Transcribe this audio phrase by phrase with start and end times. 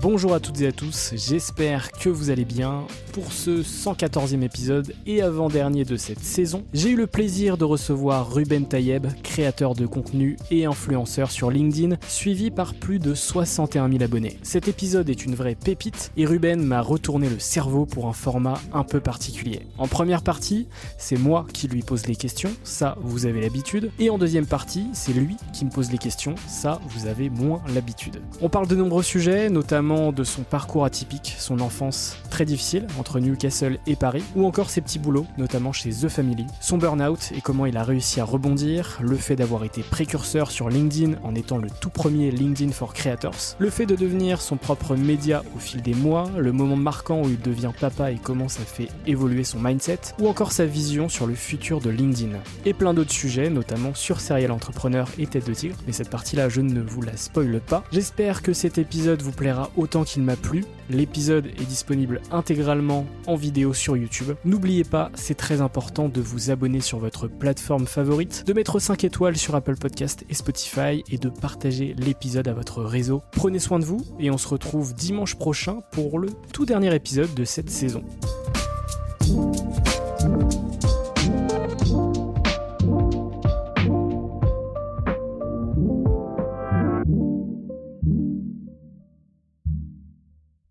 [0.00, 2.86] Bonjour à toutes et à tous, j'espère que vous allez bien.
[3.12, 8.32] Pour ce 114e épisode et avant-dernier de cette saison, j'ai eu le plaisir de recevoir
[8.32, 14.04] Ruben Tayeb, créateur de contenu et influenceur sur LinkedIn, suivi par plus de 61 000
[14.04, 14.38] abonnés.
[14.42, 18.60] Cet épisode est une vraie pépite et Ruben m'a retourné le cerveau pour un format
[18.72, 19.62] un peu particulier.
[19.78, 24.10] En première partie, c'est moi qui lui pose les questions, ça vous avez l'habitude, et
[24.10, 28.22] en deuxième partie, c'est lui qui me pose les questions, ça vous avez moins l'habitude.
[28.40, 33.20] On parle de nombreux sujets, notamment de son parcours atypique, son enfance très difficile entre
[33.20, 37.40] Newcastle et Paris, ou encore ses petits boulots, notamment chez The Family, son burn-out et
[37.40, 41.56] comment il a réussi à rebondir, le fait d'avoir été précurseur sur LinkedIn en étant
[41.56, 45.80] le tout premier LinkedIn for Creators, le fait de devenir son propre média au fil
[45.80, 49.58] des mois, le moment marquant où il devient papa et comment ça fait évoluer son
[49.58, 52.36] mindset, ou encore sa vision sur le futur de LinkedIn.
[52.66, 56.50] Et plein d'autres sujets, notamment sur Serial Entrepreneur et Tête de Tigre, mais cette partie-là
[56.50, 57.84] je ne vous la spoile pas.
[57.90, 60.64] J'espère que cet épisode vous plaira autant qu'il m'a plu.
[60.90, 64.34] L'épisode est disponible intégralement en vidéo sur YouTube.
[64.44, 69.04] N'oubliez pas, c'est très important de vous abonner sur votre plateforme favorite, de mettre 5
[69.04, 73.22] étoiles sur Apple Podcast et Spotify et de partager l'épisode à votre réseau.
[73.32, 77.32] Prenez soin de vous et on se retrouve dimanche prochain pour le tout dernier épisode
[77.34, 78.02] de cette saison.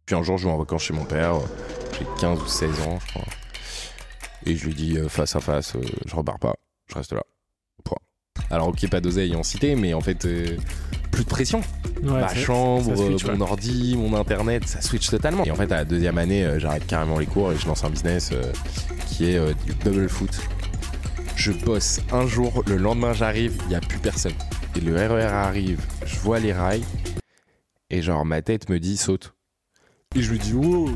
[0.08, 1.36] Puis un jour, je vais en vacances chez mon père.
[2.00, 3.26] J'ai 15 ou 16 ans, je crois.
[4.48, 6.56] Et je lui dis euh, face à face, euh, je repars pas,
[6.88, 7.22] je reste là.
[7.84, 7.98] Point.
[8.50, 10.58] Alors, ok, pas d'oseille en cité, mais en fait, euh,
[11.12, 11.62] plus de pression.
[12.04, 13.42] Ouais, Ma chambre, switch, mon ouais.
[13.42, 15.44] ordi, mon internet, ça switch totalement.
[15.44, 17.84] Et en fait, à la deuxième année, euh, j'arrête carrément les cours et je lance
[17.84, 18.52] un business euh,
[19.08, 20.40] qui est euh, du bubble foot.
[21.36, 24.34] Je bosse un jour, le lendemain j'arrive, il n'y a plus personne.
[24.76, 26.84] Et le RER arrive, je vois les rails,
[27.90, 29.34] et genre ma tête me dit saute.
[30.16, 30.90] Et je lui dis wow,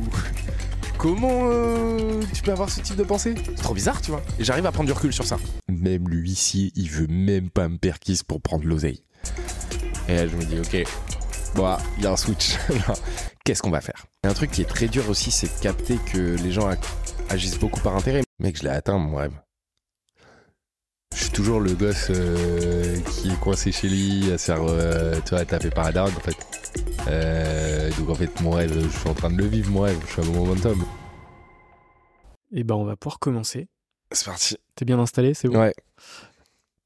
[0.98, 3.36] comment euh, tu peux avoir ce type de pensée?
[3.46, 4.22] C'est trop bizarre, tu vois.
[4.40, 5.38] Et j'arrive à prendre du recul sur ça.
[5.70, 9.04] Même l'huissier, il veut même pas me perquise pour prendre l'oseille.
[10.08, 10.84] Et là je me dis ok,
[11.56, 12.56] bon, il y a un switch.
[13.46, 14.06] Qu'est-ce qu'on va faire?
[14.24, 16.80] Et Un truc qui est très dur aussi, c'est de capter que les gens ag-
[17.30, 18.24] agissent beaucoup par intérêt.
[18.40, 19.34] Mec, je l'ai atteint mon rêve.
[21.32, 25.16] Je suis toujours le gosse euh, qui est coincé chez lui, à se faire, euh,
[25.24, 26.36] tu vois, taper par la en fait.
[27.08, 29.98] Euh, donc en fait, mon rêve, je suis en train de le vivre, mon rêve.
[30.08, 30.84] Je suis à mon momentum.
[32.52, 33.70] Et ben on va pouvoir commencer.
[34.12, 34.58] C'est parti.
[34.76, 35.58] T'es bien installé, c'est bon?
[35.62, 35.74] Ouais.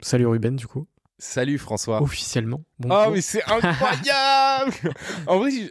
[0.02, 0.86] Salut Ruben du coup,
[1.18, 2.04] Salut François.
[2.04, 2.60] officiellement.
[2.62, 3.14] Oh, Bonjour.
[3.14, 4.74] mais c'est incroyable
[5.26, 5.70] En vrai, je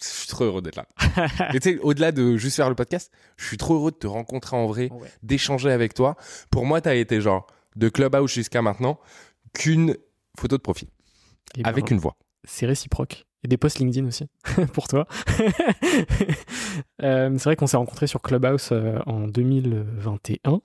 [0.00, 0.86] je suis trop heureux d'être là.
[1.50, 4.56] Tu sais, au-delà de juste faire le podcast, je suis trop heureux de te rencontrer
[4.56, 5.08] en vrai, Ouais.
[5.22, 6.16] d'échanger avec toi.
[6.50, 8.98] Pour moi, t'as été genre de Clubhouse jusqu'à maintenant
[9.54, 9.96] qu'une
[10.38, 10.88] photo de profil
[11.56, 12.16] Et ben, avec une voix.
[12.44, 13.26] C'est réciproque.
[13.44, 14.26] Et des posts LinkedIn aussi,
[14.72, 15.06] pour toi.
[17.02, 20.60] Euh, c'est vrai qu'on s'est rencontrés sur Clubhouse euh, en 2021.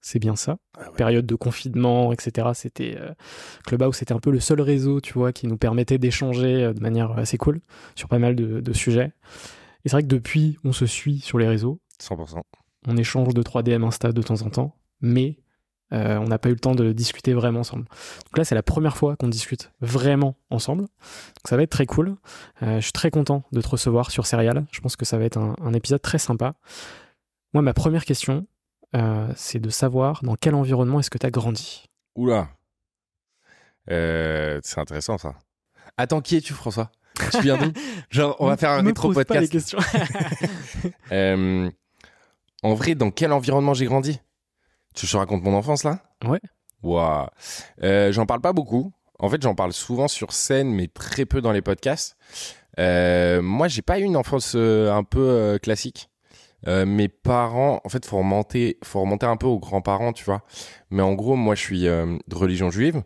[0.00, 0.58] C'est bien ça.
[0.78, 2.50] Ah Période de confinement, etc.
[2.54, 3.12] C'était euh,
[3.66, 6.80] Clubhouse, c'était un peu le seul réseau, tu vois, qui nous permettait d'échanger euh, de
[6.80, 7.60] manière assez cool
[7.96, 9.12] sur pas mal de, de sujets.
[9.84, 11.80] Et c'est vrai que depuis, on se suit sur les réseaux.
[12.00, 12.40] 100%.
[12.86, 15.40] On échange de 3DM Insta de temps en temps, mais
[15.92, 17.84] euh, on n'a pas eu le temps de discuter vraiment ensemble.
[17.84, 20.82] Donc là, c'est la première fois qu'on discute vraiment ensemble.
[20.82, 22.16] Donc ça va être très cool.
[22.62, 24.66] Euh, je suis très content de te recevoir sur Serial.
[24.72, 26.54] Je pense que ça va être un, un épisode très sympa.
[27.54, 28.46] Moi, ma première question,
[28.94, 31.84] euh, c'est de savoir dans quel environnement est-ce que tu as grandi?
[32.14, 32.48] Oula.
[33.88, 35.34] C'est intéressant ça.
[35.96, 36.90] Attends, qui es-tu, François?
[37.32, 37.72] Tu viens d'où?
[38.10, 39.52] Genre, on va faire un Me rétro pose pas les podcast.
[39.52, 39.78] questions.
[41.12, 41.70] Euh,
[42.62, 44.20] en vrai, dans quel environnement j'ai grandi?
[44.96, 46.00] Tu te raconte mon enfance là?
[46.26, 46.40] Ouais.
[46.82, 47.28] Waouh.
[47.82, 48.92] J'en parle pas beaucoup.
[49.18, 52.16] En fait, j'en parle souvent sur scène, mais très peu dans les podcasts.
[52.78, 56.10] Euh, moi, j'ai pas eu une enfance euh, un peu euh, classique.
[56.68, 60.42] Euh, mes parents, en fait, faut remonter, faut remonter un peu aux grands-parents, tu vois.
[60.90, 63.02] Mais en gros, moi, je suis de religion juive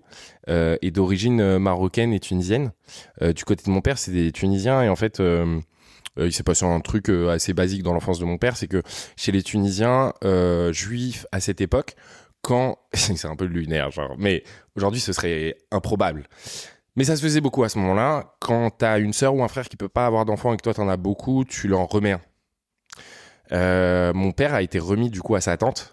[0.48, 2.72] et d'origine marocaine et tunisienne.
[3.20, 5.20] Du côté de mon père, c'est des Tunisiens et en fait,
[6.16, 8.82] il s'est passé un truc euh, assez basique dans l'enfance de mon père, c'est que
[9.16, 11.94] chez les Tunisiens euh, juifs à cette époque,
[12.42, 14.42] quand c'est un peu lunaire, genre, mais
[14.76, 16.24] aujourd'hui, ce serait improbable.
[16.96, 18.34] Mais ça se faisait beaucoup à ce moment-là.
[18.40, 20.74] Quand t'as une sœur ou un frère qui peut pas avoir d'enfant et que toi
[20.74, 22.20] t'en as beaucoup, tu leur remets un.
[23.52, 25.92] Euh, mon père a été remis du coup à sa tante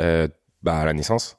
[0.00, 0.28] euh,
[0.62, 1.36] bah, à la naissance.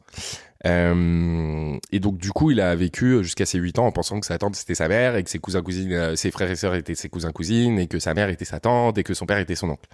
[0.66, 4.26] Euh, et donc du coup, il a vécu jusqu'à ses 8 ans en pensant que
[4.26, 6.76] sa tante c'était sa mère et que ses cousins cousines, euh, ses frères et sœurs
[6.76, 9.38] étaient ses cousins cousines et que sa mère était sa tante et que son père
[9.38, 9.90] était son oncle.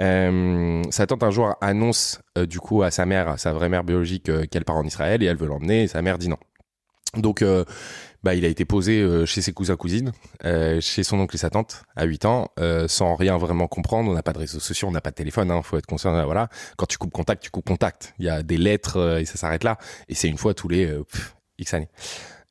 [0.00, 3.84] Euh, sa tante un jour annonce du coup à sa mère, à sa vraie mère
[3.84, 5.82] biologique, qu'elle part en Israël et elle veut l'emmener.
[5.82, 6.38] Et sa mère dit non.
[7.14, 7.44] Donc,
[8.22, 10.12] bah, il a été posé euh, chez ses cousins cousines,
[10.44, 14.10] euh, chez son oncle et sa tante à 8 ans, euh, sans rien vraiment comprendre.
[14.10, 15.50] On n'a pas de réseaux sociaux, on n'a pas de téléphone.
[15.50, 16.12] Hein, faut être conscient.
[16.24, 18.14] Voilà, quand tu coupes contact, tu coupes contact.
[18.18, 19.78] Il y a des lettres et ça s'arrête là.
[20.08, 20.96] Et c'est une fois tous les
[21.58, 21.88] x années.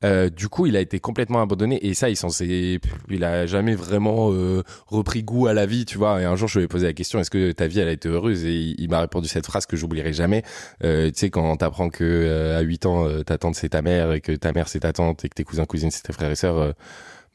[0.03, 3.75] Euh, du coup, il a été complètement abandonné et ça, il s'en il a jamais
[3.75, 6.21] vraiment euh, repris goût à la vie, tu vois.
[6.21, 7.91] Et un jour, je lui ai posé la question est-ce que ta vie, elle a
[7.91, 8.45] été heureuse?
[8.45, 10.43] Et il, m'a répondu cette phrase que j'oublierai jamais.
[10.83, 13.81] Euh, tu sais, quand t'apprends que euh, à 8 ans, euh, ta tante c'est ta
[13.81, 16.13] mère et que ta mère c'est ta tante et que tes cousins cousines c'est tes
[16.13, 16.71] frères et sœurs, euh,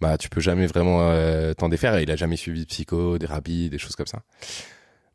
[0.01, 0.99] bah tu peux jamais vraiment
[1.55, 1.97] t'en défaire.
[1.97, 4.23] Et il a jamais suivi de psycho, des rapides, des choses comme ça.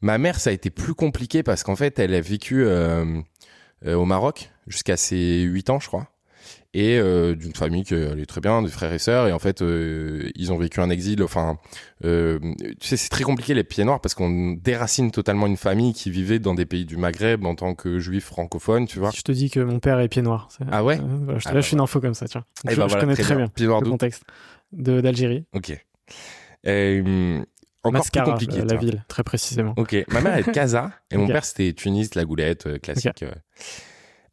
[0.01, 2.65] Ma mère, ça a été plus compliqué parce qu'en fait, elle a vécu
[3.86, 6.10] au Maroc jusqu'à ses 8 ans, je crois
[6.73, 9.27] et euh, d'une famille qui allait très bien, des frères et sœurs.
[9.27, 11.21] Et en fait, euh, ils ont vécu un exil.
[11.21, 11.57] Enfin,
[12.06, 12.39] euh,
[12.79, 16.09] tu sais, c'est très compliqué les pieds noirs parce qu'on déracine totalement une famille qui
[16.12, 19.12] vivait dans des pays du Maghreb en tant que juif francophone, tu vois.
[19.12, 20.47] Si je te dis que mon père est pied noir.
[20.57, 20.97] c'est- Ah ouais?
[20.97, 22.45] Euh, voilà, je te Ah lâche bah une info comme ça, tiens.
[22.65, 24.23] Eh je, je voilà, connais très bien, Pieds noirs le contexte
[24.71, 25.44] de d'Algérie.
[25.53, 25.77] Ok.
[26.68, 27.39] Euh,
[27.83, 28.62] encore Mascara, plus compliqué.
[28.62, 29.73] euh, la ville, très précisément.
[29.77, 29.95] Ok.
[30.09, 33.23] Ma mère est de Casa et mon père c'était Tunis, la goulette euh, classique.
[33.23, 33.31] euh.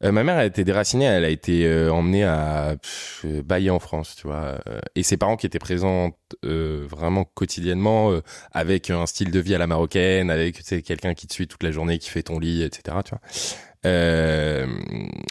[0.01, 3.69] Euh, ma mère a été déracinée, elle a été euh, emmenée à pff, euh, Bailly
[3.69, 4.57] en France, tu vois.
[4.67, 6.11] euh, et ses parents qui étaient présents
[6.45, 8.13] euh, vraiment quotidiennement
[8.53, 11.47] avec un style de vie à la marocaine, avec tu sais quelqu'un qui te suit
[11.47, 12.97] toute la journée, qui fait ton lit, etc.
[13.03, 13.19] Tu vois.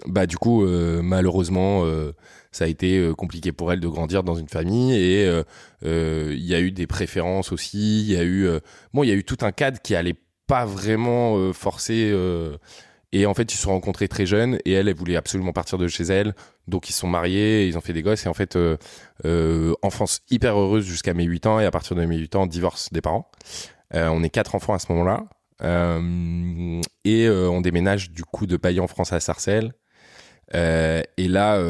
[0.07, 1.85] Bah du coup malheureusement
[2.51, 5.31] ça a été compliqué pour elle de grandir dans une famille et
[5.83, 8.49] il y a eu des préférences aussi il y a eu
[8.95, 10.17] bon il y a eu tout un cadre qui allait
[10.47, 12.11] pas vraiment forcer
[13.13, 15.79] et en fait ils se sont rencontrés très jeunes et elle elle voulait absolument partir
[15.79, 16.35] de chez elle
[16.67, 18.77] donc ils sont mariés ils ont fait des gosses et en fait euh,
[19.25, 22.47] euh, enfance hyper heureuse jusqu'à mes 8 ans et à partir de mes 8 ans
[22.47, 23.31] divorce des parents
[23.95, 25.25] Euh, on est quatre enfants à ce moment-là
[25.63, 29.73] euh, et euh, on déménage du coup de Paris en France à Sarcelles.
[30.55, 31.63] Euh, et là,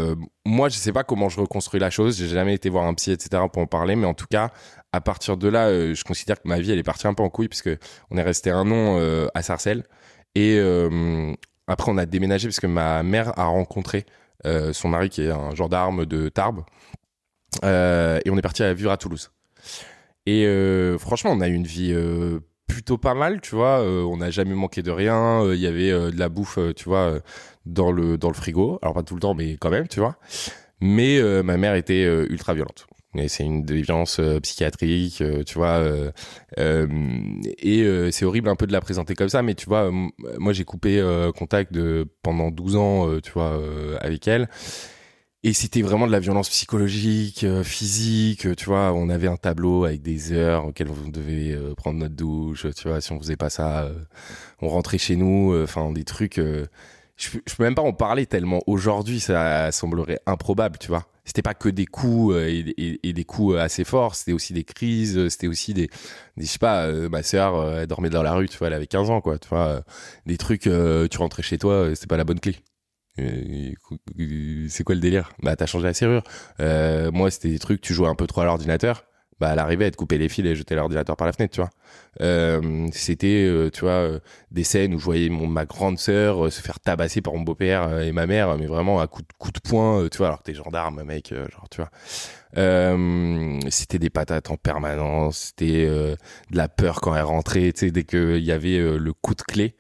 [0.45, 2.16] moi, je sais pas comment je reconstruis la chose.
[2.18, 3.42] J'ai jamais été voir un psy, etc.
[3.52, 4.50] pour en parler, mais en tout cas,
[4.92, 7.28] à partir de là, je considère que ma vie, elle est partie un peu en
[7.28, 7.71] couille puisque
[8.11, 9.85] on est resté un an à Sarcelles.
[10.38, 11.35] Et euh,
[11.66, 14.07] après, on a déménagé parce que ma mère a rencontré
[14.47, 16.62] euh, son mari qui est un gendarme de Tarbes.
[17.64, 19.33] Euh, et on est parti à vivre à Toulouse.
[20.26, 20.47] Et
[21.00, 21.97] franchement, on a eu une vie
[22.68, 23.80] plutôt pas mal, tu vois.
[23.80, 25.42] On n'a jamais manqué de rien.
[25.52, 27.21] Il y avait de la bouffe, tu vois,
[27.66, 28.78] dans le dans le frigo.
[28.83, 30.16] Alors pas tout le temps, mais quand même, tu vois.
[30.80, 32.87] Mais ma mère était ultra violente.
[33.15, 35.79] Et c'est une déviance euh, psychiatrique, euh, tu vois.
[35.79, 36.11] euh,
[36.59, 36.87] euh,
[37.59, 39.91] et c'est horrible un peu de la présenter comme ça, mais tu vois,
[40.38, 41.03] moi j'ai coupé
[41.37, 43.61] contact de pendant 12 ans, tu vois,
[44.00, 44.49] avec elle.
[45.45, 48.93] Et c'était vraiment de la violence psychologique, physique, tu vois.
[48.93, 53.00] On avait un tableau avec des heures auxquelles on devait prendre notre douche, tu vois.
[53.00, 53.88] Si on faisait pas ça,
[54.61, 55.57] on rentrait chez nous.
[55.62, 56.37] Enfin, des trucs.
[56.38, 56.67] je,
[57.17, 61.07] je peux même pas en parler tellement aujourd'hui, ça semblerait improbable, tu vois.
[61.28, 64.64] C'était pas que des coups euh, et, des coups euh, assez forts, c'était aussi des
[64.64, 65.90] crises, euh, c'était aussi des,
[66.38, 69.11] je sais pas, ma sœur, elle dormait dans la rue, tu vois, elle avait 15
[69.11, 69.82] ans, quoi, tu vois.
[70.25, 72.56] des trucs, tu rentrais chez toi, c'était pas la bonne clé.
[73.18, 75.32] C'est quoi le délire?
[75.42, 76.23] Bah t'as changé la serrure.
[76.58, 79.04] Moi c'était des trucs, tu jouais un peu trop à l'ordinateur.
[79.40, 81.61] Bah, elle arrivait à te couper les fils et jeter l'ordinateur par la fenêtre, tu
[81.61, 81.71] vois.
[82.21, 84.18] Euh, c'était, euh, tu vois, euh,
[84.50, 88.00] des scènes où je voyais mon, ma grande sœur se faire tabasser par mon beau-père
[88.00, 90.45] et ma mère, mais vraiment à coup de, coup de poing, tu vois, alors que
[90.45, 91.90] t'es gendarme, mec, genre, tu vois.
[93.71, 96.16] C'était des patates en permanence, c'était de
[96.50, 99.76] la peur quand elle rentrait, tu sais, dès qu'il y avait le coup de clé.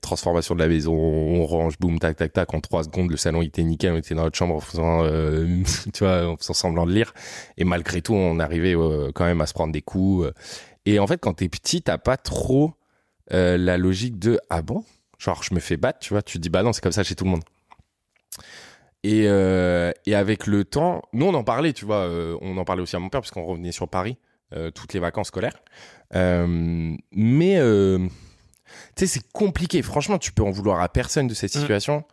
[0.00, 2.54] Transformation de la maison, on range, boum, tac, tac, tac.
[2.54, 3.92] En trois secondes, le salon était nickel.
[3.92, 7.12] On était dans notre chambre en faisant, euh, tu vois, en faisant semblant de lire.
[7.56, 10.26] Et malgré tout, on arrivait euh, quand même à se prendre des coups.
[10.26, 10.32] euh.
[10.86, 12.72] Et en fait, quand t'es petit, t'as pas trop
[13.30, 14.84] la logique de ah bon,
[15.18, 16.22] genre je me fais battre, tu vois.
[16.22, 17.44] Tu te dis bah non, c'est comme ça chez tout le monde.
[19.02, 22.06] Et, et avec le temps, nous on en parlait, tu vois,
[22.42, 24.18] on en parlait aussi à mon père parce qu'on revenait sur Paris
[24.74, 25.56] toutes les vacances scolaires.
[26.12, 27.58] Mais
[28.96, 29.82] tu sais, c'est compliqué.
[29.82, 31.60] Franchement, tu peux en vouloir à personne de cette Mm.
[31.60, 32.04] situation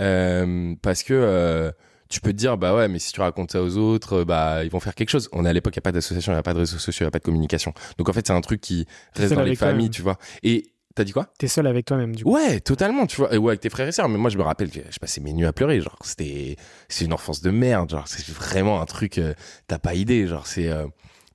[0.00, 1.70] euh, parce que euh,
[2.08, 4.64] tu peux te dire bah ouais, mais si tu racontes ça aux autres, euh, bah
[4.64, 5.28] ils vont faire quelque chose.
[5.32, 6.78] On est à l'époque, il y a pas d'association, il y a pas de réseaux
[6.78, 7.72] sociaux, il y a pas de communication.
[7.98, 10.18] Donc en fait, c'est un truc qui reste dans les familles, tu vois.
[10.42, 11.32] Et t'as dit quoi?
[11.38, 12.32] T'es seul avec toi-même, du coup.
[12.34, 13.34] Ouais, totalement, tu vois.
[13.34, 14.08] Et ouais, avec tes frères et sœurs.
[14.08, 15.80] Mais moi, je me rappelle que je passais mes nuits à pleurer.
[15.80, 16.56] Genre, c'était,
[16.88, 17.90] c'est une enfance de merde.
[17.90, 19.34] Genre, c'est vraiment un truc, euh,
[19.66, 20.26] t'as pas idée.
[20.28, 20.86] Genre, c'est, euh,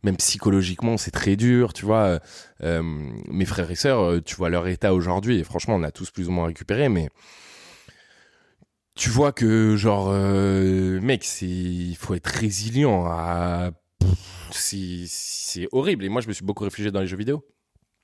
[0.04, 2.04] même psychologiquement, c'est très dur, tu vois.
[2.04, 2.20] Euh,
[2.64, 2.82] euh,
[3.30, 5.40] mes frères et sœurs, euh, tu vois leur état aujourd'hui.
[5.40, 7.10] Et franchement, on a tous plus ou moins récupéré, mais
[8.96, 13.72] tu vois que, genre, euh, mec, il faut être résilient à,
[14.52, 16.06] c'est, horrible.
[16.06, 17.46] Et moi, je me suis beaucoup réfugié dans les jeux vidéo.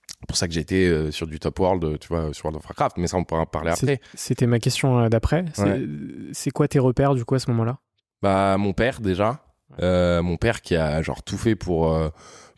[0.07, 2.57] C'est pour ça que j'ai été euh, sur du Top World, tu vois, sur World
[2.57, 3.99] of Warcraft, mais ça on pourra en parler après.
[4.13, 5.45] C'était ma question d'après.
[5.53, 5.85] C'est Ouais.
[6.31, 7.79] c'est quoi tes repères, du coup, à ce moment-là?
[8.21, 9.44] Bah mon père déjà,
[9.81, 12.09] Euh, mon père qui a genre tout fait pour euh,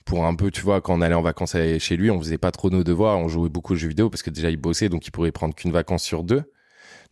[0.05, 2.51] pour un peu, tu vois, quand on allait en vacances chez lui, on faisait pas
[2.51, 5.05] trop nos devoirs, on jouait beaucoup aux jeux vidéo parce que déjà il bossait, donc
[5.05, 6.43] il pourrait prendre qu'une vacance sur deux.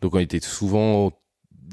[0.01, 1.11] Donc on était souvent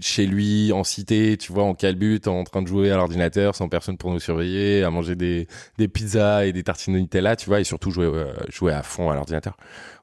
[0.00, 3.68] chez lui en cité, tu vois, en calbute, en train de jouer à l'ordinateur sans
[3.68, 5.46] personne pour nous surveiller, à manger des,
[5.78, 8.82] des pizzas et des tartines de Nutella, tu vois, et surtout jouer, euh, jouer à
[8.82, 9.56] fond à l'ordinateur.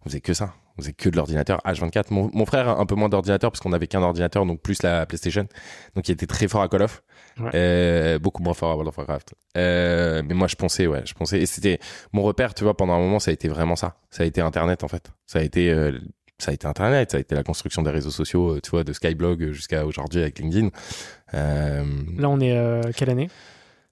[0.06, 0.54] On faisait que ça.
[0.78, 2.06] On faisait que de l'ordinateur H24.
[2.12, 5.06] Mon, mon frère, un peu moins d'ordinateur parce qu'on avait qu'un ordinateur, donc plus la
[5.06, 5.48] PlayStation.
[5.96, 7.04] Donc il était très fort à Call of.
[7.40, 7.52] Ouais.
[7.54, 9.34] Euh, beaucoup moins fort à World of Warcraft.
[9.58, 11.40] Euh, mais moi je pensais, ouais, je pensais.
[11.40, 11.80] Et c'était
[12.14, 13.96] mon repère, tu vois, pendant un moment, ça a été vraiment ça.
[14.10, 15.12] Ça a été Internet en fait.
[15.26, 15.98] Ça a été euh,
[16.38, 18.94] ça a été Internet, ça a été la construction des réseaux sociaux, tu vois, de
[18.94, 20.70] Skyblog jusqu'à aujourd'hui avec LinkedIn.
[21.34, 23.30] Là, on est quelle année?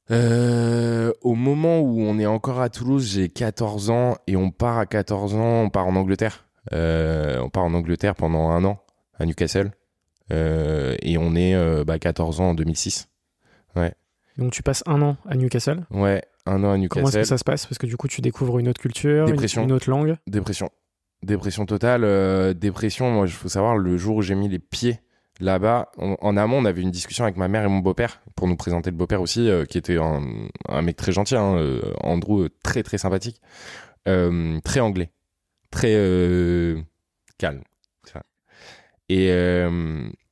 [0.10, 4.77] Euh, au moment où on est encore à Toulouse, j'ai 14 ans et on part
[4.77, 6.46] à 14 ans, on part en Angleterre.
[6.74, 8.80] Euh, on part en Angleterre pendant un an
[9.20, 9.72] à Newcastle.
[10.32, 13.10] Euh, et on est bah, 14 ans en 2006.
[14.38, 15.86] Donc, tu passes un an à Newcastle.
[15.89, 17.19] Ouais, un an à Comment est-ce Newcastle.
[17.22, 17.65] que ça se passe?
[17.65, 19.63] Parce que du coup, tu découvres une autre culture, une, Dépression.
[19.63, 20.15] une autre langue.
[20.27, 20.69] Dépression.
[21.24, 22.03] Dépression totale.
[22.03, 25.00] euh, dépression, moi, il faut savoir, le jour où j'ai mis les pieds
[25.39, 28.55] là-bas, en, amont, on avait une discussion avec ma mère et mon beau-père pour nous
[28.55, 30.22] présenter le beau-père aussi, euh, qui était un,
[30.69, 33.41] un mec très gentil, hein, euh, Andrew, très très sympathique,
[34.05, 35.12] très anglais,
[35.72, 36.75] très
[37.39, 37.62] calme.
[39.10, 39.31] Et,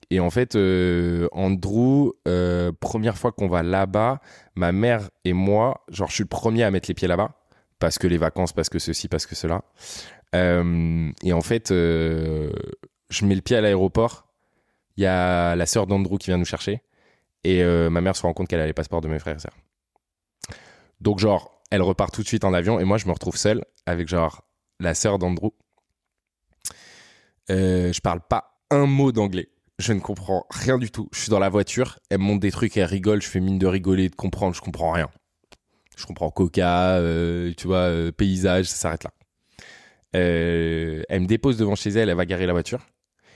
[0.10, 4.22] et en fait, euh, Andrew, euh, première fois qu'on va là-bas,
[4.56, 7.36] ma mère et moi, genre, je suis le premier à mettre les pieds là-bas
[7.80, 9.64] parce que les vacances, parce que ceci, parce que cela.
[10.36, 14.28] Euh, et en fait, je mets le pied à l'aéroport.
[14.98, 16.82] Il y a la sœur d'Andrew qui vient nous chercher.
[17.44, 19.58] Et ma mère se rend compte qu'elle a les passeports de mes frères et sœurs.
[21.02, 22.80] Donc, genre, elle repart tout de suite en avion.
[22.80, 24.44] Et moi, je me retrouve seul avec, genre,
[24.80, 25.52] la sœur d'Andrew.
[27.50, 29.50] Je parle pas un mot d'anglais.
[29.78, 31.10] Je ne comprends rien du tout.
[31.12, 32.00] Je suis dans la voiture.
[32.10, 33.22] Elle me montre des trucs, elle rigole.
[33.22, 34.56] Je fais mine de rigoler, de comprendre.
[34.56, 35.10] Je comprends rien.
[35.96, 39.12] Je comprends coca, euh, tu vois, euh, paysage, ça s'arrête là.
[40.16, 42.86] Euh, elle me dépose devant chez elle, elle va garer la voiture.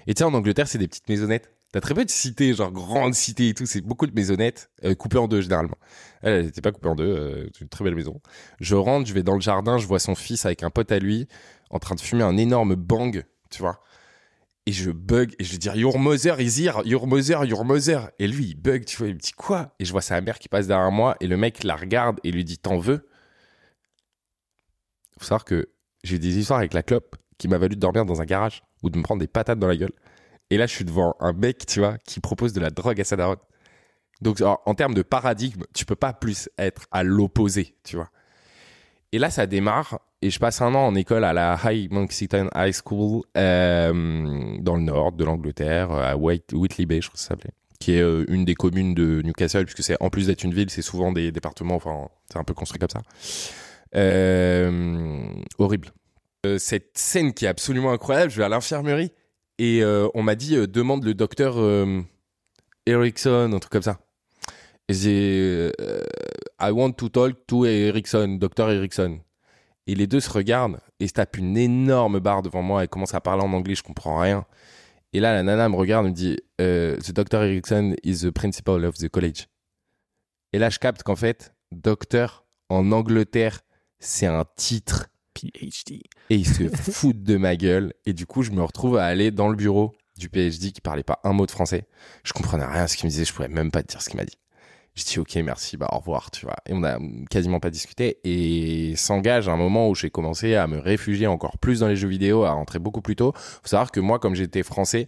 [0.08, 1.52] Et tu sais, en Angleterre, c'est des petites maisonnettes.
[1.72, 3.66] T'as très peu de cités, genre grandes cités et tout.
[3.66, 5.78] C'est beaucoup de maisonnettes, coupées en deux généralement.
[6.24, 7.50] Elle, elle était pas coupée en deux.
[7.54, 8.20] c'est une très belle maison.
[8.60, 10.98] Je rentre, je vais dans le jardin, je vois son fils avec un pote à
[10.98, 11.28] lui
[11.70, 13.82] en train de fumer un énorme bang, tu vois.
[14.70, 18.12] Et je bug et je lui dis Your mother is your mother, your mother.
[18.20, 19.74] Et lui, il bug, tu vois, il me dit quoi?
[19.80, 22.32] Et je vois sa mère qui passe derrière moi et le mec la regarde et
[22.32, 23.10] lui dit T'en veux?
[25.18, 25.70] Faut savoir que
[26.04, 28.62] j'ai eu des histoires avec la clope qui m'a valu de dormir dans un garage
[28.84, 29.94] ou de me prendre des patates dans la gueule.
[30.52, 33.04] Et là, je suis devant un mec, tu vois, qui propose de la drogue à
[33.04, 33.40] sa daronne.
[34.22, 38.12] Donc, en termes de paradigme, tu peux pas plus être à l'opposé, tu vois.
[39.14, 42.50] Et là, ça démarre, et je passe un an en école à la High Monkston
[42.54, 47.30] High School, euh, dans le nord de l'Angleterre, à Whitley Bay, je crois que ça
[47.30, 50.54] s'appelait, qui est euh, une des communes de Newcastle, puisque c'est en plus d'être une
[50.54, 53.02] ville, c'est souvent des départements, enfin, c'est un peu construit comme ça.
[53.96, 55.24] Euh,
[55.58, 55.92] horrible.
[56.58, 59.12] Cette scène qui est absolument incroyable, je vais à l'infirmerie,
[59.58, 59.84] et
[60.14, 61.58] on m'a dit, demande le docteur
[62.86, 64.00] Erickson, un truc comme ça.
[64.88, 65.72] Et j'ai,
[66.62, 68.70] I want to talk to Erickson, Dr.
[68.72, 69.20] Erickson.
[69.90, 73.16] Et les deux se regardent et se tapent une énorme barre devant moi et commencent
[73.16, 74.46] à parler en anglais, je comprends rien.
[75.14, 77.42] Et là, la nana me regarde et me dit euh, The Dr.
[77.42, 79.48] Erickson is the principal of the college.
[80.54, 83.62] Et là, je capte qu'en fait, docteur en Angleterre,
[83.98, 85.08] c'est un titre.
[85.34, 86.04] PhD.
[86.30, 87.94] Et ils se foutent de ma gueule.
[88.06, 91.02] Et du coup, je me retrouve à aller dans le bureau du PhD qui parlait
[91.02, 91.88] pas un mot de français.
[92.24, 94.10] Je comprenais rien à ce qu'il me disait, je pouvais même pas te dire ce
[94.10, 94.38] qu'il m'a dit.
[94.96, 96.56] Je dis ok merci bah au revoir tu vois.
[96.66, 96.98] Et on a
[97.30, 98.20] quasiment pas discuté.
[98.24, 102.08] Et s'engage un moment où j'ai commencé à me réfugier encore plus dans les jeux
[102.08, 103.34] vidéo à rentrer beaucoup plus tôt.
[103.36, 105.08] Faut savoir que moi comme j'étais français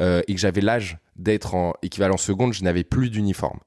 [0.00, 3.58] euh, et que j'avais l'âge d'être en équivalent seconde je n'avais plus d'uniforme.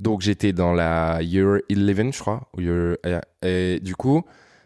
[0.00, 2.96] Donc j'étais dans la year 11 je crois euh,
[3.42, 4.24] et du coup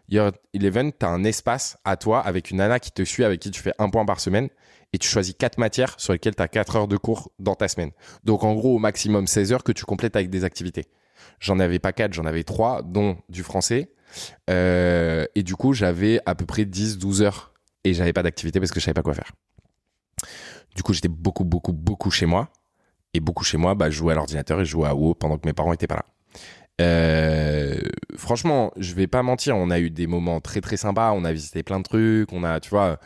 [0.08, 3.50] year 11 t'as un espace à toi avec une nana qui te suit avec qui
[3.50, 4.48] tu fais un point par semaine
[4.96, 7.68] et tu choisis quatre matières sur lesquelles tu as 4 heures de cours dans ta
[7.68, 7.90] semaine.
[8.24, 10.86] Donc en gros, au maximum 16 heures que tu complètes avec des activités.
[11.38, 13.92] J'en avais pas 4, j'en avais 3, dont du français.
[14.48, 17.52] Euh, et du coup, j'avais à peu près 10-12 heures
[17.84, 19.32] et j'avais pas d'activité parce que je savais pas quoi faire.
[20.74, 22.48] Du coup, j'étais beaucoup, beaucoup, beaucoup chez moi.
[23.12, 25.36] Et beaucoup chez moi, bah, je jouais à l'ordinateur et je jouais à WoW pendant
[25.36, 26.06] que mes parents étaient pas là.
[26.80, 27.80] Euh,
[28.16, 31.32] franchement, je vais pas mentir, on a eu des moments très très sympas, on a
[31.32, 32.98] visité plein de trucs, on a, tu vois,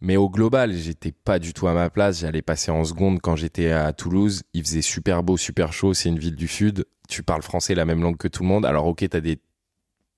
[0.00, 2.20] mais au global, j'étais pas du tout à ma place.
[2.20, 4.42] J'allais passer en seconde quand j'étais à Toulouse.
[4.54, 5.94] Il faisait super beau, super chaud.
[5.94, 6.84] C'est une ville du sud.
[7.08, 8.64] Tu parles français, la même langue que tout le monde.
[8.66, 9.40] Alors ok, t'as des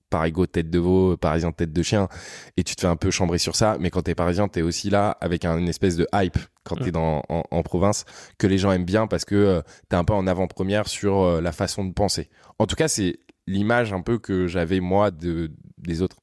[0.09, 2.09] parigots tête de veau, parisiens tête de chien,
[2.57, 3.77] et tu te fais un peu chambrer sur ça.
[3.79, 6.91] Mais quand t'es parisien, t'es aussi là avec un- une espèce de hype quand t'es
[6.91, 8.03] dans en, en province
[8.37, 11.39] que les gens aiment bien parce que euh, t'es un peu en avant-première sur euh,
[11.41, 12.29] la façon de penser.
[12.59, 16.17] En tout cas, c'est l'image un peu que j'avais moi de des autres.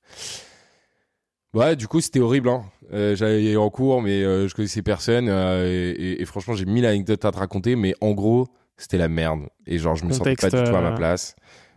[1.55, 2.49] Ouais, du coup, c'était horrible.
[2.51, 2.65] Hein.
[2.93, 5.29] Euh, J'allais en cours, mais euh, je connaissais personne.
[5.29, 8.99] euh, et, et- et franchement, j'ai mille anecdotes à te raconter, mais en gros, c'était
[8.99, 9.49] la merde.
[9.67, 11.35] Et genre, je me sentais pas du tout à ma place.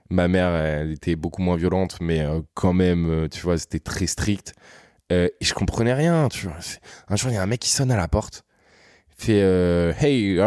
[0.09, 4.07] Ma mère, elle était beaucoup moins violente, mais euh, quand même, tu vois, c'était très
[4.07, 4.53] strict.
[5.09, 6.55] Et je comprenais rien, tu vois.
[7.09, 8.43] Un jour, il y a un mec qui sonne à la porte.
[9.19, 10.39] Il fait Hey,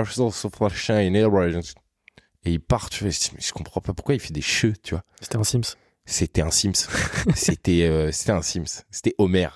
[2.47, 3.11] Et il part, tu vois.
[3.11, 5.03] Je, mais je comprends pas pourquoi il fait des cheux, tu vois.
[5.21, 5.77] C'était un Sims.
[6.07, 6.89] C'était un Sims.
[7.35, 8.85] c'était euh, c'était un Sims.
[8.91, 9.49] C'était Homer.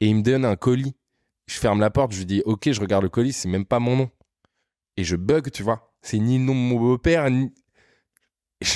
[0.00, 0.96] Et il me donne un colis.
[1.46, 3.78] Je ferme la porte, je lui dis OK, je regarde le colis, c'est même pas
[3.78, 4.10] mon nom.
[4.96, 5.92] Et je bug, tu vois.
[6.02, 7.52] C'est ni le nom de mon beau-père, ni.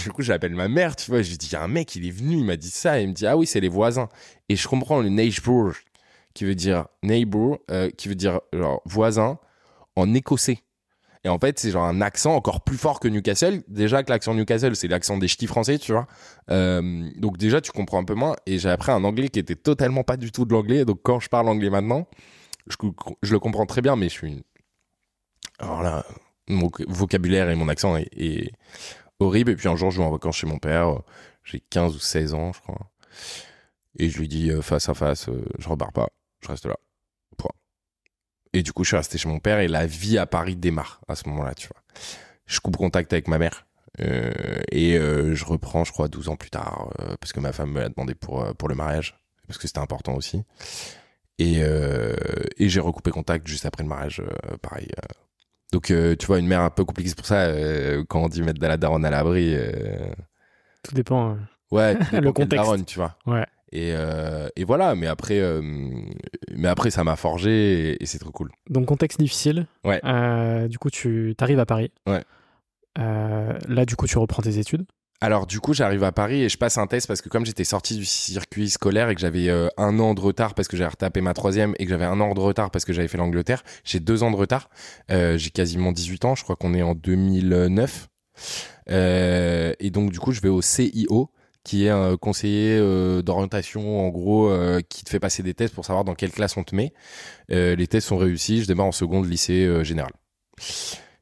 [0.04, 1.22] Du coup, j'appelle ma mère, tu vois.
[1.22, 3.00] Je lui dis, il y a un mec, il est venu, il m'a dit ça.
[3.00, 4.08] Il me dit, ah oui, c'est les voisins.
[4.48, 5.72] Et je comprends le neighbor,
[6.34, 9.38] qui veut dire neighbor, euh, qui veut dire genre voisin
[9.96, 10.58] en écossais.
[11.24, 13.62] Et en fait, c'est genre un accent encore plus fort que Newcastle.
[13.68, 16.06] Déjà que l'accent Newcastle, c'est l'accent des ch'tis français, tu vois.
[16.50, 18.36] Euh, donc déjà, tu comprends un peu moins.
[18.46, 20.84] Et j'ai appris un anglais qui était totalement pas du tout de l'anglais.
[20.84, 22.06] Donc quand je parle anglais maintenant,
[22.68, 24.44] je, le comprends très bien, mais je suis.
[25.58, 26.06] Alors là,
[26.48, 28.52] mon vocabulaire et mon accent est, est
[29.18, 29.50] horrible.
[29.52, 31.02] Et puis un jour, je vais en vacances chez mon père.
[31.44, 32.90] J'ai 15 ou 16 ans, je crois.
[33.98, 36.08] Et je lui dis euh, face à face, euh, je repars pas,
[36.40, 36.76] je reste là.
[38.52, 41.00] Et du coup, je suis resté chez mon père et la vie à Paris démarre
[41.08, 41.80] à ce moment-là, tu vois.
[42.46, 43.66] Je coupe contact avec ma mère.
[44.00, 44.32] euh,
[44.72, 47.70] et euh, je reprends, je crois, 12 ans plus tard, euh, parce que ma femme
[47.72, 50.42] me l'a demandé pour, pour le mariage, parce que c'était important aussi.
[51.38, 54.22] Et, et j'ai recoupé contact juste après le mariage,
[54.60, 54.88] pareil.
[55.72, 57.46] Donc, tu vois, une mère un peu compliquée, c'est pour ça,
[58.08, 59.56] quand on dit mettre de la daronne à l'abri,
[60.82, 61.30] Tout dépend.
[61.32, 61.36] euh.
[61.70, 62.56] ouais, tout dépend Le contexte.
[62.64, 63.16] daronne, tu vois.
[63.26, 63.46] Ouais.
[63.72, 65.62] Et, euh, et voilà, mais après, euh,
[66.52, 68.50] mais après ça m'a forgé et, et c'est trop cool.
[68.68, 69.66] Donc, contexte difficile.
[69.84, 70.00] Ouais.
[70.04, 71.92] Euh, du coup, tu arrives à Paris.
[72.06, 72.22] Ouais.
[72.96, 74.84] Là, du coup, tu reprends tes études.
[75.22, 77.64] Alors du coup, j'arrive à Paris et je passe un test parce que comme j'étais
[77.64, 81.20] sorti du circuit scolaire et que j'avais un an de retard parce que j'avais retapé
[81.20, 84.00] ma troisième et que j'avais un an de retard parce que j'avais fait l'Angleterre, j'ai
[84.00, 84.70] deux ans de retard.
[85.10, 88.08] J'ai quasiment 18 ans, je crois qu'on est en 2009.
[88.90, 91.30] Euh, et donc du coup, je vais au CIO
[91.64, 95.74] qui est un conseiller euh, d'orientation en gros euh, qui te fait passer des tests
[95.74, 96.92] pour savoir dans quelle classe on te met.
[97.50, 100.12] Euh, les tests sont réussis, je démarre en seconde lycée euh, général.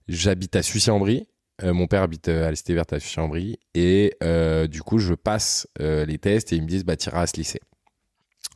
[0.06, 1.28] J'habite à Sucy-en-Brie.
[1.64, 3.58] Euh, mon père habite euh, à l'Cité Verte à Sucy-en-Brie.
[3.74, 4.14] Et
[4.68, 7.60] du coup, je passe les tests et ils me disent, bah, t'iras à ce lycée.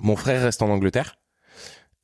[0.00, 1.16] Mon frère reste en Angleterre.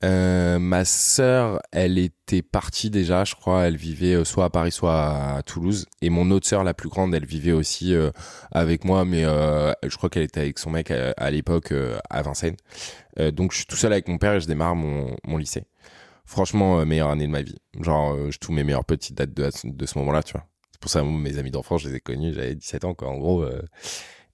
[0.03, 3.67] Euh, ma sœur, elle était partie déjà, je crois.
[3.67, 5.87] Elle vivait euh, soit à Paris, soit à Toulouse.
[6.01, 8.11] Et mon autre sœur, la plus grande, elle vivait aussi euh,
[8.51, 11.99] avec moi, mais euh, je crois qu'elle était avec son mec à, à l'époque euh,
[12.09, 12.55] à Vincennes.
[13.19, 15.65] Euh, donc, je suis tout seul avec mon père et je démarre mon, mon lycée.
[16.25, 17.57] Franchement, euh, meilleure année de ma vie.
[17.81, 20.45] Genre, euh, je tous mes meilleurs petits datent de, de ce moment-là, tu vois.
[20.71, 23.09] C'est pour ça, mes amis d'enfance, je les ai connus, j'avais 17 ans, quoi.
[23.09, 23.61] En gros, euh,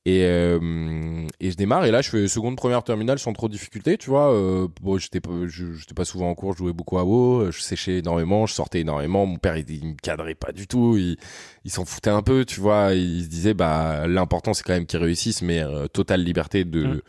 [0.08, 3.54] Et, euh, et je démarre et là je fais seconde première terminale sans trop de
[3.54, 7.00] difficulté tu vois euh, bon j'étais pas j'étais pas souvent en cours je jouais beaucoup
[7.00, 10.52] à WoW je séchais énormément je sortais énormément mon père il, il me cadrait pas
[10.52, 11.18] du tout il,
[11.63, 14.86] il s'en foutait un peu tu vois il se disait bah l'important c'est quand même
[14.86, 17.02] qu'il réussisse mais euh, totale liberté de Mm.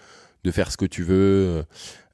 [0.44, 1.64] de faire ce que tu veux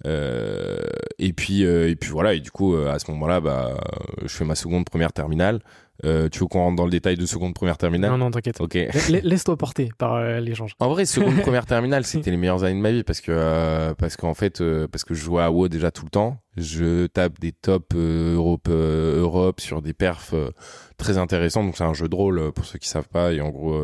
[0.05, 0.81] euh,
[1.19, 3.77] et puis euh, et puis voilà et du coup euh, à ce moment-là bah
[4.23, 5.61] je fais ma seconde première terminale
[6.05, 8.61] Euh, tu veux qu'on rentre dans le détail de seconde première terminale Non, non, t'inquiète.
[8.61, 8.75] ok
[9.11, 10.73] La- Laisse-toi porter par euh, l'échange.
[10.81, 13.95] en vrai, seconde première terminale, c'était les meilleures années de ma vie parce que euh,
[13.95, 16.42] parce qu'en fait euh, parce que je jouais à WoW déjà tout le temps.
[16.57, 20.51] Je tape des tops euh, Europe euh, Europe sur des perfs euh,
[20.99, 21.65] très intéressants.
[21.65, 23.33] Donc c'est un jeu de rôle pour ceux qui savent pas.
[23.33, 23.83] Et en gros,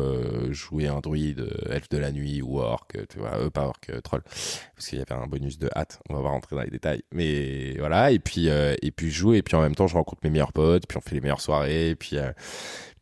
[0.51, 4.87] jouais un druide, elfe de la nuit ou orc, tu vois, pas orc, troll, parce
[4.87, 5.99] qu'il y avait un bonus de hâte.
[6.09, 8.11] On va pas rentrer dans les détails, mais voilà.
[8.11, 10.53] Et puis et puis je joue et puis en même temps je rencontre mes meilleurs
[10.53, 10.87] potes.
[10.87, 11.95] Puis on fait les meilleures soirées.
[11.95, 12.17] Puis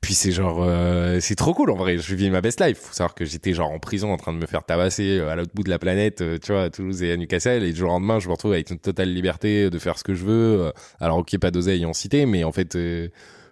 [0.02, 1.98] puis c'est genre, euh, c'est trop cool en vrai.
[1.98, 2.78] Je vis ma best life.
[2.78, 5.36] Faut savoir que j'étais genre en prison en train de me faire tabasser euh, à
[5.36, 7.64] l'autre bout de la planète, euh, tu vois, à Toulouse et à Newcastle.
[7.64, 10.04] Et du jour au lendemain, je me retrouve avec une totale liberté de faire ce
[10.04, 10.72] que je veux.
[11.00, 12.78] Alors, ok, pas d'oseille en cité, mais en fait,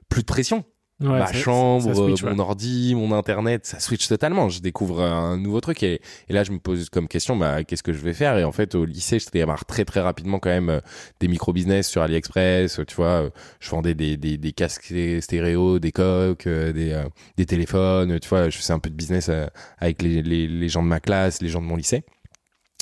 [0.10, 0.64] plus de pression.
[1.02, 2.40] Ouais, ma chambre, switch, mon ouais.
[2.40, 4.48] ordi, mon internet, ça switch totalement.
[4.48, 7.84] Je découvre un nouveau truc et, et là je me pose comme question, bah qu'est-ce
[7.84, 8.38] que je vais faire?
[8.38, 10.80] Et en fait au lycée, je démarre très très rapidement quand même euh,
[11.20, 12.80] des micro business sur AliExpress.
[12.80, 13.30] euh, Tu vois, euh,
[13.60, 17.04] je vendais des des, des casques stéréo, des coques, euh, des euh,
[17.36, 18.14] des téléphones.
[18.14, 19.48] euh, Tu vois, je faisais un peu de business euh,
[19.80, 22.06] avec les, les les gens de ma classe, les gens de mon lycée.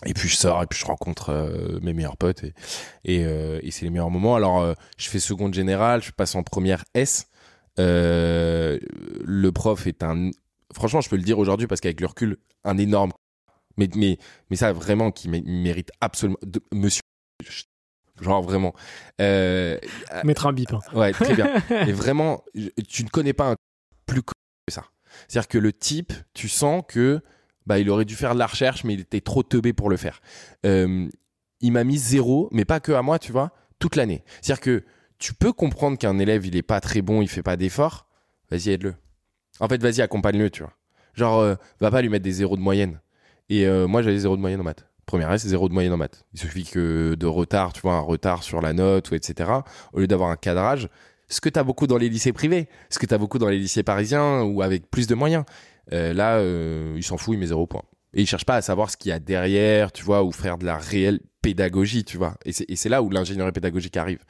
[0.06, 2.54] Et puis je sors et puis je rencontre euh, mes meilleurs potes et
[3.06, 4.36] et, euh, et c'est les meilleurs moments.
[4.36, 7.28] Alors euh, je fais seconde générale, je passe en première S.
[7.79, 8.77] Euh,
[9.25, 10.29] le prof est un
[10.73, 13.12] franchement je peux le dire aujourd'hui parce qu'avec le recul un énorme
[13.77, 14.19] mais mais
[14.51, 17.01] mais ça vraiment qui mé- mérite absolument de, monsieur
[18.21, 18.73] genre vraiment
[19.21, 19.77] euh,
[20.23, 20.71] Mettre un bip.
[20.71, 20.79] hein.
[20.93, 22.43] ouais très bien mais vraiment
[22.88, 23.55] tu ne connais pas un
[24.05, 24.31] plus que
[24.71, 24.86] ça
[25.27, 27.21] c'est à dire que le type tu sens que
[27.65, 29.97] bah il aurait dû faire de la recherche mais il était trop teubé pour le
[29.97, 30.21] faire
[30.65, 31.07] Euh,
[31.62, 34.55] il m'a mis zéro mais pas que à moi tu vois toute l'année c'est à
[34.55, 34.83] dire que
[35.23, 38.07] tu peux comprendre qu'un élève il est pas très bon il fait pas d'efforts
[38.51, 38.93] vas-y aide-le
[39.62, 40.73] en fait vas-y accompagne-le tu vois
[41.13, 42.99] genre euh, va pas lui mettre des zéros de moyenne
[43.47, 45.91] et euh, moi j'avais zéro de moyenne en maths première S, c'est zéro de moyenne
[45.91, 46.25] en maths.
[46.33, 49.51] Il suffit que de retard, tu vois, un retard sur la note ou etc.
[49.91, 50.88] Au lieu d'avoir un cadrage,
[51.27, 53.49] ce que tu as beaucoup dans les lycées privés, ce que tu as beaucoup dans
[53.49, 55.43] les lycées parisiens ou avec plus de moyens.
[55.91, 56.41] Euh, là,
[56.95, 57.83] il s'en fout, il met zéro point.
[58.13, 60.57] Et il cherche pas à savoir ce qu'il y a derrière, tu vois, ou faire
[60.57, 62.36] de la réelle pédagogie, tu vois.
[62.45, 64.23] Et c'est là où l'ingénierie pédagogique arrive.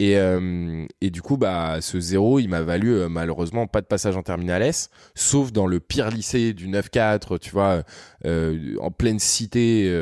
[0.00, 3.86] Et, euh, et du coup, bah, ce zéro, il m'a valu euh, malheureusement pas de
[3.86, 7.82] passage en terminale S, sauf dans le pire lycée du 9-4, tu vois,
[8.24, 9.92] euh, en pleine cité,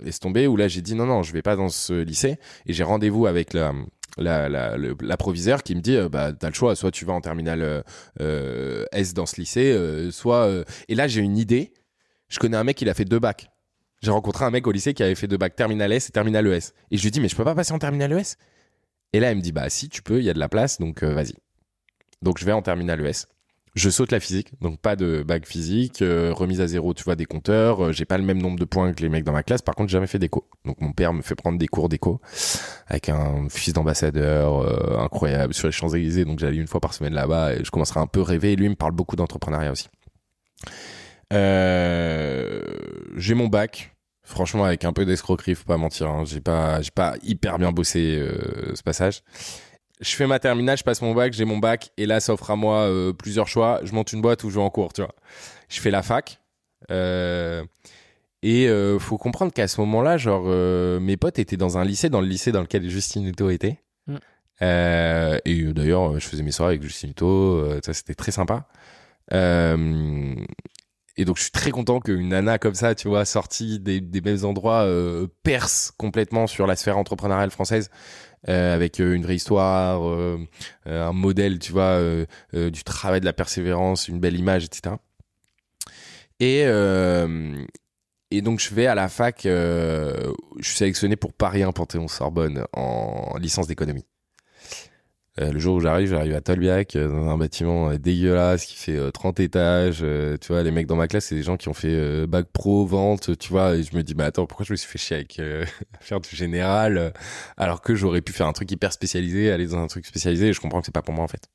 [0.00, 2.38] laisse tomber, où là j'ai dit non, non, je vais pas dans ce lycée.
[2.64, 3.74] Et j'ai rendez-vous avec la,
[4.16, 7.84] qui me dit bah, t'as le choix, soit tu vas en terminale
[8.92, 10.50] S dans ce lycée, soit.
[10.88, 11.74] Et là j'ai une idée,
[12.30, 13.50] je connais un mec, il a fait deux bacs.
[14.00, 16.46] J'ai rencontré un mec au lycée qui avait fait deux bacs terminale S et terminale
[16.46, 16.72] ES.
[16.90, 18.38] Et je lui dis mais je peux pas passer en terminale ES
[19.14, 20.80] et là, elle me dit, bah si, tu peux, il y a de la place,
[20.80, 21.34] donc euh, vas-y.
[22.20, 23.26] Donc je vais en terminale ES.
[23.76, 27.14] Je saute la physique, donc pas de bac physique, euh, remise à zéro, tu vois,
[27.14, 27.84] des compteurs.
[27.84, 29.62] euh, j'ai pas le même nombre de points que les mecs dans ma classe.
[29.62, 30.48] Par contre, j'ai jamais fait d'éco.
[30.64, 32.20] Donc mon père me fait prendre des cours d'éco
[32.88, 36.24] avec un fils d'ambassadeur incroyable sur les Champs-Élysées.
[36.24, 38.54] Donc j'allais une fois par semaine là-bas et je commencerai un peu rêver.
[38.54, 39.88] Et lui il me parle beaucoup d'entrepreneuriat aussi.
[41.30, 43.93] J'ai mon bac.
[44.24, 46.08] Franchement, avec un peu d'escroquerie, faut pas mentir.
[46.08, 46.24] hein.
[46.24, 49.22] J'ai pas, j'ai pas hyper bien bossé euh, ce passage.
[50.00, 52.50] Je fais ma terminale, je passe mon bac, j'ai mon bac, et là, ça offre
[52.50, 53.80] à moi euh, plusieurs choix.
[53.84, 55.14] Je monte une boîte ou je vais en cours, tu vois.
[55.68, 56.40] Je fais la fac.
[56.90, 57.64] Euh,
[58.42, 60.44] et euh, faut comprendre qu'à ce moment-là, genre,
[61.00, 63.78] mes potes étaient dans un lycée, dans le lycée dans lequel Justine Hutto était.
[64.06, 64.16] Mm.
[65.44, 68.66] Et d'ailleurs, je faisais mes soirées avec Justine euh, ça c'était très sympa.
[69.32, 70.34] Euh,
[71.16, 74.20] et donc je suis très content qu'une nana comme ça, tu vois, sortie des, des
[74.20, 77.90] mêmes endroits, euh, perce complètement sur la sphère entrepreneuriale française,
[78.48, 80.38] euh, avec euh, une vraie histoire, euh,
[80.86, 84.96] euh, un modèle, tu vois, euh, du travail, de la persévérance, une belle image, etc.
[86.40, 86.62] Et,
[88.30, 93.36] et donc je vais à la fac, je suis sélectionné pour Paris 1 Panthéon-Sorbonne en
[93.38, 94.04] licence d'économie.
[95.40, 98.76] Euh, le jour où j'arrive, j'arrive à Tolbiac, euh, dans un bâtiment euh, dégueulasse qui
[98.76, 99.98] fait euh, 30 étages.
[100.02, 102.26] euh, tu vois, les mecs dans ma classe, c'est des gens qui ont fait euh,
[102.28, 103.74] bac pro, vente, tu vois.
[103.74, 105.64] Et je me dis, bah attends, pourquoi je me suis fait chier avec euh,
[106.00, 107.10] faire du général euh,
[107.56, 110.52] alors que j'aurais pu faire un truc hyper spécialisé, aller dans un truc spécialisé.
[110.52, 111.48] Je comprends que c'est pas pour moi en fait.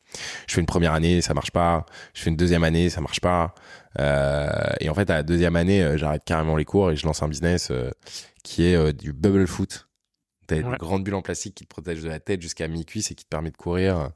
[0.48, 1.86] Je fais une première année, ça marche pas.
[2.13, 3.56] Je fais une deuxième année, ça marche pas.
[4.00, 4.50] Euh,
[4.82, 7.24] et en fait, à la deuxième année, euh, j'arrête carrément les cours et je lance
[7.24, 7.89] un business euh,
[8.44, 9.88] qui est euh, du bubble foot
[10.50, 10.64] T'as Ouais.
[10.72, 13.24] des grandes bulles en plastique qui te protègent de la tête jusqu'à mi-cuisse et qui
[13.24, 14.10] te permettent de courir.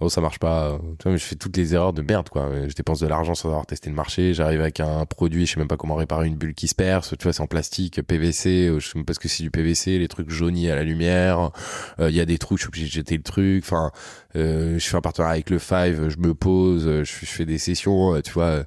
[0.00, 0.78] Oh, ça marche pas.
[0.98, 2.48] Tu vois, mais je fais toutes les erreurs de merde, quoi.
[2.68, 4.34] Je dépense de l'argent sans avoir testé le marché.
[4.34, 7.14] J'arrive avec un produit, je sais même pas comment réparer une bulle qui se perce.
[7.18, 8.68] Tu vois, c'est en plastique, PVC.
[8.68, 9.98] euh, Je sais même pas ce que c'est du PVC.
[9.98, 11.50] Les trucs jaunis à la lumière.
[11.98, 13.64] Euh, Il y a des trous, je suis obligé de jeter le truc.
[13.64, 13.90] Enfin,
[14.36, 16.08] euh, je fais un partenariat avec le Five.
[16.08, 18.20] Je me pose, je, fais- je fais des sessions.
[18.22, 18.64] Tu vois,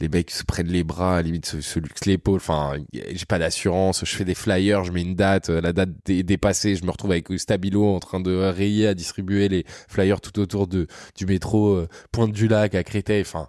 [0.00, 2.36] les mecs se prennent les bras, limite se, se luxent l'épaule.
[2.36, 4.04] Enfin, j'ai pas d'assurance.
[4.04, 5.50] Je fais des flyers, je mets une date.
[5.50, 6.76] euh, La date est dépassée.
[6.76, 10.66] Je me retrouve avec Stabilo en train de rayer à distribuer les flyers tout autour
[10.68, 13.22] de du métro euh, Pointe du Lac à Créteil.
[13.22, 13.48] Enfin,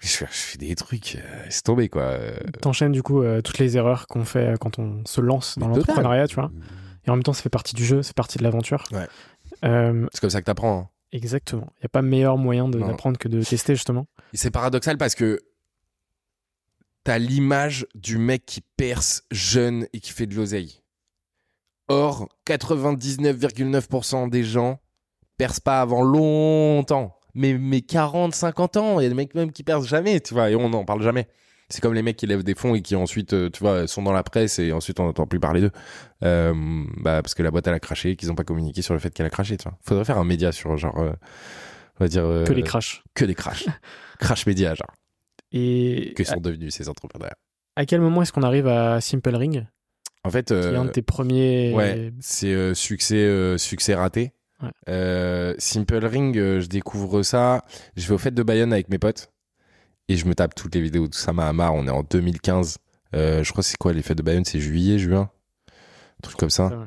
[0.00, 1.16] je, fais- je fais des trucs.
[1.16, 2.02] Euh, c'est tombé quoi.
[2.02, 5.56] Euh, T'enchaînes du coup euh, toutes les erreurs qu'on fait euh, quand on se lance
[5.58, 6.50] dans l'entrepreneuriat, tu vois.
[7.06, 8.84] Et en même temps, ça fait partie du jeu, c'est partie de l'aventure.
[8.92, 9.06] Ouais.
[9.64, 10.78] Euh, C'est comme ça que t'apprends.
[10.80, 10.88] hein.
[11.12, 11.66] exactement.
[11.78, 14.06] Il n'y a pas meilleur moyen d'apprendre que de tester, justement.
[14.34, 15.40] C'est paradoxal parce que
[17.04, 20.80] t'as l'image du mec qui perce jeune et qui fait de l'oseille.
[21.88, 24.80] Or, 99,9% des gens
[25.36, 27.16] percent pas avant longtemps.
[27.34, 30.34] Mais, mais 40, 50 ans, il y a des mecs même qui percent jamais, tu
[30.34, 31.28] vois, et on n'en parle jamais.
[31.68, 34.02] C'est comme les mecs qui lèvent des fonds et qui ensuite, euh, tu vois, sont
[34.02, 35.70] dans la presse et ensuite on n'entend plus parler d'eux.
[36.24, 36.52] Euh,
[36.96, 39.10] bah, parce que la boîte elle a craché, qu'ils n'ont pas communiqué sur le fait
[39.14, 39.78] qu'elle a craché, tu vois.
[39.86, 41.12] Faudrait faire un média sur genre, euh,
[42.00, 42.24] on va dire.
[42.24, 43.04] euh, Que les crashs.
[43.14, 43.66] que des crashs.
[44.18, 44.90] Crash média, genre.
[45.52, 47.34] Et Que à, sont devenus ces entrepreneurs.
[47.76, 49.66] à quel moment est-ce qu'on arrive à Simple Ring,
[50.24, 51.72] En fait, qui est un euh, de tes premiers.
[51.74, 54.32] ouais, c'est euh, succès, euh, succès raté.
[54.62, 54.68] Ouais.
[54.88, 57.64] Euh, Simple Ring, euh, je découvre ça.
[57.96, 59.30] Je vais au fête de Bayonne avec mes potes
[60.08, 61.74] et je me tape toutes les vidéos de Sama Hamar.
[61.74, 62.76] On est en 2015.
[63.16, 64.44] Euh, je crois que c'est quoi les fêtes de Bayonne?
[64.44, 65.30] C'est juillet, juin?
[65.70, 66.66] Un truc comme ça.
[66.66, 66.84] Ouais.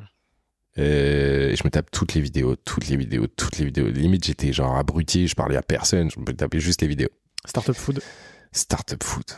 [0.78, 3.88] Euh, et je me tape toutes les vidéos, toutes les vidéos, toutes les vidéos.
[3.88, 7.10] Limite, j'étais genre abruti, je parlais à personne, je me tapais juste les vidéos.
[7.44, 8.00] Startup Food.
[8.54, 9.36] Startup foot.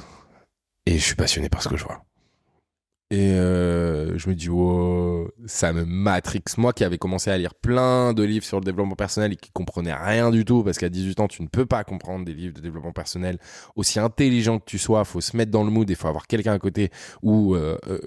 [0.84, 2.04] Et je suis passionné par ce que je vois.
[3.10, 6.42] Et euh, je me dis, wow, ça me matrix.
[6.58, 9.50] Moi qui avais commencé à lire plein de livres sur le développement personnel et qui
[9.52, 12.54] comprenais rien du tout, parce qu'à 18 ans, tu ne peux pas comprendre des livres
[12.54, 13.38] de développement personnel.
[13.74, 16.52] Aussi intelligent que tu sois, faut se mettre dans le mood et faut avoir quelqu'un
[16.52, 16.90] à côté
[17.22, 18.00] ou euh, euh,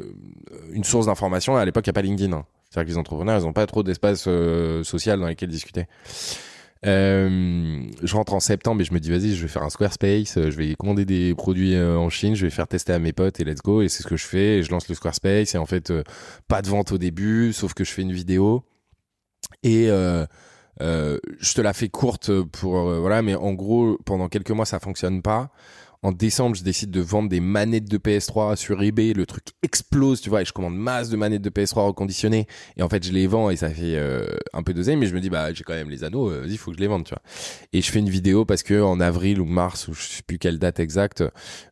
[0.73, 1.55] une source d'information.
[1.55, 2.33] À l'époque, il n'y a pas LinkedIn.
[2.33, 2.45] hein.
[2.69, 4.25] C'est-à-dire que les entrepreneurs, ils n'ont pas trop d'espace
[4.83, 5.87] social dans lequel discuter.
[6.85, 10.37] Euh, je rentre en septembre et je me dis vas-y je vais faire un Squarespace
[10.37, 13.11] euh, je vais commander des produits euh, en Chine je vais faire tester à mes
[13.11, 13.81] potes et let's go.
[13.81, 15.55] Et c'est ce que je fais et je lance le Squarespace.
[15.55, 15.91] Et en fait
[16.47, 18.63] pas de vente au début sauf que je fais une vidéo.
[19.63, 20.25] Et euh,
[20.81, 24.79] euh, je te la fais courte pour voilà mais en gros pendant quelques mois ça
[24.79, 25.51] fonctionne pas
[26.01, 29.11] en décembre, je décide de vendre des manettes de PS3 sur eBay.
[29.11, 32.47] Le truc explose, tu vois, et je commande masse de manettes de PS3 reconditionnées.
[32.77, 35.15] Et en fait, je les vends et ça fait euh, un peu d'oseille, mais je
[35.15, 37.03] me dis, bah, j'ai quand même les anneaux, euh, vas-y, faut que je les vende,
[37.03, 37.21] tu vois.
[37.73, 40.37] Et je fais une vidéo parce que en avril ou mars, ou je sais plus
[40.37, 41.21] quelle date exacte,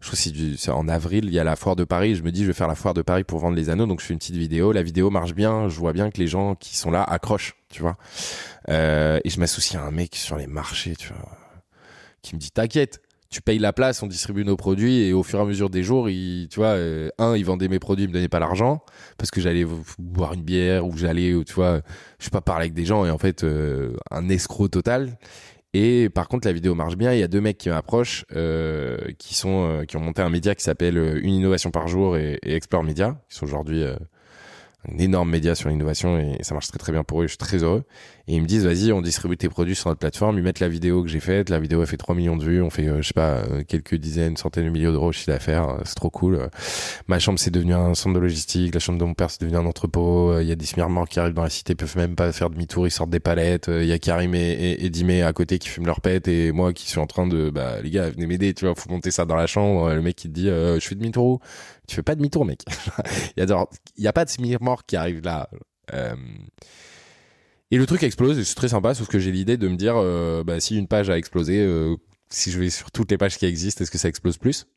[0.02, 2.16] je crois que c'est en avril, il y a la foire de Paris.
[2.16, 3.86] Je me dis, je vais faire la foire de Paris pour vendre les anneaux.
[3.86, 4.74] Donc, je fais une petite vidéo.
[4.74, 5.70] La vidéo marche bien.
[5.70, 7.96] Je vois bien que les gens qui sont là accrochent, tu vois.
[8.68, 11.38] Euh, et je m'associe à un mec sur les marchés, tu vois,
[12.22, 15.40] qui me dit, t'inquiète tu payes la place, on distribue nos produits et au fur
[15.40, 18.13] et à mesure des jours, tu vois, euh, un, il vendait mes produits, il me
[18.13, 18.84] donnait pas l'argent
[19.18, 19.66] parce que j'allais
[20.00, 21.82] boire une bière ou j'allais, tu vois,
[22.20, 25.18] je sais pas parler avec des gens et en fait euh, un escroc total.
[25.74, 27.13] Et par contre, la vidéo marche bien.
[27.13, 30.30] Il y a deux mecs qui m'approchent, euh, qui sont, euh, qui ont monté un
[30.30, 33.84] média qui s'appelle euh, Une innovation par jour et, et Explore Media, qui sont aujourd'hui
[35.00, 37.26] énorme média sur l'innovation et ça marche très très bien pour eux.
[37.26, 37.84] Je suis très heureux.
[38.30, 40.38] Et ils me disent, vas-y, on distribue tes produits sur notre plateforme.
[40.38, 41.50] Ils mettent la vidéo que j'ai faite.
[41.50, 42.62] La vidéo a fait 3 millions de vues.
[42.62, 45.32] On fait, euh, je sais pas, euh, quelques dizaines, centaines de millions d'euros de chiffre
[45.32, 45.69] d'affaires.
[45.69, 46.50] Euh, C'est trop cool.
[47.08, 48.73] Ma chambre, c'est devenu un centre de logistique.
[48.73, 50.38] La chambre de mon père, c'est devenu un entrepôt.
[50.41, 52.86] Il y a des smirmors qui arrivent dans la cité, peuvent même pas faire demi-tour.
[52.86, 53.69] Ils sortent des palettes.
[53.69, 56.73] Il y a Karim et, et, Dimé à côté qui fument leur pète et moi
[56.73, 58.54] qui suis en train de, bah, les gars, venez m'aider.
[58.54, 59.93] Tu vois, faut monter ça dans la chambre.
[59.93, 61.39] Le mec qui te dit, euh, je fais demi-tour
[61.88, 62.63] Tu fais pas demi-tour, mec.
[63.38, 63.43] Il
[63.97, 65.50] y a, pas de smirmor qui arrive là.
[65.93, 66.15] Euh,
[67.71, 69.95] et le truc explose et c'est très sympa, sauf que j'ai l'idée de me dire,
[69.97, 71.97] euh, bah, si une page a explosé, euh,
[72.30, 74.67] si je vais sur toutes les pages qui existent, est-ce que ça explose plus?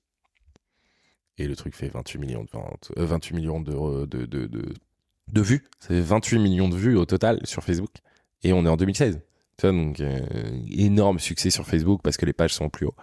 [1.39, 4.75] Et le truc fait 28 millions de ventes, euh, 28 millions de, de, de, de,
[5.33, 5.69] de vues.
[5.79, 7.91] Fait 28 millions de vues au total sur Facebook.
[8.43, 9.21] Et on est en 2016.
[9.57, 10.03] Tu vois, donc
[10.71, 12.95] énorme succès sur Facebook parce que les pages sont plus haut.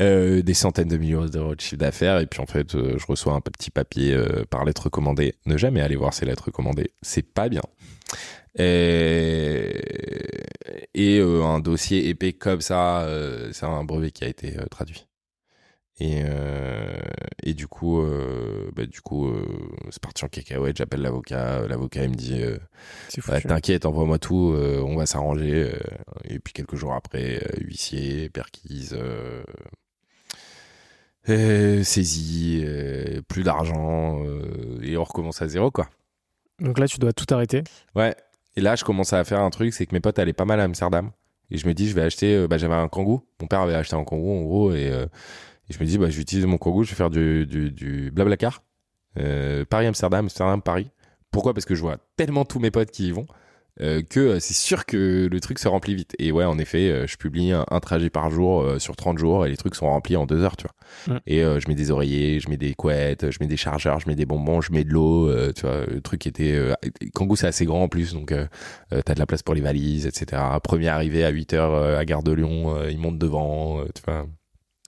[0.00, 2.20] Euh, des centaines de millions d'euros de chiffre d'affaires.
[2.20, 5.34] Et puis en fait euh, je reçois un petit papier euh, par lettre recommandée.
[5.46, 6.92] Ne jamais aller voir ces lettres recommandées.
[7.02, 7.62] C'est pas bien.
[8.58, 9.72] Et,
[10.94, 13.06] et un dossier épais comme ça
[13.52, 15.06] c'est un brevet qui a été traduit
[16.00, 16.98] et, euh,
[17.42, 19.44] et du coup euh, bah, du coup euh,
[19.90, 22.42] c'est parti en cacahuète j'appelle l'avocat l'avocat il me dit
[23.28, 25.72] bah, t'inquiète, envoie-moi tout, on va s'arranger.
[26.24, 28.96] et puis quelques jours après, huissier, perquise,
[31.26, 32.64] saisie,
[33.28, 34.24] plus d'argent,
[34.82, 35.88] et on recommence à zéro, quoi.
[36.60, 37.62] Donc là, tu dois tout arrêter.
[37.94, 38.14] Ouais.
[38.56, 40.60] Et là, je commençais à faire un truc, c'est que mes potes allaient pas mal
[40.60, 41.10] à Amsterdam.
[41.50, 42.46] Et je me dis, je vais acheter.
[42.48, 43.24] bah, j'avais un kangou.
[43.40, 44.72] Mon père avait acheté un kangou, en gros.
[44.72, 44.92] Et,
[45.70, 47.70] et je me dis, bah, je vais utiliser mon kangou, je vais faire du, du,
[47.70, 48.62] du blablacar.
[49.18, 50.90] Euh, Paris-Amsterdam, Amsterdam-Paris.
[51.30, 51.54] Pourquoi?
[51.54, 53.26] Parce que je vois tellement tous mes potes qui y vont
[53.80, 56.14] euh, que euh, c'est sûr que le truc se remplit vite.
[56.18, 59.46] Et ouais, en effet, je publie un, un trajet par jour euh, sur 30 jours
[59.46, 61.14] et les trucs sont remplis en deux heures, tu vois.
[61.14, 61.20] Mm.
[61.26, 64.16] Et je mets des oreillers, je mets des couettes, je mets des chargeurs, je mets
[64.16, 65.86] des bonbons, je mets de l'eau, tu vois.
[65.86, 66.58] Le truc était...
[67.14, 68.34] Kangoo, c'est assez grand en plus, donc
[68.90, 70.42] t'as de la place pour les valises, etc.
[70.62, 74.26] Premier arrivé à 8 heures euh, à Gare de Lyon, il monte devant, tu vois.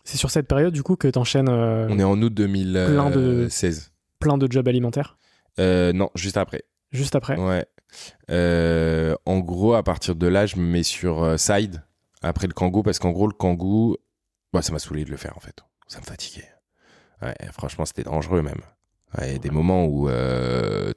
[0.05, 3.15] C'est sur cette période, du coup, que t'enchaînes euh, On est en août Plein de-
[3.15, 3.93] 2016.
[4.19, 5.17] plein de jobs alimentaires?
[5.61, 6.63] Euh, non, juste après.
[6.91, 7.39] Juste après?
[7.39, 7.67] Ouais.
[8.31, 11.83] Euh, en gros, à partir de là, je me mets sur euh, Side
[12.23, 13.97] après le Kangoo parce qu'en gros, le Kangoo,
[14.53, 15.57] bah, ça m'a saoulé de le faire en fait.
[15.89, 16.49] Ça me fatiguait.
[17.21, 18.61] Ouais, franchement, c'était dangereux même.
[19.19, 20.09] Ouais, il y a des moments où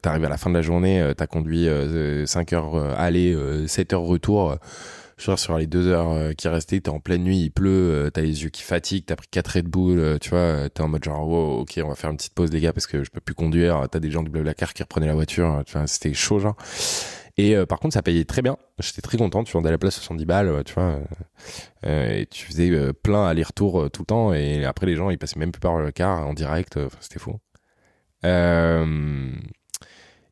[0.02, 1.68] t'arrives à la fin de la journée, t'as conduit
[2.26, 4.58] 5 heures aller, euh, 7 heures retour.
[5.18, 8.22] Sur les 2 heures euh, qui restaient, t'es en pleine nuit, il pleut, euh, t'as
[8.22, 11.04] les yeux qui fatiguent, t'as pris 4 Red Bull, euh, tu vois, t'es en mode
[11.04, 13.22] genre, wow, ok, on va faire une petite pause les gars parce que je peux
[13.22, 16.40] plus conduire, t'as des gens du Blablacar qui reprenaient la voiture, tu vois, c'était chaud
[16.40, 16.56] genre.
[17.38, 18.56] Et par contre, ça payait très bien.
[18.80, 19.44] J'étais très content.
[19.44, 21.00] Tu vendais la place 70 balles, tu vois.
[21.84, 24.34] et tu faisais plein aller-retour tout le temps.
[24.34, 26.80] Et après, les gens, ils passaient même plus par le car en direct.
[27.02, 27.38] c'était fou.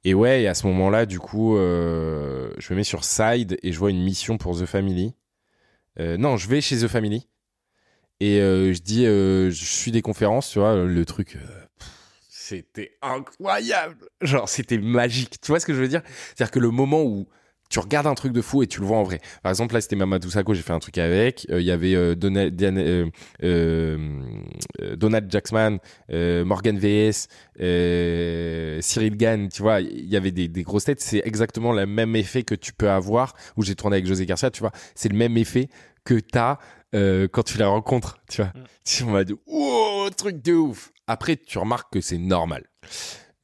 [0.05, 3.79] Et ouais, à ce moment-là, du coup, euh, je me mets sur Side et je
[3.79, 5.15] vois une mission pour The Family.
[5.99, 7.29] Euh, non, je vais chez The Family.
[8.19, 11.37] Et euh, je dis, je suis des conférences, tu vois, le truc.
[12.29, 14.09] c'était incroyable.
[14.21, 15.39] Genre, c'était magique.
[15.41, 16.01] Tu vois ce que je veux dire?
[16.35, 17.27] C'est-à-dire que le moment où
[17.73, 19.19] tu regardes un truc de fou et tu le vois en vrai.
[19.41, 21.47] Par exemple, là, c'était Mamadou Sakho, j'ai fait un truc avec.
[21.49, 23.09] Euh, Il y avait euh, Diane- euh,
[23.43, 25.79] euh, Donald Jacksman,
[26.11, 27.27] Morgan VS,
[28.81, 31.01] Cyril Gann, tu vois, il y avait des, des grosses têtes.
[31.01, 34.51] C'est exactement le même effet que tu peux avoir, où j'ai tourné avec José Garcia,
[34.51, 34.71] tu vois.
[34.93, 35.67] C'est le même effet
[36.05, 36.59] que t'as
[36.93, 38.51] euh, quand tu la rencontres, tu vois.
[38.53, 38.63] Mm.
[38.85, 39.03] Tu
[39.47, 40.91] wow, truc de ouf.
[41.07, 42.65] Après, tu remarques que c'est normal.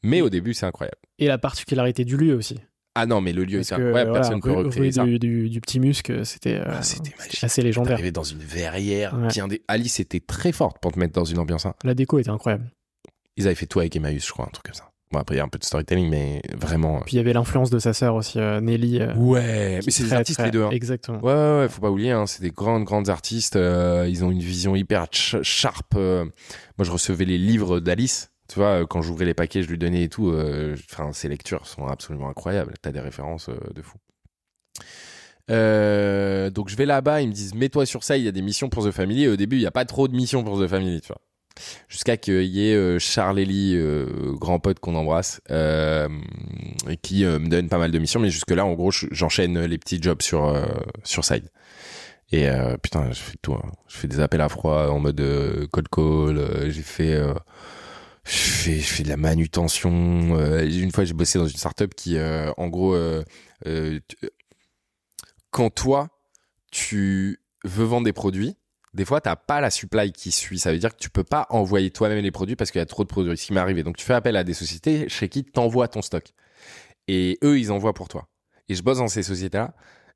[0.03, 0.97] Mais au début, c'est incroyable.
[1.17, 2.59] Et la particularité du lieu aussi.
[3.01, 5.03] Ah non, mais le lieu est incroyable, voilà, personne ne peut recréer ça.
[5.03, 7.43] du, du, du petit muscle, c'était euh, Ah, c'était magique.
[7.43, 7.91] assez légendaire.
[7.93, 9.27] T'arrivais dans une verrière, Ouais.
[9.27, 9.61] bien des...
[9.67, 11.65] Alice était très forte pour te mettre dans une ambiance.
[11.65, 11.73] hein.
[11.83, 12.71] La déco était incroyable.
[13.37, 14.89] Ils avaient fait tout avec Emmaüs, je crois, un truc comme ça.
[15.11, 16.97] Bon, après, il y a un peu de storytelling, mais vraiment.
[16.97, 18.99] euh, Puis il y avait l'influence de sa sœur aussi, euh, Nelly.
[18.99, 20.63] euh, Ouais, mais c'est des artistes très- les deux.
[20.65, 20.69] hein.
[20.71, 21.17] Exactement.
[21.19, 23.55] Ouais, ouais, ouais, faut pas oublier, hein, c'est des grandes, grandes artistes.
[23.55, 25.93] euh, ils ont une vision hyper ch- sharp.
[25.95, 26.25] euh.
[26.77, 28.29] moi, je recevais les livres d'Alice.
[28.49, 30.29] Tu vois, euh, quand j'ouvrais les paquets, je lui donnais et tout.
[30.31, 32.73] euh, Enfin, ses lectures sont absolument incroyables.
[32.81, 33.97] T'as des références euh, de fou.
[35.49, 38.41] Euh, donc je vais là-bas, ils me disent mets-toi sur ça, il y a des
[38.41, 39.23] missions pour The Family.
[39.23, 41.21] Et au début, il n'y a pas trop de missions pour The Family, tu vois.
[41.89, 43.77] Jusqu'à qu'il y ait Charles Ellie,
[44.39, 48.19] grand pote qu'on embrasse, et qui me donne pas mal de missions.
[48.21, 50.55] Mais jusque-là, en gros, je- j'enchaîne les petits jobs sur,
[51.03, 51.49] sur Side.
[52.31, 52.47] Et
[52.81, 53.55] putain, je fais tout.
[53.55, 53.71] hein.
[53.89, 55.21] Je fais des appels à froid en mode
[55.71, 56.69] cold call.
[56.71, 57.19] j'ai fait,
[58.29, 60.37] je fais, je fais de la manutention.
[60.37, 63.23] euh, une fois, j'ai bossé dans une startup qui, euh, en gros, euh,
[63.65, 64.29] euh, tu-
[65.51, 66.09] quand toi,
[66.71, 68.55] tu veux vendre des produits,
[68.93, 70.59] des fois, t'as pas la supply qui suit.
[70.59, 72.85] Ça veut dire que tu peux pas envoyer toi-même les produits parce qu'il y a
[72.85, 73.35] trop de produits.
[73.37, 73.83] Ce qui arrivé.
[73.83, 76.25] Donc, tu fais appel à des sociétés chez qui t'envoient ton stock.
[77.07, 78.27] Et eux, ils envoient pour toi.
[78.67, 79.73] Et je bosse dans ces sociétés-là.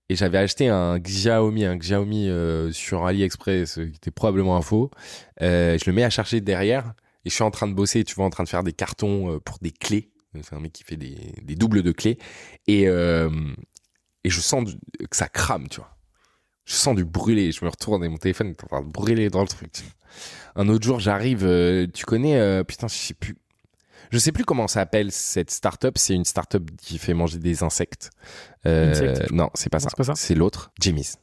[0.09, 4.61] Et j'avais acheté un Xiaomi, un Xiaomi euh, sur AliExpress, euh, qui était probablement un
[4.61, 4.91] faux.
[5.41, 6.93] Euh, je le mets à charger derrière.
[7.25, 9.33] Et je suis en train de bosser, tu vois, en train de faire des cartons
[9.35, 10.11] euh, pour des clés.
[10.41, 12.17] C'est un mec qui fait des, des doubles de clés.
[12.67, 13.29] Et, euh,
[14.23, 15.95] et je sens du- que ça crame, tu vois.
[16.65, 17.51] Je sens du brûler.
[17.51, 19.71] Je me retourne et mon téléphone est en train de brûler dans le truc.
[19.71, 19.91] tu vois.
[20.63, 23.35] Un autre jour, j'arrive, euh, tu connais, euh, putain, je sais plus.
[24.11, 25.97] Je sais plus comment ça s'appelle cette startup.
[25.97, 28.09] C'est une startup qui fait manger des insectes.
[29.31, 30.15] Non, c'est pas pas ça.
[30.15, 31.17] C'est l'autre, Jimmy's.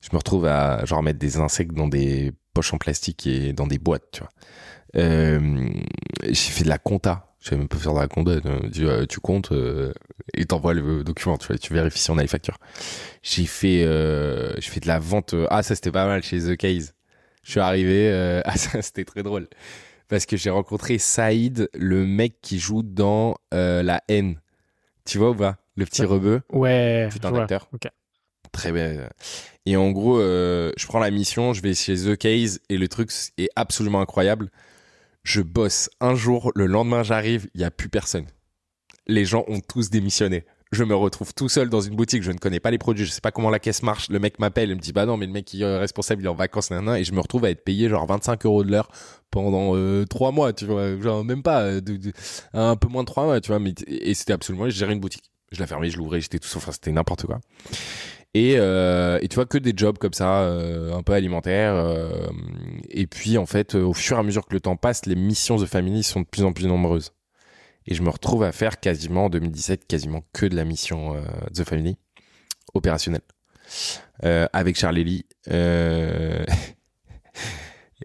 [0.00, 3.66] Je me retrouve à genre mettre des insectes dans des poches en plastique et dans
[3.66, 4.30] des boîtes, tu vois.
[4.96, 5.68] Euh,
[6.24, 7.24] j'ai fait de la compta.
[7.40, 8.32] Je savais même pas faire de la compta.
[8.32, 9.92] Euh, Tu, euh, tu comptes euh,
[10.34, 11.36] et t'envoies le document.
[11.38, 12.58] Tu, vois, tu vérifies si on a les factures.
[13.22, 15.34] J'ai fait, euh, j'ai fait de la vente.
[15.50, 16.94] ah, ça c'était pas mal chez The Case.
[17.44, 18.10] Je suis arrivé.
[18.44, 19.48] ah, ça c'était très drôle
[20.08, 24.40] parce que j'ai rencontré Saïd, le mec qui joue dans La haine.
[25.04, 26.06] Tu vois ou pas Le petit Ouais.
[26.08, 26.40] rebeu?
[26.50, 27.68] Ouais, Putain d'acteur.
[27.72, 27.88] Ok.
[28.52, 29.08] Très bien.
[29.66, 33.10] Et en gros, je prends la mission, je vais chez The Case et le truc
[33.36, 34.50] est absolument incroyable.
[35.28, 35.90] Je bosse.
[36.00, 38.24] Un jour, le lendemain j'arrive, il y a plus personne.
[39.06, 40.46] Les gens ont tous démissionné.
[40.72, 43.10] Je me retrouve tout seul dans une boutique, je ne connais pas les produits, je
[43.10, 44.08] sais pas comment la caisse marche.
[44.08, 46.24] Le mec m'appelle, il me dit bah non, mais le mec qui est responsable, il
[46.24, 48.88] est en vacances, et je me retrouve à être payé genre 25 euros de l'heure
[49.30, 51.80] pendant euh, trois mois, tu vois, genre même pas, euh,
[52.54, 55.00] un peu moins de trois mois, tu vois, mais et c'était absolument, je gérais une
[55.00, 57.38] boutique, je la fermais, je l'ouvrais, j'étais tout, enfin c'était n'importe quoi.
[58.34, 61.74] Et, euh, et, tu vois que des jobs comme ça, euh, un peu alimentaires.
[61.74, 62.28] Euh,
[62.90, 65.56] et puis en fait, au fur et à mesure que le temps passe, les missions
[65.56, 67.12] de Family sont de plus en plus nombreuses.
[67.86, 71.16] Et je me retrouve à faire quasiment en 2017 quasiment que de la mission
[71.54, 71.96] The Family
[72.74, 73.22] opérationnelle
[74.22, 75.26] avec Charlie Lee.
[75.50, 76.44] et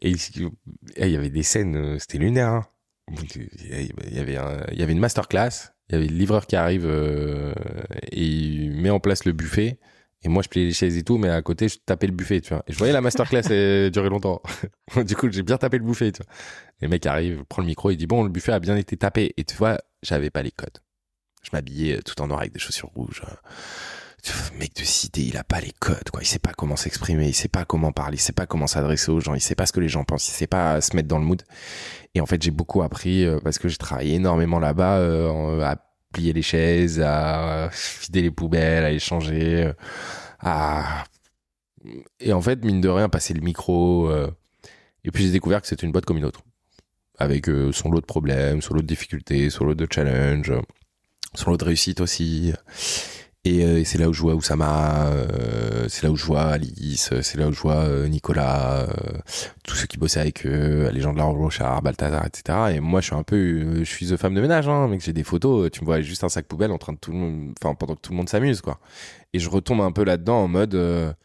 [0.02, 0.52] il
[0.98, 2.48] y avait des scènes, c'était lunaire.
[2.48, 2.66] Hein.
[3.12, 4.38] Il y avait
[4.72, 5.74] il y avait une masterclass.
[5.90, 9.80] Il y avait le livreur qui arrive et il met en place le buffet.
[10.24, 12.40] Et moi, je pliais les chaises et tout, mais à côté, je tapais le buffet,
[12.40, 12.64] tu vois.
[12.68, 14.42] Et je voyais la masterclass et durer longtemps.
[15.06, 16.32] du coup, j'ai bien tapé le buffet, tu vois.
[16.82, 18.96] Et le mec arrive, prend le micro, il dit bon, le buffet a bien été
[18.96, 19.34] tapé.
[19.38, 20.80] Et tu vois, j'avais pas les codes.
[21.44, 23.22] Je m'habillais tout en noir avec des chaussures rouges.
[24.54, 26.22] Le mec de cité, il a pas les codes, quoi.
[26.22, 29.12] Il sait pas comment s'exprimer, il sait pas comment parler, il sait pas comment s'adresser
[29.12, 31.10] aux gens, il sait pas ce que les gens pensent, il sait pas se mettre
[31.10, 31.44] dans le mood.
[32.16, 35.76] Et en fait, j'ai beaucoup appris euh, parce que j'ai travaillé énormément là-bas euh, à
[36.14, 37.70] plier les chaises, à
[38.04, 39.74] vider les poubelles, à échanger, euh,
[40.40, 41.04] à
[42.22, 44.10] et en fait mine de rien passer le micro.
[44.10, 44.32] Euh,
[45.04, 46.42] et puis j'ai découvert que c'était une boîte comme une autre,
[47.18, 50.54] avec euh, son lot de problèmes, son lot de difficultés, son lot de challenges,
[51.36, 52.54] son lot de réussite aussi.
[53.46, 57.14] Euh, et, c'est là où je vois Oussama, euh, c'est là où je vois Alice,
[57.22, 58.88] c'est là où je vois euh, Nicolas,
[59.64, 62.76] tous ceux qui bossaient avec eux, les gens de la Rochard, Balthazar, etc.
[62.76, 65.14] Et moi, je suis un peu, je suis the femme de ménage, hein, mec, j'ai
[65.14, 67.12] des photos, tu me vois juste un sac poubelle en train de tout
[67.62, 68.80] enfin, pendant que tout le monde s'amuse, quoi.
[69.34, 71.16] Et je retombe un peu là-dedans en mode,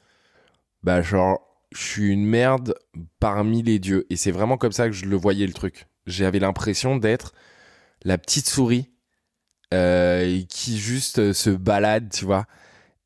[0.82, 1.40] bah, genre,
[1.72, 2.74] je suis une merde
[3.20, 4.06] parmi les dieux.
[4.10, 5.86] Et c'est vraiment comme ça que je le voyais le truc.
[6.06, 7.32] J'avais l'impression d'être
[8.04, 8.90] la petite souris
[9.74, 12.46] euh, qui juste euh, se balade, tu vois.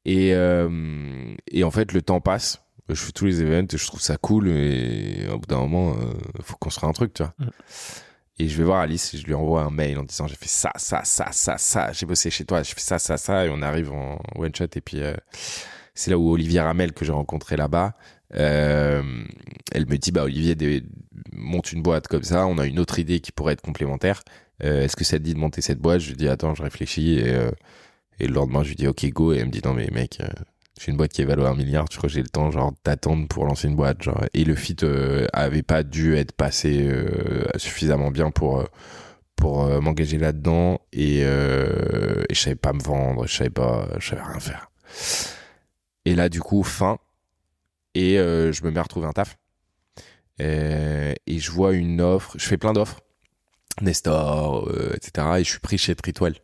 [0.04, 2.62] Et, euh, et en fait, le temps passe.
[2.88, 4.48] Je fais tous les événements et je trouve ça cool.
[4.48, 5.96] Et au bout d'un moment,
[6.36, 7.34] il faut construire un truc, tu vois.
[7.38, 7.50] Mm.
[8.38, 10.48] Et je vais voir Alice et je lui envoie un mail en disant j'ai fait
[10.48, 11.92] ça, ça, ça, ça, ça.
[11.92, 13.46] J'ai bossé chez toi, j'ai fait ça, ça, ça.
[13.46, 14.66] Et on arrive en one shot.
[14.74, 15.00] Et puis,
[15.94, 17.94] c'est là où Olivier Ramel, que j'ai rencontré là-bas,
[18.30, 19.04] elle
[19.86, 20.82] me dit bah Olivier
[21.32, 24.22] monte une boîte comme ça on a une autre idée qui pourrait être complémentaire
[24.64, 26.00] euh, est-ce que ça te dit de monter cette boîte?
[26.00, 27.18] Je lui dis attends, je réfléchis.
[27.18, 27.50] Et, euh,
[28.20, 29.32] et le lendemain je lui dis ok go.
[29.32, 30.28] Et elle me dit non mais mec, euh,
[30.80, 32.72] j'ai une boîte qui est value un milliard, tu crois que j'ai le temps genre
[32.84, 34.24] d'attendre pour lancer une boîte genre.
[34.34, 34.76] Et le fit
[35.32, 36.88] avait pas dû être passé
[37.56, 38.64] suffisamment bien pour
[39.36, 40.80] pour m'engager là-dedans.
[40.92, 41.24] Et, et
[42.34, 44.70] je savais pas me vendre, je savais pas, je savais rien faire.
[46.04, 46.98] Et là du coup fin.
[47.94, 49.36] Et je me mets à retrouver un taf.
[50.38, 53.00] et je vois une offre, je fais plein d'offres
[53.80, 55.26] Nestor, euh, etc.
[55.38, 56.34] Et je suis pris chez Tritwell.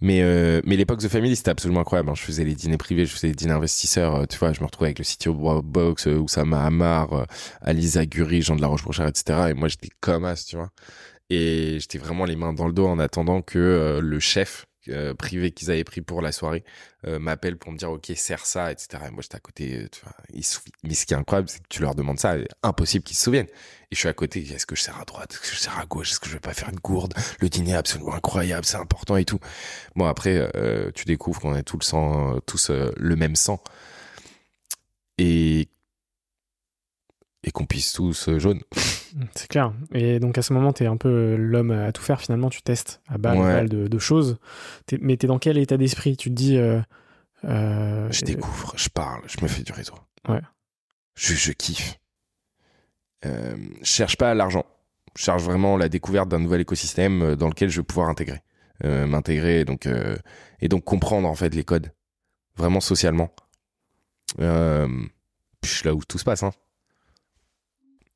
[0.00, 2.10] Mais, euh, mais l'époque The Family, c'était absolument incroyable.
[2.10, 2.14] Hein.
[2.14, 4.16] Je faisais les dîners privés, je faisais les dîners investisseurs.
[4.16, 7.26] Euh, tu vois, je me retrouvais avec le CTO Box, Oussama Hamar,
[7.62, 9.50] Alisa Guri, Jean de la Roche-Brochard, etc.
[9.50, 10.70] Et moi, j'étais comme as, tu vois.
[11.30, 15.50] Et j'étais vraiment les mains dans le dos en attendant que le chef euh, privé
[15.50, 16.64] qu'ils avaient pris pour la soirée
[17.06, 19.88] euh, m'appellent pour me dire ok serre ça etc et moi j'étais à côté euh,
[20.02, 20.12] vois
[20.82, 23.48] mais ce qui est incroyable c'est que tu leur demandes ça impossible qu'ils se souviennent.
[23.90, 25.32] Et je suis à côté est-ce que je sers à droite?
[25.32, 26.10] Est-ce que je sers à gauche?
[26.10, 27.14] Est-ce que je vais pas faire une gourde?
[27.40, 29.40] Le dîner est absolument incroyable c'est important et tout.
[29.96, 30.50] Bon après
[30.94, 33.62] tu découvres qu'on est tout le sang tous le même sang.
[35.18, 35.68] Et
[37.44, 38.60] et qu'on puisse tous euh, jaune.
[39.34, 39.72] C'est clair.
[39.92, 42.20] Et donc à ce moment, tu es un peu l'homme à tout faire.
[42.20, 44.38] Finalement, tu testes à balle, de, choses.
[45.00, 46.16] mais tu es dans quel état d'esprit?
[46.16, 46.56] Tu te dis.
[46.56, 46.80] Euh,
[47.44, 49.94] euh, je découvre, je parle, je me fais du réseau.
[50.28, 50.40] Ouais.
[51.14, 52.00] Je, je kiffe.
[53.22, 54.64] je cherche pas l'argent.
[55.16, 58.40] Je cherche vraiment la découverte d'un nouvel écosystème dans lequel je vais pouvoir intégrer.
[58.82, 59.88] M'intégrer donc,
[60.60, 61.92] et donc comprendre en fait les codes.
[62.56, 63.30] Vraiment socialement.
[64.40, 64.88] Euh,
[65.84, 66.42] là où tout se passe.
[66.42, 66.52] Hein.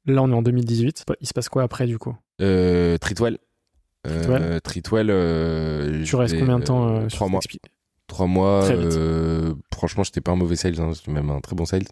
[0.08, 1.04] Là, on est en 2018.
[1.20, 2.16] Il se passe quoi après, du coup?
[2.40, 3.38] Euh, Tritwell.
[4.06, 5.08] Euh, Tritwell.
[5.10, 7.40] Euh, tu restes combien de temps euh, Trois mois.
[8.06, 8.68] Trois mois.
[9.72, 11.84] Franchement, j'étais pas un mauvais sales, hein, j'étais même un très bon sales.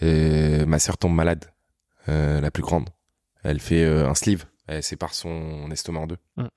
[0.00, 1.46] Et ma sœur tombe malade,
[2.06, 2.90] la plus grande.
[3.42, 4.44] Elle fait un sleeve.
[4.66, 6.18] Elle sépare son estomac en deux.
[6.36, 6.48] Hum.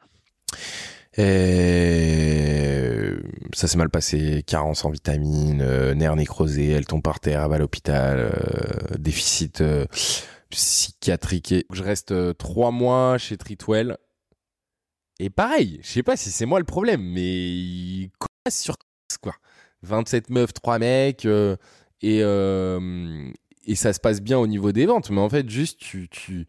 [1.18, 3.12] Et
[3.54, 7.56] ça s'est mal passé, carence en vitamines, nerfs nécrosés, elle tombe par terre, elle va
[7.56, 8.32] à l'hôpital,
[8.98, 9.64] déficit
[10.50, 11.54] psychiatrique.
[11.72, 13.98] Je reste euh, trois mois chez Tritwell.
[15.20, 18.78] Et pareil, je sais pas si c'est moi le problème, mais quoi sur
[19.22, 19.36] quoi
[19.82, 21.56] 27 meufs, 3 mecs, euh,
[22.02, 23.30] et, euh,
[23.66, 25.10] et ça se passe bien au niveau des ventes.
[25.10, 26.08] Mais en fait, juste, tu.
[26.10, 26.48] tu...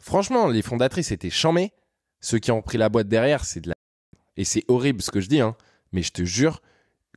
[0.00, 1.72] Franchement, les fondatrices étaient chamées.
[2.20, 3.74] Ceux qui ont pris la boîte derrière, c'est de la.
[4.36, 5.56] Et c'est horrible ce que je dis, hein,
[5.92, 6.62] mais je te jure,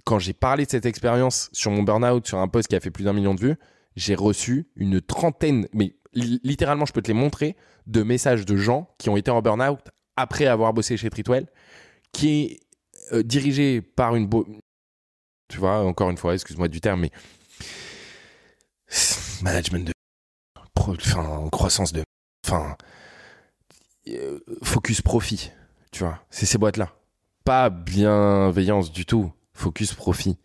[0.05, 2.91] quand j'ai parlé de cette expérience sur mon burn-out, sur un post qui a fait
[2.91, 3.55] plus d'un million de vues,
[3.95, 7.55] j'ai reçu une trentaine, mais littéralement, je peux te les montrer,
[7.87, 9.79] de messages de gens qui ont été en burn-out
[10.15, 11.47] après avoir bossé chez Tritwell,
[12.11, 12.59] qui est
[13.13, 14.29] euh, dirigé par une...
[15.47, 17.11] Tu vois, encore une fois, excuse-moi du terme, mais...
[19.41, 19.93] Management de...
[20.75, 22.03] Enfin, croissance de...
[22.45, 22.75] Enfin...
[24.07, 25.51] Euh, focus profit,
[25.91, 26.23] tu vois.
[26.29, 26.91] C'est ces boîtes-là.
[27.43, 29.31] Pas bienveillance du tout.
[29.53, 30.37] Focus profit.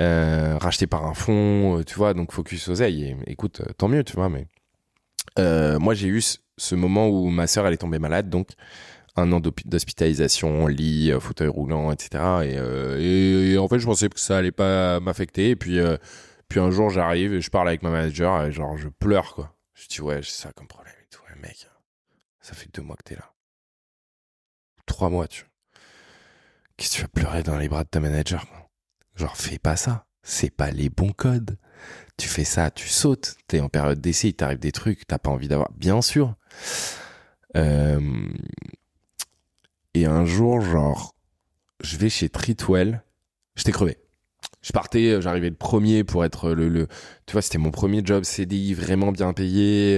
[0.00, 3.04] Euh, racheté par un fonds, tu vois, donc focus oseille.
[3.04, 4.46] Et, écoute, tant mieux, tu vois, mais
[5.78, 8.48] moi j'ai eu ce moment où ma sœur elle est tombée malade, donc
[9.18, 12.22] un an d'hospitalisation, lit, euh, fauteuil roulant, etc.
[12.42, 15.50] Euh, et, en fait, je pensais que ça allait pas m'affecter.
[15.50, 15.96] Et puis, euh,
[16.48, 19.54] puis un jour, j'arrive et je parle avec ma manager et genre, je pleure, quoi.
[19.74, 21.22] Je dis, ouais, j'ai ça comme problème et tout.
[21.40, 21.68] mec,
[22.40, 23.32] ça fait deux mois que t'es là.
[24.86, 25.44] Trois mois, tu
[26.76, 28.46] Qu'est-ce que tu vas pleurer dans les bras de ta manager,
[29.18, 30.06] Genre, fais pas ça.
[30.22, 31.58] C'est pas les bons codes.
[32.16, 33.36] Tu fais ça, tu sautes.
[33.48, 35.70] T'es en période d'essai, il t'arrive des trucs, t'as pas envie d'avoir.
[35.72, 36.34] Bien sûr.
[37.56, 38.28] Euh,
[39.94, 41.14] et un jour, genre,
[41.80, 43.02] je vais chez Tritwell.
[43.56, 43.98] J'étais crevé.
[44.62, 46.86] Je partais, euh, j'arrivais le premier pour être le,
[47.26, 49.96] tu vois, c'était mon premier job CDI vraiment bien payé.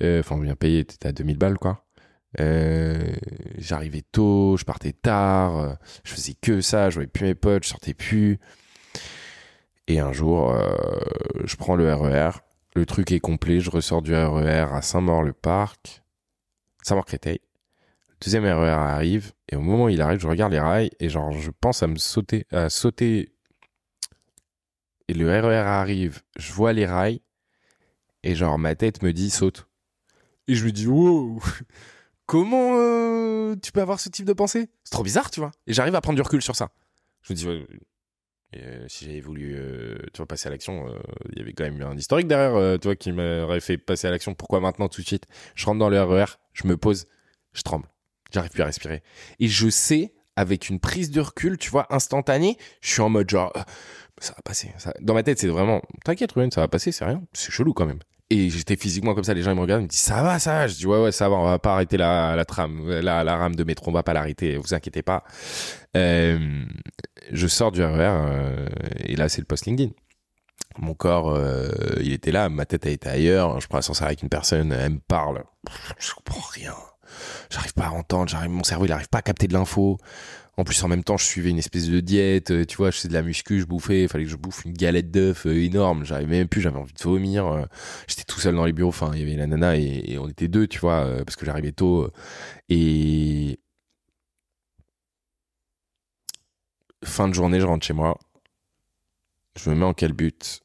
[0.00, 1.86] Euh, enfin, bien payé, t'étais à 2000 balles, quoi.
[2.38, 7.68] J'arrivais tôt, je partais tard, je faisais que ça, je voyais plus mes potes, je
[7.68, 8.38] sortais plus.
[9.88, 10.56] Et un jour,
[11.44, 14.82] je prends le RER, e le truc est complet, je ressors du RER e à
[14.82, 16.02] Saint-Maur-le-Parc,
[16.82, 17.40] Saint-Maur-Créteil
[18.22, 21.32] deuxième RER arrive, et au moment où il arrive, je regarde les rails, et genre,
[21.32, 23.34] je pense à me sauter, à sauter.
[25.08, 27.20] Et le RER arrive, je vois les rails,
[28.22, 29.66] et genre, ma tête me dit saute.
[30.46, 31.40] Et je me dis, wow,
[32.26, 34.68] comment euh, tu peux avoir ce type de pensée?
[34.84, 35.50] C'est trop bizarre, tu vois.
[35.66, 36.70] Et j'arrive à prendre du recul sur ça.
[37.22, 37.46] Je me dis,
[38.56, 40.86] euh, si j'avais voulu euh, tu vois, passer à l'action,
[41.30, 44.34] il y avait quand même un historique derrière, tu qui m'aurait fait passer à l'action.
[44.34, 45.26] Pourquoi maintenant tout de suite?
[45.54, 47.06] Je rentre dans le RER, je me pose,
[47.52, 47.88] je tremble.
[48.32, 49.02] J'arrive plus à respirer.
[49.40, 53.28] Et je sais, avec une prise de recul, tu vois, instantanée, je suis en mode
[53.28, 53.62] genre, euh,
[54.18, 54.72] ça va passer.
[55.00, 57.22] Dans ma tête, c'est vraiment, t'inquiète, Ruben, ça va passer, c'est rien.
[57.32, 58.00] C'est chelou quand même.
[58.32, 60.52] Et j'étais physiquement comme ça, les gens me regardent, ils me disent ça va, ça
[60.52, 60.66] va.
[60.66, 63.54] Je dis ouais, ouais, ça va, on va pas arrêter la, la tram, la, rame
[63.54, 65.24] de métro, on va pas l'arrêter, vous inquiétez pas.
[65.96, 66.64] Euh,
[67.30, 68.68] je sors du RER euh,
[69.04, 69.92] et là c'est le post LinkedIn.
[70.78, 71.38] Mon corps,
[72.00, 73.60] il était là, ma tête a été ailleurs.
[73.60, 75.44] Je prends l'ascenseur avec une personne, elle me parle,
[75.98, 76.74] je comprends rien
[77.50, 79.98] j'arrive pas à entendre, mon cerveau il arrive pas à capter de l'info.
[80.62, 82.96] En plus, en même temps, je suivais une espèce de diète, euh, tu vois, je
[82.98, 85.60] faisais de la muscu, je bouffais, il fallait que je bouffe une galette d'œuf euh,
[85.60, 87.64] énorme, j'arrivais même plus, j'avais envie de vomir, euh,
[88.06, 90.46] j'étais tout seul dans les bureaux, enfin, il y avait la nana et, on était
[90.46, 92.08] deux, tu vois, parce que j'arrivais tôt.
[92.68, 93.58] et
[97.04, 98.16] fin de journée, je rentre chez moi,
[99.56, 100.60] je me mets en quel but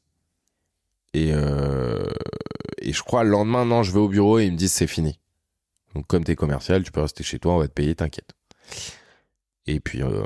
[1.12, 4.74] et, et je crois le lendemain, non, je vais au bureau et ils me disent
[4.74, 5.18] c'est fini.
[5.96, 8.36] Donc comme tu es commercial, tu peux rester chez toi, on va te payer, t'inquiète.
[9.68, 10.24] Et puis, euh,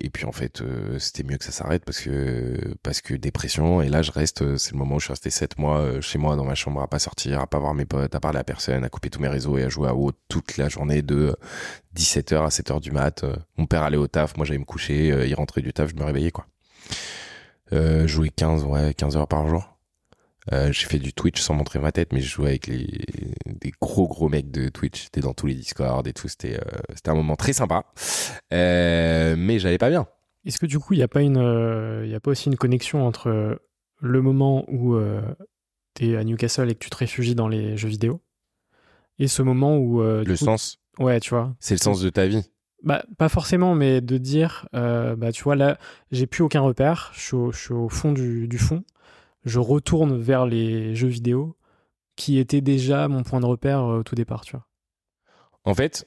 [0.00, 3.82] et puis en fait, euh, c'était mieux que ça s'arrête parce que, parce que dépression.
[3.82, 6.16] Et là, je reste, euh, c'est le moment où je suis resté 7 mois chez
[6.16, 8.44] moi dans ma chambre à pas sortir, à pas voir mes potes, à parler à
[8.44, 11.36] personne, à couper tous mes réseaux et à jouer à haut toute la journée de
[11.94, 13.22] 17h à 7h du mat.
[13.58, 16.04] Mon père allait au taf, moi j'allais me coucher, il rentrait du taf, je me
[16.04, 16.46] réveillais quoi.
[18.06, 19.76] jouer 15, ouais, 15 heures par jour.
[20.50, 23.04] Euh, j'ai fait du Twitch sans montrer ma tête, mais je jouais avec les,
[23.46, 25.04] des gros gros mecs de Twitch.
[25.04, 26.28] J'étais dans tous les Discord et tout.
[26.28, 27.84] C'était euh, c'était un moment très sympa.
[28.52, 30.06] Euh, mais j'allais pas bien.
[30.44, 32.56] Est-ce que du coup, il n'y a, pas une, il y a pas aussi une
[32.56, 33.60] connexion entre
[34.00, 34.98] le moment où
[35.94, 38.20] tu es à Newcastle et que tu te réfugies dans les jeux vidéo
[39.20, 40.02] et ce moment où.
[40.02, 41.54] le sens Ouais, tu vois.
[41.60, 42.44] C'est le sens de ta vie
[42.82, 45.78] bah, pas forcément, mais de dire, bah, tu vois, là,
[46.10, 48.82] j'ai plus aucun repère, je suis au, je suis au fond du, du fond
[49.44, 51.56] je retourne vers les jeux vidéo
[52.16, 54.66] qui étaient déjà mon point de repère euh, au tout départ, tu vois.
[55.64, 56.06] En fait,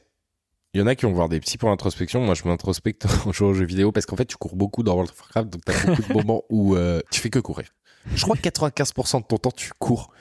[0.73, 2.21] il y en a qui vont voir des petits points d'introspection.
[2.21, 4.93] Moi, je m'introspecte en jouant aux jeux vidéo parce qu'en fait, tu cours beaucoup dans
[4.93, 7.69] World of Warcraft, donc t'as beaucoup de moments où euh, tu fais que courir.
[8.13, 10.11] Je crois que 95% de ton temps, tu cours.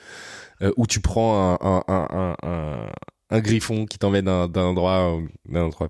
[0.61, 2.89] Euh, où tu prends un, un, un,
[3.29, 5.89] un griffon qui t'emmène d'un endroit d'un endroit.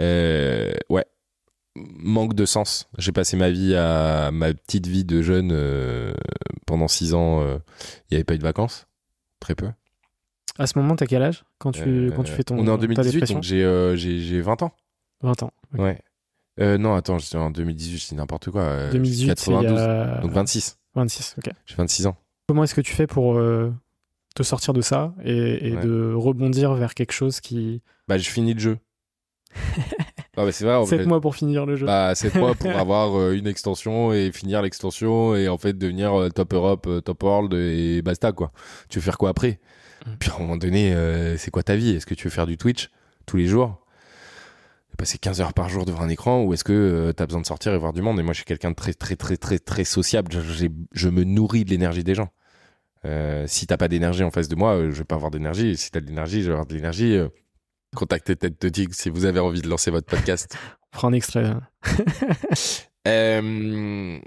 [0.00, 1.04] Euh, ouais,
[1.76, 2.88] manque de sens.
[2.98, 6.14] J'ai passé ma vie à ma petite vie de jeune euh,
[6.66, 7.40] pendant six ans.
[7.40, 7.58] Il euh,
[8.10, 8.86] n'y avait pas eu de vacances,
[9.40, 9.68] très peu.
[10.58, 12.78] À ce moment, t'as quel âge quand tu, quand tu fais ton On est en
[12.78, 14.72] 2018, donc j'ai euh, j'ai 20 ans.
[15.22, 15.52] 20 ans.
[15.76, 16.00] Ouais.
[16.58, 18.90] non, attends, en 2018, c'est n'importe quoi.
[18.90, 20.78] 2018, 92, donc 26.
[20.94, 21.52] 26, ok.
[21.66, 22.16] J'ai 26 ans.
[22.46, 23.40] Comment est-ce que tu fais pour
[24.36, 27.82] te sortir de ça et, de rebondir vers quelque chose qui...
[28.06, 28.78] Bah, je finis le jeu.
[30.36, 30.98] Non, mais c'est vrai, en fait.
[30.98, 31.86] 7 mois pour finir le jeu.
[31.86, 36.18] Bah, 7 mois pour avoir euh, une extension et finir l'extension et en fait devenir
[36.18, 38.52] euh, top Europe, euh, top world et basta quoi.
[38.88, 39.60] Tu veux faire quoi après?
[40.06, 40.10] Mm.
[40.18, 41.90] Puis à un moment donné, euh, c'est quoi ta vie?
[41.90, 42.90] Est-ce que tu veux faire du Twitch
[43.26, 43.80] tous les jours?
[44.98, 47.46] Passer 15 heures par jour devant un écran ou est-ce que tu as besoin de
[47.46, 48.20] sortir et voir du monde?
[48.20, 50.30] Et moi, je suis quelqu'un de très, très, très, très, très sociable.
[50.30, 52.28] Je, je me nourris de l'énergie des gens.
[53.04, 55.76] Euh, si t'as pas d'énergie en face de moi, euh, je vais pas avoir d'énergie.
[55.76, 57.18] Si t'as de l'énergie, je vais avoir de l'énergie.
[57.94, 60.56] Contactez Tête de Tigre si vous avez envie de lancer votre podcast.
[60.92, 61.52] On fera un extrait.
[63.06, 64.18] Euh...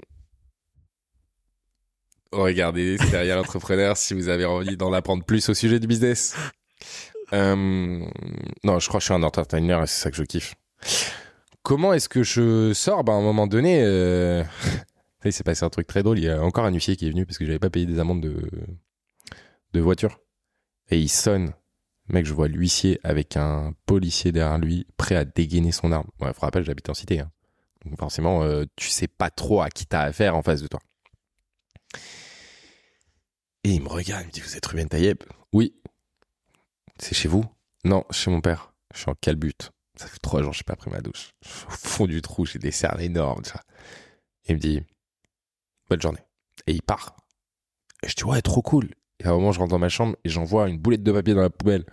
[2.30, 6.36] Regardez, c'est derrière l'entrepreneur si vous avez envie d'en apprendre plus au sujet du business.
[7.32, 8.06] Euh,
[8.62, 10.54] Non, je crois que je suis un entertainer et c'est ça que je kiffe.
[11.64, 13.02] Comment est-ce que je sors?
[13.02, 14.44] Bah, À un moment donné, euh...
[15.24, 16.18] il s'est passé un truc très drôle.
[16.18, 17.98] Il y a encore un huissier qui est venu parce que j'avais pas payé des
[17.98, 18.48] amendes de,
[19.72, 20.20] de voiture.
[20.90, 21.52] Et il sonne.
[22.08, 26.08] Mec, je vois l'huissier avec un policier derrière lui, prêt à dégainer son arme.
[26.20, 27.20] Ouais, faut rappel, j'habite en cité.
[27.20, 27.30] Hein.
[27.84, 30.80] Donc forcément, euh, tu sais pas trop à qui t'as affaire en face de toi.
[33.64, 35.74] Et il me regarde, il me dit Vous êtes Ruben Tayeb Oui.
[36.98, 37.44] C'est chez vous?
[37.84, 38.72] Non, chez mon père.
[38.94, 39.70] Je suis en calbute.
[39.96, 41.32] Ça fait trois jours que je n'ai pas pris ma douche.
[41.44, 43.42] Je suis au fond du trou, j'ai des cernes énormes.
[43.42, 43.62] tu vois.
[44.46, 44.82] Et il me dit
[45.90, 46.24] Bonne journée.
[46.66, 47.16] Et il part.
[48.02, 48.94] Et je dis Ouais, trop cool.
[49.20, 51.34] Et à un moment, je rentre dans ma chambre et j'envoie une boulette de papier
[51.34, 51.84] dans la poubelle.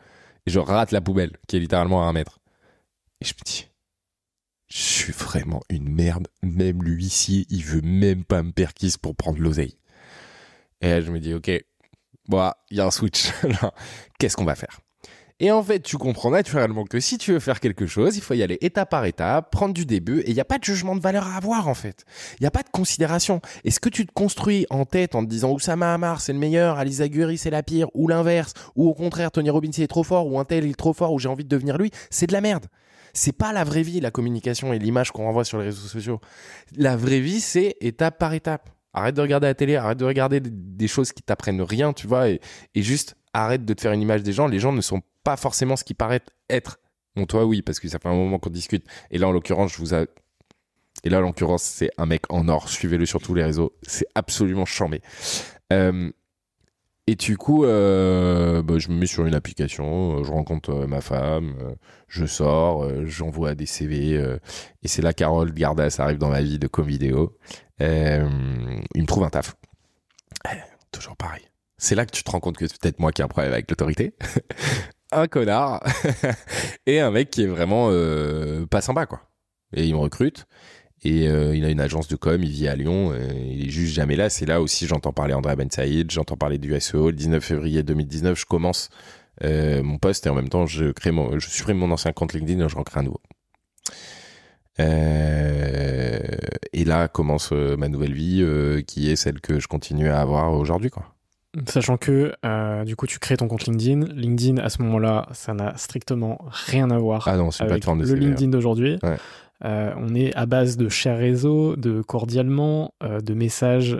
[0.45, 2.39] Et je rate la poubelle, qui est littéralement à un mètre.
[3.21, 3.67] Et je me dis
[4.67, 6.27] je suis vraiment une merde.
[6.41, 9.77] Même l'huissier, il veut même pas me perquise pour prendre l'oseille.
[10.81, 11.51] Et je me dis, ok,
[12.27, 13.31] bon, il y a un switch.
[14.19, 14.81] Qu'est-ce qu'on va faire?
[15.41, 18.35] Et en fait, tu comprends naturellement que si tu veux faire quelque chose, il faut
[18.35, 20.95] y aller étape par étape, prendre du début, et il n'y a pas de jugement
[20.95, 22.05] de valeur à avoir, en fait.
[22.39, 23.41] Il n'y a pas de considération.
[23.65, 26.77] Est-ce que tu te construis en tête en te disant Oussama Hamar, c'est le meilleur,
[26.77, 30.03] Alice Guri, c'est la pire, ou l'inverse, ou au contraire, Tony Robbins, il est trop
[30.03, 32.27] fort, ou un tel, il est trop fort, ou j'ai envie de devenir lui, c'est
[32.27, 32.67] de la merde.
[33.13, 36.21] C'est pas la vraie vie, la communication et l'image qu'on renvoie sur les réseaux sociaux.
[36.77, 38.69] La vraie vie, c'est étape par étape.
[38.93, 42.29] Arrête de regarder la télé, arrête de regarder des- choses qui t'apprennent rien, tu vois,
[42.29, 42.39] et,
[42.75, 44.47] et juste arrête de te faire une image des gens.
[44.47, 46.79] Les gens ne sont pas forcément ce qu'ils paraissent être.
[47.15, 48.85] Bon, toi, oui, parce que ça fait un moment qu'on discute.
[49.11, 50.05] Et là, en l'occurrence, je vous a...
[51.03, 52.69] Et là, en l'occurrence, c'est un mec en or.
[52.69, 53.73] Suivez-le sur tous les réseaux.
[53.83, 55.01] C'est absolument chambé.
[55.73, 56.11] Euh,
[57.07, 61.01] et du coup, euh, bah, je me mets sur une application, euh, je rencontre ma
[61.01, 61.75] femme,
[62.07, 64.13] je sors, j'envoie des CV,
[64.81, 67.37] et c'est là Carole Gardas arrive dans ma vie de com vidéo.
[67.79, 69.55] Il me trouve un taf.
[70.91, 71.43] Toujours pareil.
[71.85, 73.53] C'est là que tu te rends compte que c'est peut-être moi qui ai un problème
[73.53, 74.15] avec l'autorité.
[75.11, 75.83] un connard
[76.87, 79.21] et un mec qui est vraiment euh, pas sympa, quoi.
[79.71, 80.47] Et il me recrute.
[81.03, 83.93] Et euh, il a une agence de com, il vit à Lyon, il est juste
[83.93, 84.31] jamais là.
[84.31, 87.11] C'est là aussi j'entends parler André Ben Saïd, j'entends parler du SEO.
[87.11, 88.89] Le 19 février 2019, je commence
[89.43, 92.33] euh, mon poste et en même temps je crée mon, je supprime mon ancien compte
[92.33, 93.21] LinkedIn et je recrée un nouveau.
[96.73, 98.43] Et là commence ma nouvelle vie,
[98.87, 101.14] qui est celle que je continue à avoir aujourd'hui, quoi.
[101.67, 104.05] Sachant que euh, du coup tu crées ton compte LinkedIn.
[104.13, 108.11] LinkedIn à ce moment-là, ça n'a strictement rien à voir Ah non, avec plateforme le
[108.11, 108.15] hein.
[108.15, 108.97] LinkedIn d'aujourd'hui.
[109.03, 109.17] Ouais.
[109.63, 113.97] Euh, on est à base de cher réseau, de cordialement, euh, de messages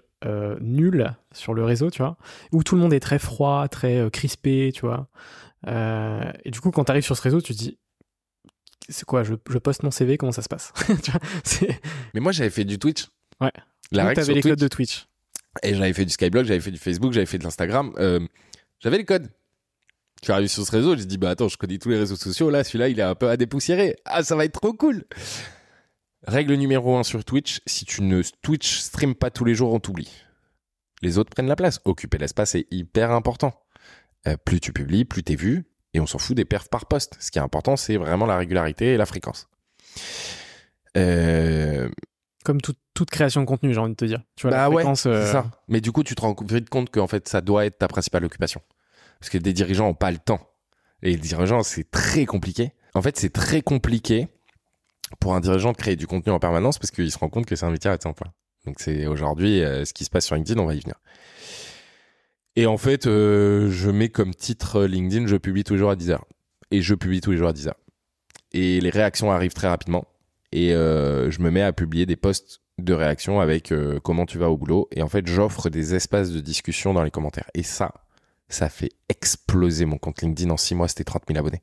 [0.59, 2.17] nuls sur le réseau, tu vois,
[2.51, 5.07] où tout le monde est très froid, très crispé, tu vois.
[5.67, 7.77] Et du coup, quand tu arrives sur ce réseau, tu te dis,
[8.89, 10.73] c'est quoi, je, je poste mon CV, comment ça se passe?
[11.03, 11.79] Tu vois, c'est-
[12.13, 13.07] Mais moi j'avais fait du Twitch.
[13.39, 13.51] Ouais.
[13.91, 15.07] La Donc, règle t'avais sur les Twitch, codes de Twitch.
[15.63, 17.93] Et j'avais fait du Skyblog, j'avais fait du Facebook, j'avais fait de l'Instagram.
[17.97, 18.19] Euh,
[18.79, 19.29] j'avais les codes.
[20.21, 22.15] Je suis arrivé sur ce réseau, j'ai dit, bah attends, je connais tous les réseaux
[22.15, 22.49] sociaux.
[22.49, 23.95] Là, celui-là, il est un peu à dépoussiérer.
[24.05, 25.05] Ah, ça va être trop cool.
[26.25, 29.79] Règle numéro un sur Twitch, si tu ne Twitch stream pas tous les jours, on
[29.79, 30.11] t'oublie.
[31.01, 31.79] Les autres prennent la place.
[31.85, 33.53] Occuper l'espace est hyper important.
[34.27, 35.65] Euh, plus tu publies, plus t'es vu.
[35.93, 37.15] Et on s'en fout des perfs par poste.
[37.19, 39.47] Ce qui est important, c'est vraiment la régularité et la fréquence.
[40.97, 41.89] Euh,
[42.45, 44.21] Comme toute- toute création de contenu, j'ai envie de te dire.
[44.37, 45.51] Tu vois, bah la ouais, euh, ça.
[45.67, 48.23] Mais du coup, tu te rends vite compte qu'en fait, ça doit être ta principale
[48.23, 48.61] occupation.
[49.19, 50.39] Parce que des dirigeants ont pas le temps.
[51.01, 52.71] Et les dirigeants, c'est très compliqué.
[52.93, 54.27] En fait, c'est très compliqué
[55.19, 57.55] pour un dirigeant de créer du contenu en permanence parce qu'il se rend compte que
[57.55, 58.31] c'est un métier à temps plein.
[58.65, 60.95] Donc c'est aujourd'hui euh, ce qui se passe sur LinkedIn, on va y venir.
[62.55, 65.95] Et en fait, euh, je mets comme titre LinkedIn, je publie tous les jours à
[65.95, 66.19] 10h.
[66.71, 67.73] Et je publie tous les jours à 10h.
[68.53, 70.05] Et les réactions arrivent très rapidement.
[70.55, 74.37] Et euh, je me mets à publier des posts de réaction avec euh, comment tu
[74.37, 74.87] vas au boulot.
[74.91, 77.51] Et en fait, j'offre des espaces de discussion dans les commentaires.
[77.55, 77.93] Et ça,
[78.47, 80.49] ça fait exploser mon compte LinkedIn.
[80.49, 81.61] En 6 mois, c'était 30 000 abonnés.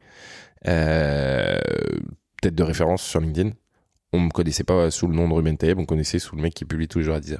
[0.68, 1.58] Euh,
[2.42, 3.52] tête de référence sur LinkedIn.
[4.12, 6.42] On me connaissait pas sous le nom de Ruben Tayeb, on me connaissait sous le
[6.42, 7.38] mec qui publie tous les jours à 10h.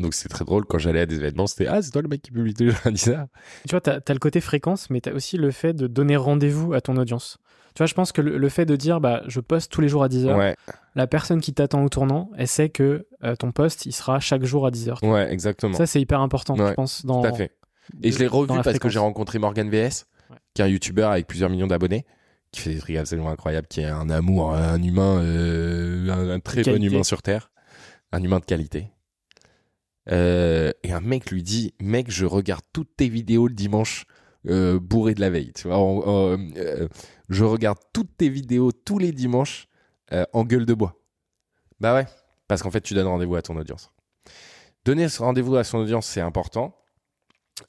[0.00, 2.22] Donc c'est très drôle quand j'allais à des événements, c'était ah c'est toi le mec
[2.22, 3.26] qui publie tous les jours à 10h.
[3.68, 6.16] Tu vois, tu as, le côté fréquence, mais tu as aussi le fait de donner
[6.16, 7.38] rendez-vous à ton audience.
[7.78, 10.02] Tu vois, je pense que le, fait de dire bah, je poste tous les jours
[10.02, 10.56] à 10h, Ouais,
[10.96, 14.42] la personne qui t'attend au tournant, elle sait que euh, ton post, il sera chaque
[14.42, 15.08] jour à 10h.
[15.08, 15.76] ouais, exactement.
[15.76, 17.06] Ça, c'est hyper important, je pense.
[17.06, 17.52] Dans, Tout à fait.
[18.02, 20.36] Et je l'ai revu parce que j'ai rencontré Morgan VS, Ouais.
[20.54, 22.04] qui est un youtubeur avec plusieurs millions d'abonnés,
[22.50, 26.40] qui fait des trucs absolument incroyables, qui est un amour, un humain, euh, un, un
[26.40, 27.52] très bon humain sur Terre,
[28.10, 28.88] un humain de qualité.
[30.10, 34.04] Euh, et un mec lui dit, mec, je regarde toutes tes vidéos le dimanche
[34.48, 35.52] euh, bourré de la veille.
[35.52, 36.88] Tu vois, euh,
[37.28, 39.68] je regarde toutes tes vidéos tous les dimanches
[40.12, 40.96] euh, en gueule de bois.
[41.80, 42.06] Bah ouais,
[42.48, 43.90] parce qu'en fait, tu donnes rendez-vous à ton audience.
[44.84, 46.74] Donner ce rendez-vous à son audience, c'est important.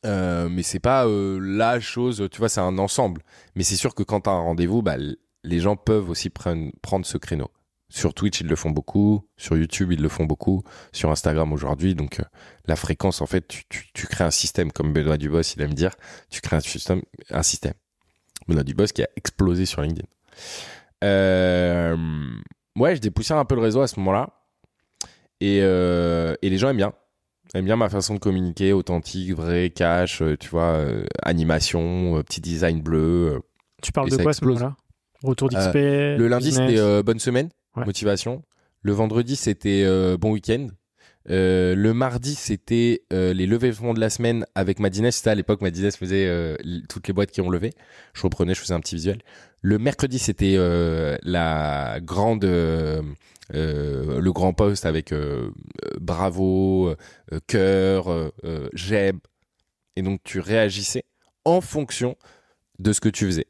[0.03, 3.23] Mais c'est pas la chose, tu vois, c'est un ensemble.
[3.55, 4.95] Mais c'est sûr que quand tu as un rendez-vous, bah,
[5.43, 7.49] les gens peuvent aussi prendre ce créneau.
[7.89, 9.27] Sur Twitch, ils le font beaucoup.
[9.35, 10.61] Sur YouTube, ils le font beaucoup.
[10.91, 11.95] Sur Instagram aujourd'hui.
[11.95, 12.23] Donc, euh,
[12.67, 15.73] la fréquence, en fait, tu, tu- tu crées un système, comme Benoît Dubos, il aime
[15.73, 15.95] dire.
[16.29, 17.01] Tu crées un système.
[17.31, 17.73] Un système.
[18.47, 20.07] Benoît Dubos qui a explosé sur LinkedIn.
[21.03, 21.95] Euh,
[22.77, 24.29] ouais, je dépoussière un peu le réseau à ce moment-là.
[25.41, 26.93] Et, euh, et les gens aiment bien.
[27.55, 32.41] Aiment bien ma façon de communiquer, authentique, vrai, cash, euh, tu vois, euh, animation, petit
[32.41, 33.39] design bleu.
[33.81, 34.75] Tu parles Et de quoi ce moment-là?
[35.23, 37.49] Retour d'XP Le lundi, c'était euh, bonne semaine,
[37.85, 38.43] Motivation.
[38.81, 40.67] Le vendredi, c'était euh, bon week-end.
[41.29, 45.11] Euh, le mardi, c'était euh, les levées de fonds de la semaine avec Madines.
[45.11, 46.57] C'était à l'époque, Madines faisait
[46.87, 47.73] toutes les boîtes qui ont levé.
[48.13, 49.21] Je reprenais, je faisais un petit visuel.
[49.61, 50.57] Le mercredi, c'était
[51.23, 55.13] la grande, le grand post avec
[55.99, 56.95] bravo,
[57.47, 58.31] cœur,
[58.73, 59.19] j'aime.
[59.97, 61.03] Et donc, tu réagissais
[61.43, 62.15] en fonction
[62.79, 63.47] de ce que tu faisais.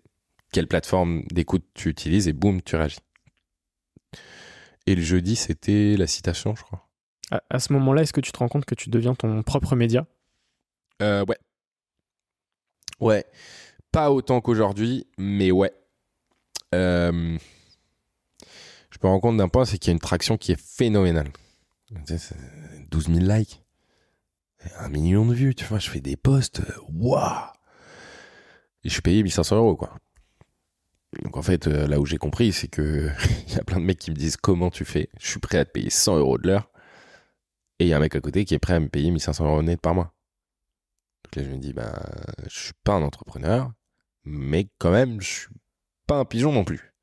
[0.51, 2.97] Quelle plateforme d'écoute tu utilises et boum, tu réagis.
[4.88, 6.88] Et le jeudi, c'était la citation, je crois.
[7.32, 9.75] À, à ce moment-là, est-ce que tu te rends compte que tu deviens ton propre
[9.75, 10.05] média?
[11.01, 11.38] Euh, ouais.
[12.99, 13.25] Ouais.
[13.91, 15.71] Pas autant qu'aujourd'hui, mais ouais.
[16.75, 17.38] Euh,
[18.91, 21.32] je me rends compte d'un point, c'est qu'il y a une traction qui est phénoménale.
[21.88, 23.61] Tu sais, c'est 12 000 likes.
[24.80, 26.59] Un million de vues, tu vois, je fais des posts.
[26.61, 27.47] euh, Waouh!
[28.84, 29.97] Et je suis payé 1500 euros, quoi.
[31.24, 33.10] Donc en fait, euh, là où j'ai compris, c'est que
[33.47, 35.10] il y a plein de mecs qui me disent comment tu fais?
[35.20, 36.70] Je suis prêt à te payer 100 euros de l'heure.
[37.80, 39.45] Et il y a un mec à côté qui est prêt à me payer 1500
[39.45, 40.14] euros net par mois.
[41.24, 41.93] Donc là, je me dis, ben,
[42.47, 43.72] je suis pas un entrepreneur,
[44.26, 45.47] mais quand même, je suis
[46.05, 46.93] pas un pigeon non plus.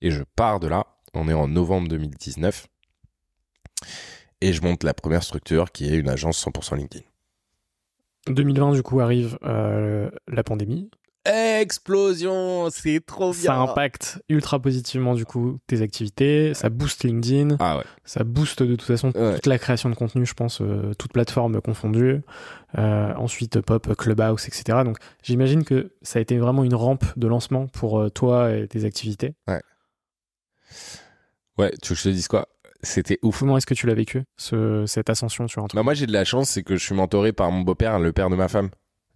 [0.00, 0.86] Et je pars de là.
[1.14, 2.66] On est en novembre 2019.
[4.40, 7.04] Et je monte la première structure qui est une agence 100% LinkedIn.
[8.28, 10.90] 2020, du coup, arrive euh, la pandémie.
[11.24, 16.52] Explosion, c'est trop Ça impacte ultra positivement, du coup, tes activités.
[16.54, 17.56] Ça booste LinkedIn.
[17.60, 17.84] Ah ouais.
[18.04, 19.34] Ça booste de toute façon Ouais.
[19.36, 22.22] toute la création de contenu, je pense, euh, toute plateforme confondue.
[22.78, 24.78] Euh, ensuite, Pop, Clubhouse, etc.
[24.84, 28.66] Donc, j'imagine que ça a été vraiment une rampe de lancement pour euh, toi et
[28.66, 29.34] tes activités.
[31.58, 32.48] Ouais, tu veux que je te dise quoi?
[32.82, 33.38] C'était ouf.
[33.38, 36.06] Comment est-ce que tu l'as vécu, ce- cette ascension tu vois, entre- Bah moi j'ai
[36.06, 38.48] de la chance, c'est que je suis mentoré par mon beau-père, le père de ma
[38.48, 38.70] femme,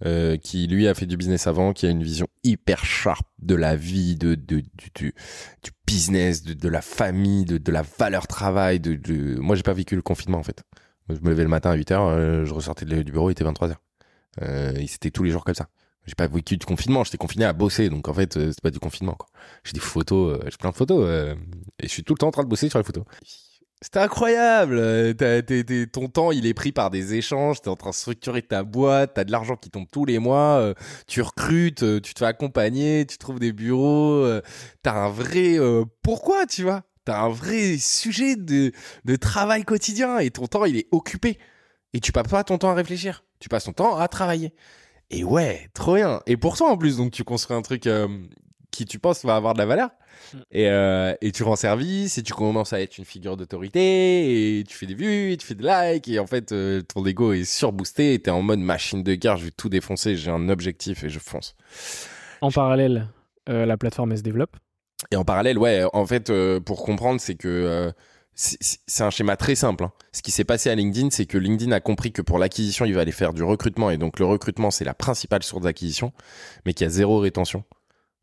[0.04, 3.54] euh, qui lui a fait du business avant, qui a une vision hyper sharp de
[3.54, 5.14] la vie, de, de du, du,
[5.62, 8.80] du business, de, de la famille, de, de la valeur travail.
[8.80, 9.36] De, de...
[9.38, 10.62] Moi j'ai pas vécu le confinement en fait.
[11.08, 13.74] Je me levais le matin à 8h, je ressortais du bureau, il était 23h.
[14.42, 15.68] Euh, et c'était tous les jours comme ça.
[16.06, 18.70] J'ai pas vécu du confinement, j'étais confiné à bosser, donc en fait euh, c'est pas
[18.70, 19.18] du confinement.
[19.64, 21.34] J'ai des photos, euh, j'ai plein de photos, euh,
[21.80, 23.04] et je suis tout le temps en train de bosser sur les photos.
[23.82, 24.78] C'était incroyable.
[24.78, 27.60] euh, ton temps, il est pris par des échanges.
[27.60, 29.12] T'es en train de structurer ta boîte.
[29.14, 30.58] T'as de l'argent qui tombe tous les mois.
[30.60, 30.74] euh,
[31.06, 34.26] tu recrutes, euh, tu te fais accompagner, tu trouves des bureaux.
[34.82, 35.58] t'as un vrai
[36.02, 36.84] pourquoi, tu vois?
[37.04, 38.72] T'as un vrai sujet de,
[39.04, 41.38] de travail quotidien et ton temps, il est occupé.
[41.92, 43.24] Et tu passes pas ton temps à réfléchir.
[43.40, 44.54] Tu passes ton temps à travailler.
[45.10, 46.20] Et ouais, trop bien.
[46.26, 47.86] Et pour toi en plus, donc tu construis un truc
[48.70, 49.90] qui tu penses va avoir de la valeur.
[50.32, 50.38] Mm.
[50.50, 54.64] Et, euh, et tu rends service et tu commences à être une figure d'autorité et
[54.64, 57.32] tu fais des vues et tu fais des likes et en fait euh, ton ego
[57.32, 60.48] est surboosté et t'es en mode machine de guerre, je vais tout défoncer, j'ai un
[60.48, 61.54] objectif et je fonce.
[62.40, 63.08] En parallèle,
[63.48, 64.56] euh, la plateforme elle se développe.
[65.10, 67.92] Et en parallèle, ouais, en fait, pour comprendre, c'est que
[68.34, 69.84] c'est c'est un schéma très simple.
[69.84, 69.92] hein.
[70.12, 72.94] Ce qui s'est passé à LinkedIn, c'est que LinkedIn a compris que pour l'acquisition, il
[72.94, 76.12] va aller faire du recrutement et donc le recrutement, c'est la principale source d'acquisition,
[76.64, 77.64] mais qu'il y a zéro rétention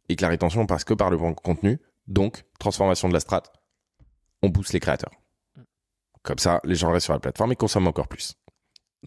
[0.09, 1.79] et que la rétention passe que par le contenu.
[2.07, 3.43] Donc, transformation de la strat,
[4.41, 5.11] on booste les créateurs.
[6.21, 8.35] Comme ça, les gens restent sur la plateforme et consomment encore plus.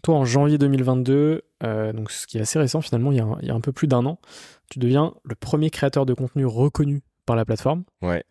[0.03, 3.25] Toi, en janvier 2022, euh, donc ce qui est assez récent finalement, il y a
[3.25, 4.19] un, il y a un peu plus d'un an,
[4.69, 7.83] tu deviens le premier créateur de contenu reconnu par la plateforme.
[8.03, 8.23] Ouais.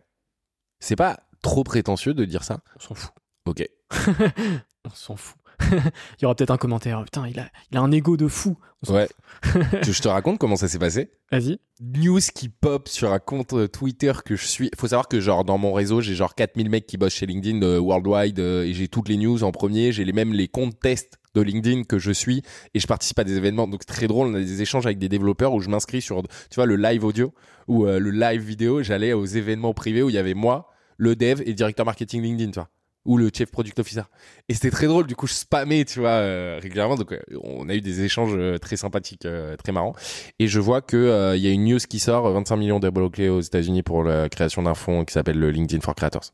[0.78, 3.12] C'est pas trop prétentieux de dire ça On s'en fout.
[3.46, 3.68] Ok.
[4.84, 5.38] On s'en fout.
[5.72, 7.02] il y aura peut-être un commentaire.
[7.04, 8.56] Putain, il a, il a un ego de fou.
[8.88, 9.08] Ouais.
[9.42, 11.10] Je te raconte comment ça s'est passé?
[11.32, 11.58] Vas-y.
[11.80, 14.70] News qui pop sur un compte euh, Twitter que je suis.
[14.78, 17.62] Faut savoir que genre dans mon réseau, j'ai genre 4000 mecs qui bossent chez LinkedIn
[17.62, 19.92] euh, worldwide euh, et j'ai toutes les news en premier.
[19.92, 22.42] J'ai les mêmes les comptes tests de LinkedIn que je suis
[22.74, 23.68] et je participe à des événements.
[23.68, 24.28] Donc c'est très drôle.
[24.28, 27.04] On a des échanges avec des développeurs où je m'inscris sur, tu vois, le live
[27.04, 27.32] audio
[27.68, 28.82] ou euh, le live vidéo.
[28.82, 32.22] J'allais aux événements privés où il y avait moi, le dev et le directeur marketing
[32.22, 32.70] LinkedIn, tu vois
[33.06, 34.02] ou le chief product officer.
[34.48, 36.96] Et c'était très drôle, du coup je spammais, tu vois, euh, régulièrement.
[36.96, 39.26] Donc euh, on a eu des échanges euh, très sympathiques,
[39.62, 39.94] très marrants.
[40.38, 43.28] Et je vois que il y a une news qui sort, euh, 25 millions débloqués
[43.28, 46.32] aux États-Unis pour la création d'un fonds qui s'appelle le LinkedIn for Creators.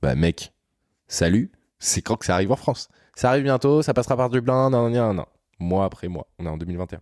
[0.00, 0.52] Bah mec,
[1.08, 2.88] salut, c'est quand que ça arrive en France?
[3.16, 5.26] Ça arrive bientôt, ça passera par Dublin, non, non, non.
[5.58, 7.00] Mois après mois, on est en 2021.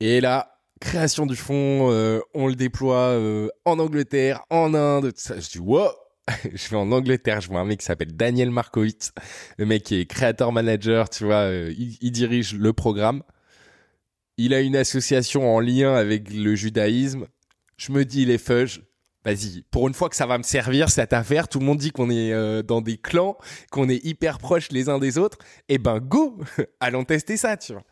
[0.00, 1.88] Et là, création du fonds,
[2.34, 3.18] on le déploie
[3.64, 5.40] en Angleterre, en Inde, ça.
[5.40, 5.88] Je dis wow
[6.54, 9.12] je vais en Angleterre, je vois un mec qui s'appelle Daniel Markowitz,
[9.56, 13.22] le mec qui est créateur manager, tu vois, euh, il, dirige le programme.
[14.36, 17.26] Il a une association en lien avec le judaïsme.
[17.76, 18.80] Je me dis, les fudge,
[19.24, 21.90] vas-y, pour une fois que ça va me servir cette affaire, tout le monde dit
[21.90, 23.36] qu'on est euh, dans des clans,
[23.70, 26.38] qu'on est hyper proches les uns des autres, et ben go,
[26.80, 27.84] allons tester ça, tu vois.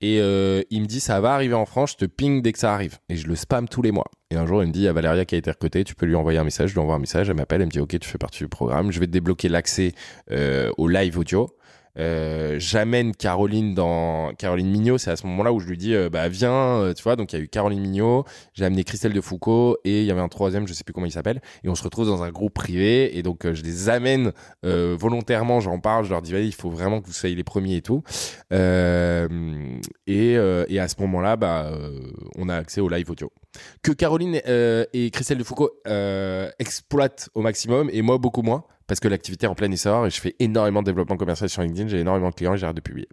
[0.00, 2.58] Et euh, il me dit, ça va arriver en France, je te ping dès que
[2.58, 2.98] ça arrive.
[3.08, 4.10] Et je le spam tous les mois.
[4.32, 5.94] Et un jour, il me dit, il y a Valéria qui a été recrutée, tu
[5.94, 7.80] peux lui envoyer un message, je lui envoie un message, elle m'appelle, elle me dit,
[7.80, 9.92] ok, tu fais partie du programme, je vais te débloquer l'accès
[10.30, 11.50] euh, au live audio.
[11.98, 16.08] Euh, j'amène Caroline dans Caroline Mignot c'est à ce moment-là où je lui dis euh,
[16.08, 17.16] bah viens euh, tu vois.
[17.16, 18.24] Donc il y a eu Caroline Mignot
[18.54, 21.06] j'ai amené Christelle de Foucault et il y avait un troisième je sais plus comment
[21.06, 21.42] il s'appelle.
[21.64, 24.32] Et on se retrouve dans un groupe privé et donc euh, je les amène
[24.62, 27.76] volontairement j'en parle je leur dis vas-y il faut vraiment que vous soyez les premiers
[27.76, 28.02] et tout.
[28.50, 28.56] Et,
[30.06, 31.72] et à ce moment-là bah
[32.36, 33.30] on a accès au live audio
[33.82, 35.70] que Caroline et Christelle de Foucault
[36.58, 40.10] exploitent au maximum et moi beaucoup moins parce que l'activité est en plein essor et
[40.10, 42.80] je fais énormément de développement commercial sur LinkedIn, j'ai énormément de clients et j'arrête de
[42.80, 43.08] publier.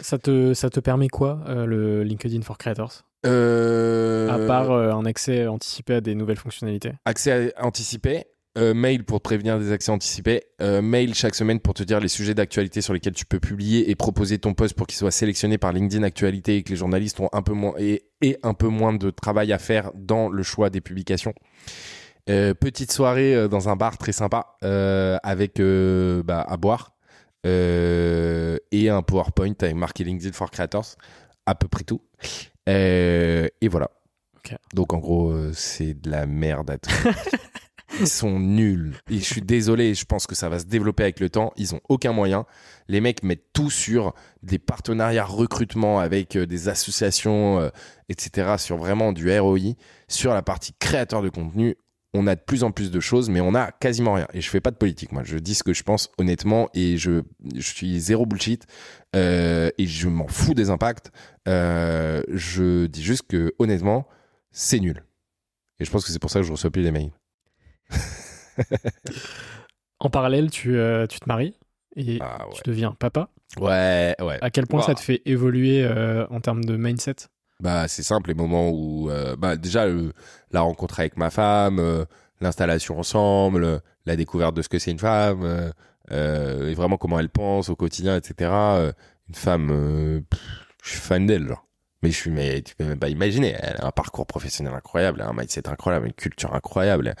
[0.00, 3.02] Ça te, ça te permet quoi, euh, le LinkedIn for Creators?
[3.26, 6.92] Euh, À part euh, un accès anticipé à des nouvelles fonctionnalités.
[7.04, 8.24] accès à- anticipé,
[8.56, 12.34] mail pour te prévenir des accès anticipés, mail chaque semaine pour te dire les sujets
[12.34, 15.72] d'actualité sur lesquels tu peux publier et proposer ton post pour qu'il soit sélectionné par
[15.72, 18.92] LinkedIn Actualité et que les journalistes ont un peu moins et, et un peu moins
[18.92, 21.34] de travail à faire dans le choix des publications.
[22.30, 26.92] Euh, petite soirée euh, dans un bar très sympa euh, avec bah, à boire
[27.44, 30.96] et un PowerPoint avec marqué LinkedIn for Creators,
[31.44, 32.00] à peu près tout.
[32.66, 33.90] Et voilà.
[34.72, 36.90] Donc en gros, c'est de la merde à tout.
[38.00, 38.96] Ils sont nuls.
[39.08, 41.52] Et je suis désolé, je pense que ça va se développer avec le temps.
[41.56, 42.44] Ils ont aucun moyen.
[42.88, 47.68] Les mecs mettent tout sur des partenariats recrutement avec des associations, euh,
[48.08, 48.54] etc.
[48.58, 49.74] Sur vraiment du ROI.
[50.08, 51.76] Sur la partie créateur de contenu,
[52.14, 54.28] on a de plus en plus de choses, mais on a quasiment rien.
[54.32, 55.22] Et je fais pas de politique, moi.
[55.24, 57.22] Je dis ce que je pense honnêtement et je,
[57.54, 58.66] je suis zéro bullshit
[59.16, 61.10] euh, et je m'en fous des impacts.
[61.48, 64.06] Euh, je dis juste que honnêtement,
[64.52, 65.04] c'est nul.
[65.80, 67.10] Et je pense que c'est pour ça que je reçois plus les mails.
[70.00, 71.56] En parallèle, tu, euh, tu te maries
[71.96, 73.30] et Ah tu deviens papa.
[73.58, 74.14] ouais.
[74.20, 74.38] Ouais.
[74.42, 75.86] À quel point ça te fait évoluer
[76.30, 77.28] en termes de mindset?
[77.60, 79.86] Bah, c'est simple, les moments où, euh, bah, déjà,
[80.50, 82.04] la rencontre avec ma femme, euh,
[82.40, 85.72] l'installation ensemble, la découverte de ce que c'est une femme,
[86.10, 88.50] euh, et vraiment comment elle pense au quotidien, etc.
[89.28, 90.24] Une femme,
[90.82, 91.66] je suis fan d'elle, genre.
[92.02, 93.56] Mais je suis, mais tu peux même pas imaginer.
[93.58, 97.14] Elle a un parcours professionnel incroyable, un mindset incroyable, une culture incroyable.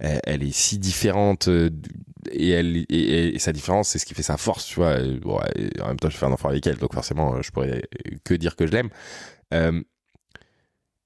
[0.00, 1.48] Elle, est si différente
[2.30, 4.98] et elle et, sa différence, c'est ce qui fait sa force, tu vois.
[5.22, 5.40] Bon,
[5.80, 7.82] en même temps, je fais un enfant avec elle, donc forcément, je pourrais
[8.24, 8.90] que dire que je l'aime.
[9.54, 9.82] Euh,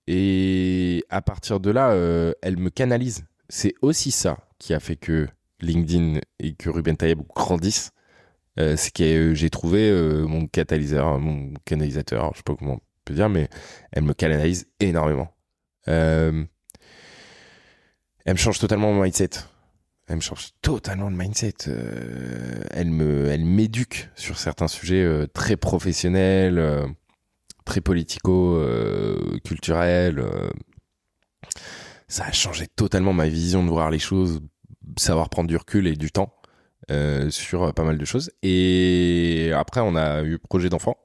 [0.06, 3.24] et à partir de là, euh, elle me canalise.
[3.48, 5.28] C'est aussi ça qui a fait que
[5.60, 7.92] LinkedIn et que Ruben Tayeb grandissent.
[8.58, 9.90] Euh, c'est que euh, j'ai trouvé
[10.26, 13.48] mon catalyseur, mon canalisateur, je sais pas comment on peut dire, mais
[13.92, 15.34] elle me canalise énormément.
[15.86, 16.48] Elle
[18.28, 19.30] me change totalement mon mindset.
[20.08, 21.54] Elle me change totalement le mindset.
[22.70, 26.60] Elle me, elle m'éduque sur certains sujets très professionnels,
[27.64, 30.18] très politico-culturels.
[30.18, 30.50] euh.
[32.08, 34.40] ça a changé totalement ma vision de voir les choses,
[34.98, 36.34] savoir prendre du recul et du temps
[36.90, 38.30] euh, sur euh, pas mal de choses.
[38.42, 40.96] Et après, on a eu projet d'enfant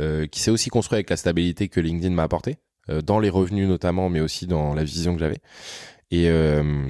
[0.00, 2.58] euh, qui s'est aussi construit avec la stabilité que LinkedIn m'a apporté,
[2.90, 5.38] euh, dans les revenus notamment, mais aussi dans la vision que j'avais.
[6.10, 6.88] Et euh,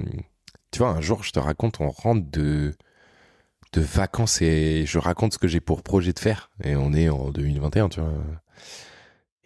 [0.70, 2.72] tu vois, un jour, je te raconte, on rentre de
[3.74, 6.50] de vacances et je raconte ce que j'ai pour projet de faire.
[6.62, 8.12] Et on est en 2021, tu vois.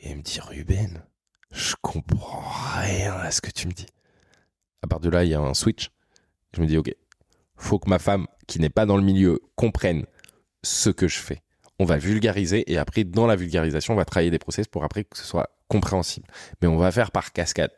[0.07, 1.03] Et elle me dit, Ruben,
[1.51, 2.45] je comprends
[2.81, 3.87] rien à ce que tu me dis.
[4.83, 5.91] À part de là, il y a un switch.
[6.53, 6.95] Je me dis, ok,
[7.57, 10.07] faut que ma femme, qui n'est pas dans le milieu, comprenne
[10.63, 11.43] ce que je fais.
[11.81, 15.03] On va vulgariser et après, dans la vulgarisation, on va travailler des process pour après
[15.03, 16.29] que ce soit compréhensible.
[16.63, 17.73] Mais on va faire par cascade.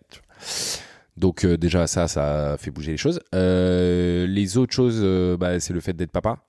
[1.17, 3.21] Donc euh, déjà ça, ça fait bouger les choses.
[3.35, 6.45] Euh, les autres choses, euh, bah, c'est le fait d'être papa.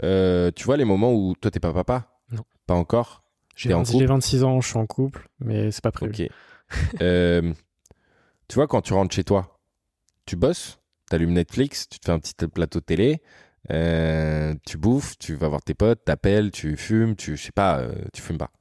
[0.00, 2.20] tu vois les moments où toi t'es pas papa?
[2.30, 2.44] Non.
[2.68, 3.25] Pas encore?
[3.56, 6.12] J'ai 26 ans, je suis en couple, mais c'est pas prévu.
[6.12, 6.30] Ok.
[8.48, 9.58] tu vois quand tu rentres chez toi,
[10.24, 10.78] tu bosses,
[11.10, 13.22] t'allumes Netflix, tu te fais un petit plateau de télé,
[14.66, 17.82] tu bouffes, tu vas voir tes potes, t'appelles, tu fumes, tu je sais pas,
[18.12, 18.52] tu fumes pas.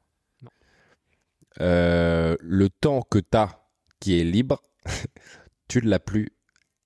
[1.59, 3.65] le temps que t'as
[3.99, 4.61] qui est libre,
[5.67, 6.29] tu ne l'as plus.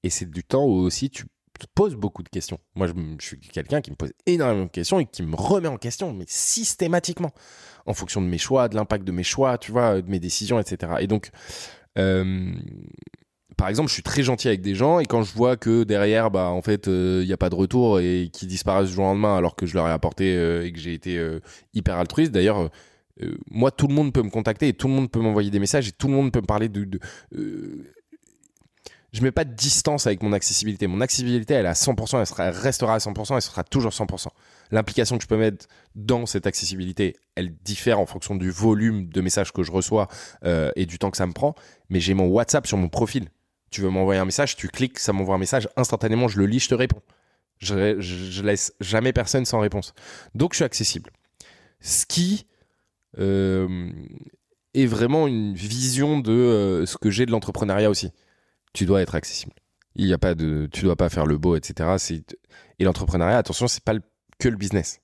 [0.03, 1.25] Et c'est du temps où aussi tu
[1.59, 2.59] te poses beaucoup de questions.
[2.75, 2.93] Moi, je,
[3.25, 6.25] suis quelqu'un qui me pose énormément de questions et qui me remet en question, mais
[6.27, 7.31] systématiquement,
[7.85, 10.59] en fonction de mes choix, de l'impact de mes choix, tu vois, de mes décisions,
[10.59, 10.93] etc.
[10.99, 11.31] Et donc,
[11.97, 12.51] euh,
[13.57, 16.31] par exemple, je suis très gentil avec des gens et quand je vois que derrière,
[16.31, 19.05] bah, en fait, il euh, n'y a pas de retour et qu'ils disparaissent du jour
[19.05, 21.21] au lendemain alors que je leur ai apporté euh, et que j'ai été
[21.73, 22.31] hyper altruiste.
[22.31, 22.69] D'ailleurs,
[23.51, 25.89] moi, tout le monde peut me contacter et tout le monde peut m'envoyer des messages
[25.89, 26.99] et tout le monde peut me parler de
[29.11, 30.87] je mets pas de distance avec mon accessibilité.
[30.87, 34.27] Mon accessibilité, elle est à 100%, elle, restera à 100%, elle sera toujours 100%.
[34.71, 39.21] L'implication que je peux mettre dans cette accessibilité, elle diffère en fonction du volume de
[39.21, 40.07] messages que je reçois
[40.45, 41.55] euh, et du temps que ça me prend.
[41.89, 43.29] Mais j'ai mon WhatsApp sur mon profil.
[43.71, 46.59] Tu veux m'envoyer un message, tu cliques, ça m'envoie un message instantanément, je le lis,
[46.59, 47.01] je te réponds.
[47.57, 49.93] Je, je, laisse jamais personne sans réponse.
[50.33, 51.11] Donc je suis accessible.
[51.81, 52.45] Ce qui
[53.17, 53.91] euh,
[54.73, 58.11] est vraiment une vision de euh, ce que j'ai de l'entrepreneuriat aussi
[58.79, 59.51] tu dois être accessible.
[59.95, 61.97] Il y a pas de, tu dois pas faire le beau, etc.
[62.79, 63.95] Et l'entrepreneuriat, attention, c'est pas
[64.39, 65.01] que le business.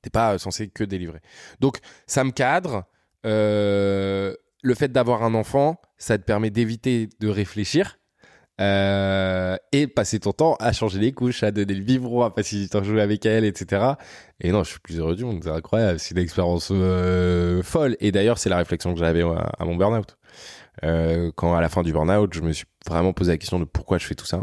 [0.00, 1.18] T'es pas censé que délivrer.
[1.58, 2.84] Donc, ça me cadre.
[3.26, 4.32] Euh,
[4.62, 7.98] le fait d'avoir un enfant, ça te permet d'éviter de réfléchir
[8.60, 12.60] euh, et passer ton temps à changer les couches, à donner le biberon, à passer
[12.60, 13.94] du temps à jouer avec elle, etc.
[14.40, 17.96] Et non, je suis plus heureux du monde, c'est incroyable, c'est une expérience euh, folle.
[17.98, 20.16] Et d'ailleurs, c'est la réflexion que j'avais à mon burn-out.
[20.82, 23.64] Euh, quand à la fin du burn-out, je me suis vraiment posé la question de
[23.64, 24.42] pourquoi je fais tout ça.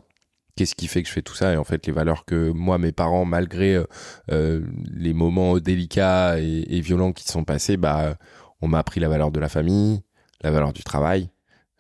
[0.55, 1.53] Qu'est-ce qui fait que je fais tout ça?
[1.53, 3.85] Et en fait, les valeurs que moi, mes parents, malgré euh,
[4.31, 4.61] euh,
[4.91, 8.15] les moments délicats et, violents qui sont passés, bah,
[8.61, 10.01] on m'a appris la valeur de la famille,
[10.41, 11.29] la valeur du travail,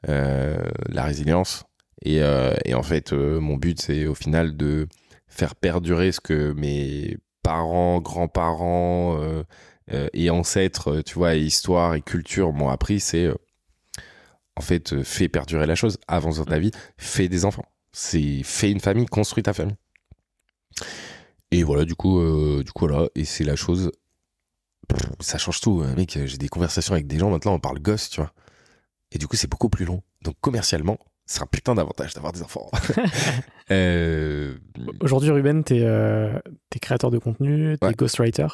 [0.07, 1.63] la résilience.
[2.03, 2.21] Et,
[2.65, 4.87] et en fait, mon but, c'est au final de
[5.27, 9.43] faire perdurer ce que mes parents, grands-parents
[10.13, 13.29] et ancêtres, tu vois, histoire et culture m'ont appris, c'est
[14.55, 17.65] en fait, euh, fais perdurer la chose, avance dans ta vie, fais des enfants.
[17.91, 19.75] C'est fais une famille, construis ta famille.
[21.51, 23.91] Et voilà, du coup, euh, du coup là, et c'est la chose.
[25.19, 26.17] ça change tout, hein, mec.
[26.25, 28.33] J'ai des conversations avec des gens maintenant, on parle gosse, tu vois.
[29.11, 30.01] Et du coup, c'est beaucoup plus long.
[30.21, 32.69] Donc commercialement, c'est un putain d'avantage d'avoir des enfants.
[33.69, 34.57] Euh,
[34.99, 38.47] Aujourd'hui, Ruben, tu es, créateur de contenu, tu es ghostwriter.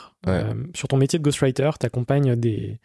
[0.76, 2.80] sur ton métier de ghostwriter, tu accompagnes des,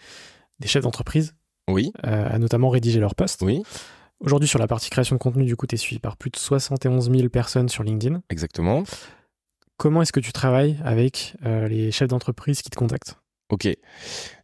[0.58, 1.34] des chefs d'entreprise
[1.72, 1.92] oui.
[2.04, 3.42] Euh, à notamment rédiger leurs posts.
[3.42, 3.62] Oui.
[4.20, 6.36] Aujourd'hui, sur la partie création de contenu, du coup, tu es suivi par plus de
[6.36, 8.22] 71 000 personnes sur LinkedIn.
[8.30, 8.84] Exactement.
[9.78, 13.18] Comment est-ce que tu travailles avec euh, les chefs d'entreprise qui te contactent?
[13.50, 13.68] Ok.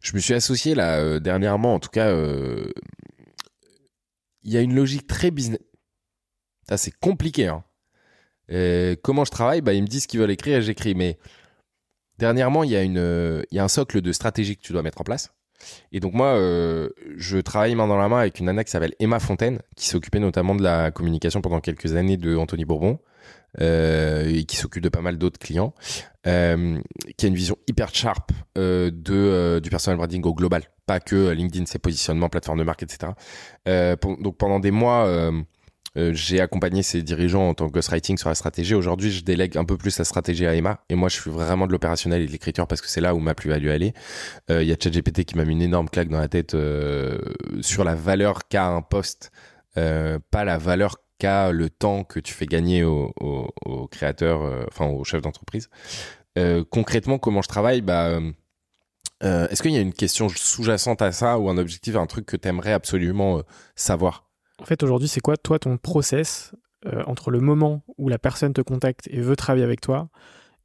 [0.01, 2.13] Je me suis associé là euh, dernièrement, en tout cas,
[4.43, 5.61] il y a une logique très business.
[6.67, 7.47] Ça, c'est compliqué.
[7.47, 7.63] Hein.
[9.01, 9.61] comment je travaille?
[9.61, 10.93] Bah, Ils me disent ce qu'ils veulent écrire et j'écris.
[10.93, 11.17] Mais
[12.17, 14.99] dernièrement, il y, a une, y a un socle de stratégie que tu dois mettre
[14.99, 15.31] en place.
[15.91, 18.93] Et donc moi, euh, je travaille main dans la main avec une nana qui s'appelle
[18.99, 22.99] Emma Fontaine, qui s'occupait notamment de la communication pendant quelques années de Anthony Bourbon.
[23.59, 25.73] Euh, et qui s'occupe de pas mal d'autres clients,
[26.27, 26.79] euh,
[27.17, 31.65] qui a une vision hyper sharp de du personal branding au global, pas que LinkedIn,
[31.65, 33.13] ses positionnements, plateforme de marque, etc.
[33.65, 35.31] Donc pendant des mois,
[35.97, 38.75] euh, j'ai accompagné ces dirigeants en tant que ghostwriting sur la stratégie.
[38.75, 40.83] Aujourd'hui, je délègue un peu plus la stratégie à Emma.
[40.89, 43.19] Et moi, je suis vraiment de l'opérationnel et de l'écriture parce que c'est là où
[43.19, 43.93] ma plus-value est.
[44.49, 47.19] Il euh, y a ChatGPT qui m'a mis une énorme claque dans la tête euh,
[47.61, 49.31] sur la valeur qu'a un poste,
[49.75, 55.05] pas la valeur qu'a le temps que tu fais gagner aux au, créateurs, enfin aux
[55.05, 55.69] chefs d'entreprise.
[56.69, 57.81] concrètement, comment je travaille?
[57.81, 58.19] Bah,
[59.21, 62.35] Est-ce qu'il y a une question sous-jacente à ça ou un objectif, un truc que
[62.35, 63.41] tu aimerais absolument
[63.75, 64.28] savoir?
[64.59, 66.53] En fait, aujourd'hui, c'est quoi, toi, ton process
[66.85, 70.09] euh, entre le moment où la personne te contacte et veut travailler avec toi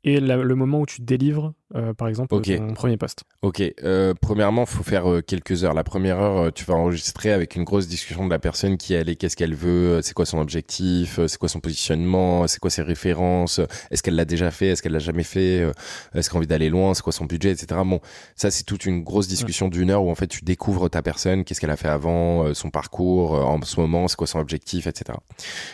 [0.04, 2.54] et le moment où tu délivres, euh, par exemple, Ok.
[2.56, 3.24] ton premier poste.
[3.42, 5.74] Ok, euh, premièrement, faut faire euh, quelques heures.
[5.74, 9.08] La première heure, tu vas enregistrer avec une grosse discussion de la personne qui elle
[9.08, 12.82] est, qu'est-ce qu'elle veut, c'est quoi son objectif, c'est quoi son positionnement, c'est quoi ses
[12.82, 15.66] références, est-ce qu'elle l'a déjà fait, est-ce qu'elle l'a jamais fait,
[16.14, 17.80] est-ce qu'elle a envie d'aller loin, c'est quoi son budget, etc.
[17.84, 18.00] Bon,
[18.36, 21.44] ça c'est toute une grosse discussion d'une heure où en fait tu découvres ta personne,
[21.44, 25.18] qu'est-ce qu'elle a fait avant, son parcours, en ce moment, c'est quoi son objectif, etc.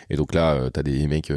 [0.08, 1.32] Et donc là, euh, t'as des mecs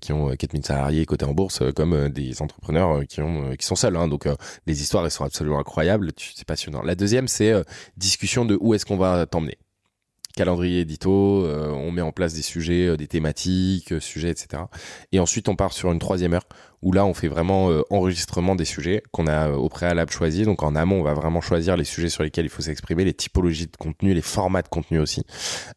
[0.00, 2.08] qui ont euh, 4000 salariés cotés en bourse, comme euh,
[2.40, 3.96] entrepreneurs euh, qui ont euh, qui sont seuls.
[3.96, 4.34] Hein, donc euh,
[4.66, 6.82] les histoires elles sont absolument incroyables, c'est passionnant.
[6.82, 7.52] La deuxième c'est
[7.96, 9.58] discussion de où est-ce qu'on va t'emmener.
[10.36, 11.10] Calendrier édito,
[11.48, 14.64] on met en place des sujets, des thématiques, sujets, etc.
[15.10, 16.46] Et ensuite on part sur une troisième heure
[16.82, 20.46] où là on fait vraiment euh, enregistrement des sujets qu'on a euh, au préalable choisis.
[20.46, 23.14] Donc en amont on va vraiment choisir les sujets sur lesquels il faut s'exprimer, les
[23.14, 25.24] typologies de contenu, les formats de contenu aussi.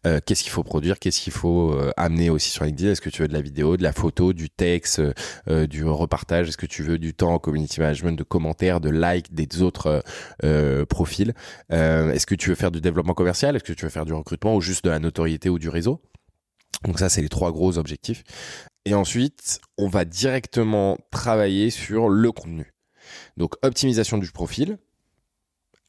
[0.05, 2.91] Euh, qu'est-ce qu'il faut produire, qu'est-ce qu'il faut amener aussi sur LinkedIn.
[2.91, 5.01] Est-ce que tu veux de la vidéo, de la photo, du texte,
[5.47, 6.49] du repartage?
[6.49, 10.03] Est-ce que tu veux du temps en community management, de commentaires, de likes des autres
[10.89, 11.33] profils?
[11.69, 13.55] Est-ce que tu veux faire du développement commercial?
[13.55, 16.01] Est-ce que tu veux faire du recrutement ou juste de la notoriété ou du réseau?
[16.85, 18.23] Donc ça, c'est les trois gros objectifs.
[18.85, 22.73] Et ensuite, on va directement travailler sur le contenu.
[23.37, 24.77] Donc optimisation du profil.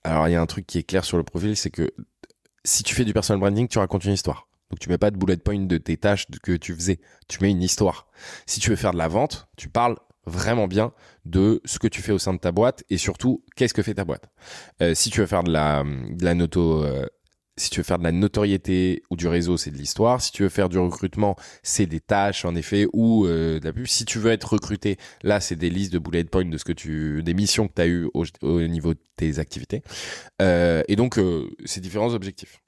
[0.04, 1.90] Alors il y a un truc qui est clair sur le profil, c'est que
[2.64, 4.48] si tu fais du personal branding, tu racontes une histoire.
[4.70, 7.50] Donc tu mets pas de bullet point de tes tâches que tu faisais, tu mets
[7.50, 8.08] une histoire.
[8.46, 10.92] Si tu veux faire de la vente, tu parles vraiment bien
[11.24, 13.94] de ce que tu fais au sein de ta boîte et surtout qu'est-ce que fait
[13.94, 14.30] ta boîte.
[14.80, 17.06] Euh, si tu veux faire de la, de la noto, euh,
[17.56, 20.22] si tu veux faire de la notoriété ou du réseau, c'est de l'histoire.
[20.22, 23.72] Si tu veux faire du recrutement, c'est des tâches en effet ou euh, de la
[23.72, 23.86] pub.
[23.86, 26.72] Si tu veux être recruté, là c'est des listes de bullet points de ce que
[26.72, 29.82] tu, des missions que tu as eues au, au niveau de tes activités.
[30.40, 32.60] Euh, et donc euh, c'est différents objectifs.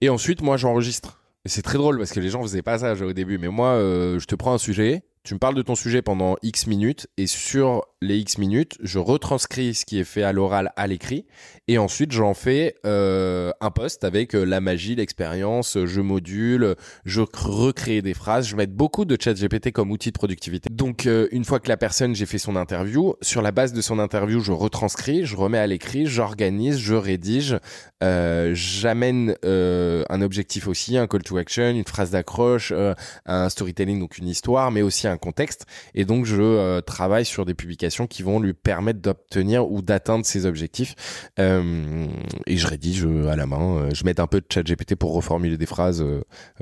[0.00, 1.20] Et ensuite, moi j'enregistre.
[1.46, 3.36] C'est très drôle parce que les gens faisaient pas ça au début.
[3.38, 6.36] Mais moi, euh, je te prends un sujet, tu me parles de ton sujet pendant
[6.42, 10.72] X minutes, et sur les X minutes, je retranscris ce qui est fait à l'oral
[10.76, 11.26] à l'écrit,
[11.68, 17.22] et ensuite j'en fais euh, un post avec euh, la magie, l'expérience, je module, je
[17.22, 20.68] cr- recrée des phrases, je mets beaucoup de chat GPT comme outil de productivité.
[20.70, 23.80] Donc euh, une fois que la personne, j'ai fait son interview, sur la base de
[23.80, 27.58] son interview, je retranscris, je remets à l'écrit, j'organise, je rédige,
[28.02, 32.94] euh, j'amène euh, un objectif aussi, un call to action, une phrase d'accroche, euh,
[33.24, 35.64] un storytelling, donc une histoire, mais aussi un contexte.
[35.94, 40.24] Et donc, je euh, travaille sur des publications qui vont lui permettre d'obtenir ou d'atteindre
[40.24, 40.94] ses objectifs.
[41.38, 42.06] Euh,
[42.46, 43.78] et je rédige euh, à la main.
[43.78, 46.04] Euh, je mets un peu de chat GPT pour reformuler des phrases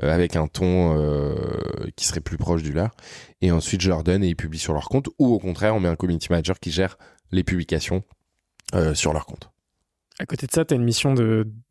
[0.01, 0.73] avec un ton
[1.95, 2.91] qui serait plus proche du leur.
[3.41, 5.09] Et ensuite, je leur donne et ils publient sur leur compte.
[5.19, 6.97] Ou au contraire, on met un community manager qui gère
[7.31, 8.03] les publications
[8.93, 9.49] sur leur compte.
[10.19, 11.15] À côté de ça, tu as une mission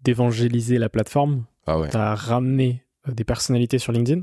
[0.02, 1.44] d'évangéliser la plateforme.
[1.66, 1.88] Ah ouais.
[1.90, 4.22] Tu as ramené des personnalités sur LinkedIn.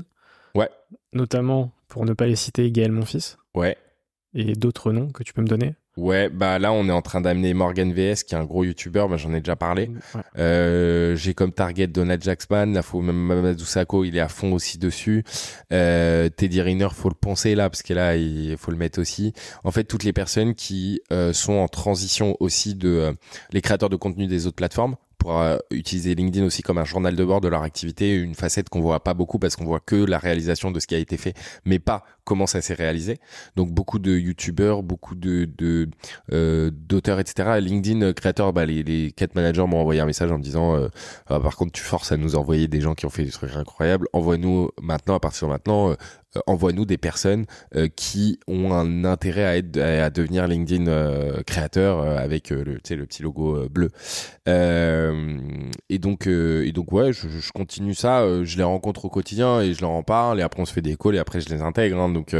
[0.54, 0.68] Ouais.
[1.12, 3.76] Notamment, pour ne pas les citer, Gaël Monfils Ouais.
[4.34, 5.74] Et d'autres noms que tu peux me donner?
[5.96, 9.08] Ouais, bah là on est en train d'amener Morgan VS qui est un gros youtubeur,
[9.08, 9.90] bah, j'en ai déjà parlé.
[10.14, 10.22] Ouais.
[10.38, 13.64] Euh, j'ai comme target Donald Jackson, là faut même Mamadou
[14.04, 15.24] il est à fond aussi dessus.
[15.72, 19.32] Euh, Teddy Riner, faut le penser là parce que là il faut le mettre aussi.
[19.64, 23.12] En fait, toutes les personnes qui euh, sont en transition aussi de euh,
[23.52, 27.14] les créateurs de contenu des autres plateformes pour euh, utiliser LinkedIn aussi comme un journal
[27.14, 29.94] de bord de leur activité, une facette qu'on voit pas beaucoup parce qu'on voit que
[29.94, 33.18] la réalisation de ce qui a été fait, mais pas comment ça s'est réalisé.
[33.56, 35.48] Donc beaucoup de youtubeurs, beaucoup de
[36.32, 37.58] euh, d'auteurs, etc.
[37.60, 40.88] LinkedIn euh, créateurs, bah, les, les managers m'ont envoyé un message en me disant euh,
[41.26, 43.54] Ah, par contre tu forces à nous envoyer des gens qui ont fait des trucs
[43.56, 44.06] incroyables.
[44.12, 45.96] Envoie-nous maintenant, à partir de maintenant,
[46.36, 51.42] euh, envoie-nous des personnes euh, qui ont un intérêt à être à devenir LinkedIn euh,
[51.42, 53.90] créateur euh, avec euh, le le petit logo euh, bleu.
[55.88, 58.24] Et donc et donc ouais, je, je continue ça.
[58.44, 60.82] je les rencontre au quotidien et je leur en parle et après on se fait
[60.82, 61.98] des calls et après je les intègre.
[61.98, 62.08] hein.
[62.08, 62.34] donc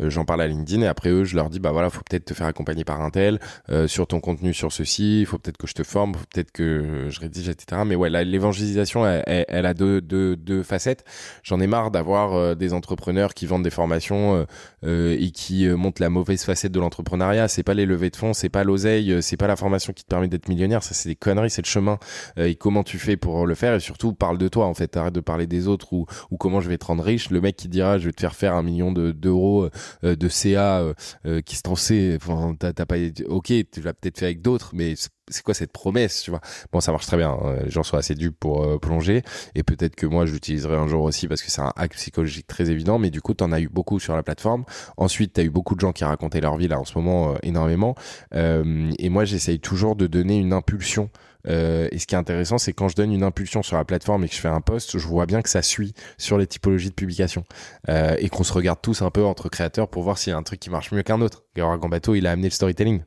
[0.00, 2.34] j'en parle à LinkedIn et après eux je leur dis bah voilà faut peut-être te
[2.34, 3.40] faire accompagner par un tel
[3.86, 5.20] sur ton contenu sur ceci.
[5.20, 7.82] Il faut peut-être que je te forme, faut peut-être que je rédige etc.
[7.86, 11.04] Mais ouais l'évangélisation elle, elle- a deux, deux, deux facettes.
[11.42, 14.44] J'en ai marre d'avoir des entrepreneurs qui vendent des formations euh,
[14.84, 17.46] euh, et qui euh, montrent la mauvaise facette de l'entrepreneuriat.
[17.46, 20.02] C'est pas les levées de fonds, c'est pas l'oseille, euh, c'est pas la formation qui
[20.02, 20.82] te permet d'être millionnaire.
[20.82, 21.98] Ça, c'est des conneries, c'est le chemin.
[22.36, 24.96] Et comment tu fais pour le faire et surtout parle de toi en fait.
[24.96, 27.30] Arrête de parler des autres ou, ou comment je vais te rendre riche.
[27.30, 29.68] Le mec qui dira je vais te faire faire un million de- d'euros
[30.04, 30.82] euh, de CA
[31.44, 32.16] qui se pensait.
[32.20, 32.96] Enfin, t'as pas.
[33.28, 34.94] Ok, tu l'as peut-être fait avec d'autres, mais
[35.28, 36.40] c'est- quoi cette promesse, tu vois?
[36.72, 37.30] Bon, ça marche très bien.
[37.30, 37.56] hein.
[37.64, 39.22] Les gens sont assez dupes pour euh, plonger
[39.54, 42.46] et peut-être que moi je l'utiliserai un jour aussi parce que c'est un hack psychologique
[42.46, 42.98] très évident.
[42.98, 44.64] Mais du coup, t'en as eu beaucoup sur la plateforme.
[44.96, 47.36] Ensuite, t'as eu beaucoup de gens qui racontaient leur vie là en ce moment euh,
[47.42, 47.94] énormément.
[48.34, 51.10] Euh, et moi, j'essaye toujours de donner une impulsion
[51.48, 54.24] Euh, et ce qui est intéressant, c'est quand je donne une impulsion sur la plateforme
[54.24, 56.88] et que je fais un post, je vois bien que ça suit sur les typologies
[56.90, 57.44] de publication
[58.18, 60.42] et qu'on se regarde tous un peu entre créateurs pour voir s'il y a un
[60.42, 61.44] truc qui marche mieux qu'un autre.
[61.54, 63.02] Grégoire Gambato, il a amené le storytelling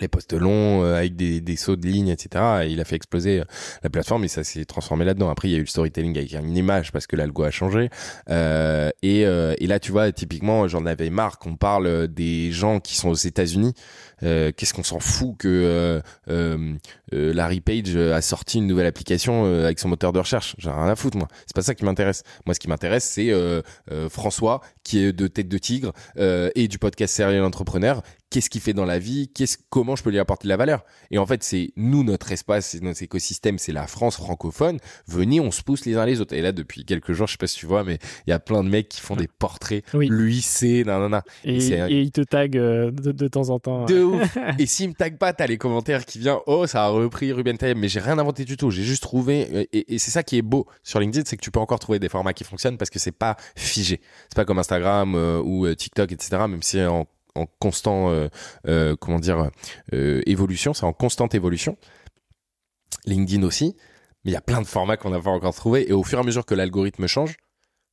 [0.00, 2.44] les postes longs euh, avec des, des, sauts de ligne, etc.
[2.64, 3.44] Et il a fait exploser euh,
[3.82, 5.30] la plateforme et ça s'est transformé là-dedans.
[5.30, 7.90] Après, il y a eu le storytelling avec une image parce que l'algo a changé.
[8.30, 12.80] Euh, et, euh, et, là, tu vois, typiquement, j'en avais marre qu'on parle des gens
[12.80, 13.74] qui sont aux États-Unis.
[14.20, 16.02] Qu'est-ce qu'on s'en fout que
[17.12, 20.56] Larry Page a sorti une nouvelle application avec son moteur de recherche?
[20.58, 21.28] J'ai rien à foutre, moi.
[21.46, 22.24] C'est pas ça qui m'intéresse.
[22.44, 23.32] Moi, ce qui m'intéresse, c'est
[24.08, 28.72] François qui est de Tête de Tigre et du podcast Serial Entrepreneur qu'est-ce qu'il fait
[28.72, 30.84] dans la vie, qu'est-ce, comment je peux lui apporter de la valeur.
[31.10, 34.78] Et en fait, c'est nous, notre espace, c'est notre écosystème, c'est la France francophone.
[35.06, 36.34] Venez, on se pousse les uns les autres.
[36.34, 38.38] Et là, depuis quelques jours, je sais pas si tu vois, mais il y a
[38.38, 39.84] plein de mecs qui font des portraits.
[39.94, 40.08] Oui.
[40.08, 41.22] Lui, c'est, nanana.
[41.44, 43.84] Et, et, il te tag euh, de, de, temps en temps.
[43.84, 44.36] De ouf.
[44.58, 47.56] et s'il me tag pas, t'as les commentaires qui viennent, oh, ça a repris Ruben
[47.56, 48.70] Tayeb, mais j'ai rien inventé du tout.
[48.70, 51.42] J'ai juste trouvé, euh, et, et c'est ça qui est beau sur LinkedIn, c'est que
[51.42, 54.00] tu peux encore trouver des formats qui fonctionnent parce que c'est pas figé.
[54.28, 56.42] C'est pas comme Instagram euh, ou euh, TikTok, etc.
[56.48, 58.28] Même si en en constant euh,
[58.66, 59.50] euh, comment dire
[59.92, 61.76] euh, évolution, c'est en constante évolution.
[63.04, 63.76] LinkedIn aussi,
[64.24, 66.18] mais il y a plein de formats qu'on n'a pas encore trouvé et au fur
[66.18, 67.36] et à mesure que l'algorithme change,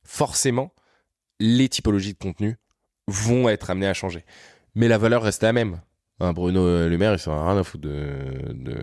[0.04, 0.72] forcément
[1.38, 2.56] les typologies de contenu
[3.08, 4.24] vont être amenées à changer.
[4.74, 5.80] Mais la valeur reste la même.
[6.20, 8.76] Hein, Bruno Le Maire, il sera rien à foutre de, de,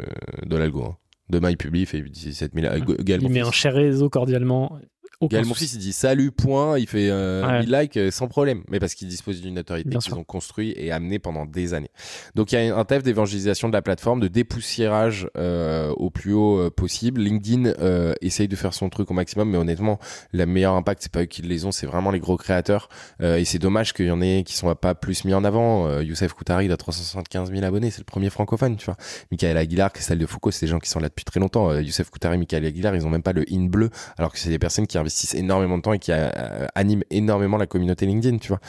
[0.46, 0.86] de l'algo.
[0.86, 0.98] Hein.
[1.30, 2.76] Demain, il publie, il fait 17 000.
[3.08, 4.80] il met un cher réseau cordialement.
[5.22, 7.64] Gaël, mon fils, il dit salut, point, il fait euh, ouais.
[7.64, 10.92] il like euh, sans problème, mais parce qu'il dispose d'une notoriété qu'ils ont construit et
[10.92, 11.92] amené pendant des années.
[12.36, 16.34] Donc il y a un taf d'évangélisation de la plateforme, de dépoussiérage euh, au plus
[16.34, 17.22] haut euh, possible.
[17.22, 20.00] LinkedIn euh, essaye de faire son truc au maximum, mais honnêtement,
[20.32, 22.90] le meilleur impact, c'est pas eux qui les ont, c'est vraiment les gros créateurs.
[23.22, 26.00] Euh, et c'est dommage qu'il y en ait qui sont pas plus mis en avant.
[26.02, 28.98] Youssef Koutari, il a 375 000 abonnés, c'est le premier francophone, tu vois.
[29.32, 31.78] Michael Aguilar, Christelle de Foucault, c'est des gens qui sont là depuis très longtemps.
[31.80, 34.60] Youssef Koutari, Michael Aguilar, ils ont même pas le in bleu, alors que c'est des
[34.60, 38.50] personnes qui investissent énormément de temps et qui euh, animent énormément la communauté LinkedIn, tu
[38.50, 38.60] vois.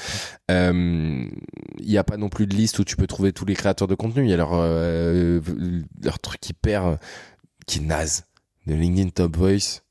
[0.49, 1.27] Il euh,
[1.81, 3.95] n'y a pas non plus de liste où tu peux trouver tous les créateurs de
[3.95, 4.25] contenu.
[4.25, 5.41] Il y a leur, euh,
[6.03, 6.99] leur truc hyper
[7.67, 8.25] qui est naze.
[8.67, 9.83] De LinkedIn Top Voice.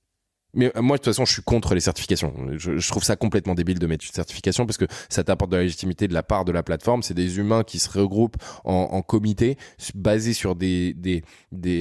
[0.56, 2.32] Mais moi, de toute façon, je suis contre les certifications.
[2.57, 5.64] Je, trouve ça complètement débile de mettre une certification parce que ça t'apporte de la
[5.64, 7.02] légitimité de la part de la plateforme.
[7.02, 9.57] C'est des humains qui se regroupent en, en comité
[9.95, 11.24] basé sur des,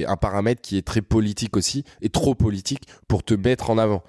[0.07, 4.03] un paramètre qui est très politique aussi et trop politique pour te mettre en avant.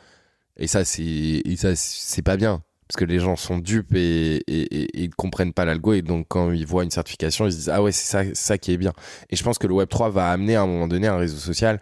[0.56, 2.62] Et ça, c'est, pas bien.
[2.88, 5.94] Parce que les gens sont dupes et, et, et, ils comprennent pas l'algo.
[5.94, 8.58] Et donc, quand ils voient une certification, ils se disent, ah ouais, c'est ça, ça
[8.58, 8.92] qui est bien.
[9.30, 11.80] Et je pense que le Web3 va amener à un moment donné un réseau social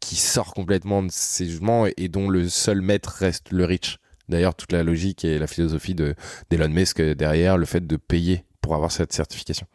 [0.00, 3.98] qui sort complètement de ces jugements et, dont le seul maître reste le rich.
[4.28, 6.14] D'ailleurs, toute la logique et la philosophie de,
[6.50, 9.66] d'Elon Musk derrière le fait de payer pour avoir cette certification.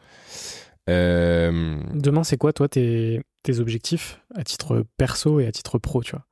[0.89, 1.79] Euh...
[1.93, 6.11] Demain, c'est quoi, toi, tes, tes objectifs à titre perso et à titre pro, tu
[6.11, 6.25] vois?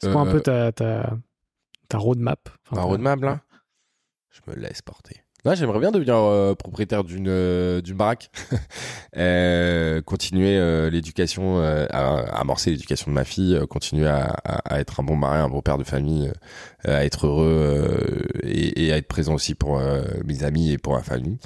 [0.00, 0.28] C'est quoi euh...
[0.28, 1.18] un peu ta, ta,
[1.88, 3.40] ta roadmap enfin, Ma roadmap, là
[4.30, 5.24] Je me laisse porter.
[5.44, 8.30] Là, j'aimerais bien devenir euh, propriétaire d'une euh, d'une baraque,
[9.18, 10.58] euh, continuer
[10.90, 15.16] l'éducation, à, à, amorcer l'éducation de ma fille, continuer à, à, à, être un bon
[15.16, 16.32] mari, un bon père de famille,
[16.84, 19.78] à être heureux et, et, à être présent aussi pour
[20.24, 21.38] mes amis et pour ma famille.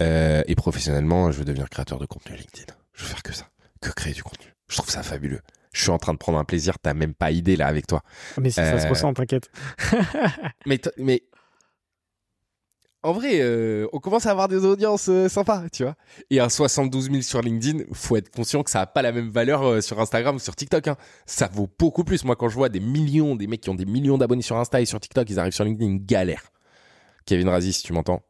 [0.00, 2.72] et professionnellement, je veux devenir créateur de contenu LinkedIn.
[2.92, 3.48] Je veux faire que ça,
[3.80, 4.54] que créer du contenu.
[4.68, 5.40] Je trouve ça fabuleux
[5.72, 8.02] je suis en train de prendre un plaisir, t'as même pas idée là avec toi.
[8.38, 8.72] Mais ça, euh...
[8.72, 9.50] ça se ressent, t'inquiète.
[10.66, 11.22] mais, mais
[13.02, 15.94] en vrai, euh, on commence à avoir des audiences euh, sympas, tu vois.
[16.28, 19.30] Et un 72 000 sur LinkedIn, faut être conscient que ça a pas la même
[19.30, 20.86] valeur euh, sur Instagram ou sur TikTok.
[20.86, 20.96] Hein.
[21.24, 22.24] Ça vaut beaucoup plus.
[22.24, 24.82] Moi, quand je vois des millions, des mecs qui ont des millions d'abonnés sur Insta
[24.82, 26.50] et sur TikTok, ils arrivent sur LinkedIn, galère.
[27.24, 28.20] Kevin Razi, si tu m'entends,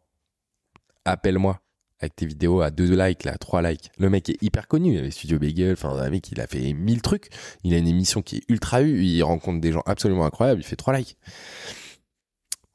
[1.04, 1.60] appelle-moi
[2.00, 3.90] avec tes vidéos à 2 likes, là, 3 likes.
[3.98, 6.72] Le mec est hyper connu, il avait Studio Bagel, enfin, un mec, il a fait
[6.72, 7.28] 1000 trucs.
[7.62, 10.64] Il a une émission qui est ultra vue, il rencontre des gens absolument incroyables, il
[10.64, 11.16] fait 3 likes.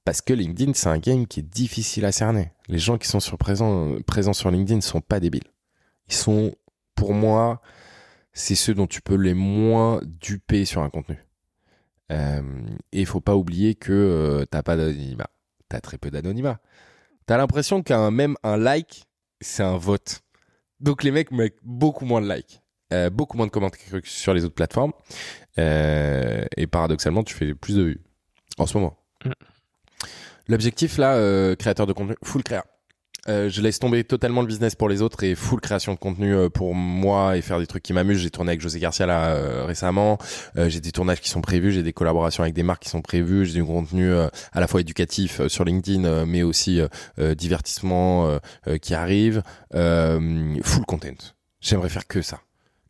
[0.03, 2.52] Parce que LinkedIn, c'est un game qui est difficile à cerner.
[2.68, 5.49] Les gens qui sont sur présent, présents sur LinkedIn ne sont pas débiles.
[6.07, 6.53] Ils sont,
[6.93, 7.61] pour moi,
[8.31, 11.18] c'est ceux dont tu peux les moins duper sur un contenu.
[12.11, 12.43] Euh,
[12.91, 15.30] et il faut pas oublier que euh, t'as pas d'anonymat.
[15.69, 16.60] T'as très peu d'anonymat.
[17.26, 19.07] T'as l'impression qu'un même un like,
[19.45, 20.22] c'est un vote.
[20.80, 22.61] Donc les mecs mettent beaucoup moins de likes,
[22.93, 24.91] euh, beaucoup moins de commentaires que sur les autres plateformes.
[25.57, 28.01] Euh, et paradoxalement, tu fais plus de vues
[28.57, 28.97] en ce moment.
[29.23, 29.31] Mm.
[30.47, 32.65] L'objectif là, euh, créateur de contenu, full créa.
[33.27, 36.35] Euh, je laisse tomber totalement le business pour les autres et full création de contenu
[36.35, 38.19] euh, pour moi et faire des trucs qui m'amusent.
[38.19, 40.18] J'ai tourné avec José Garcia là euh, récemment.
[40.57, 43.02] Euh, j'ai des tournages qui sont prévus, j'ai des collaborations avec des marques qui sont
[43.02, 43.45] prévues.
[43.45, 46.81] J'ai du contenu à la fois éducatif sur LinkedIn, mais aussi
[47.18, 48.39] divertissement
[48.81, 49.43] qui arrive.
[49.73, 51.34] full content.
[51.61, 52.39] J'aimerais faire que ça,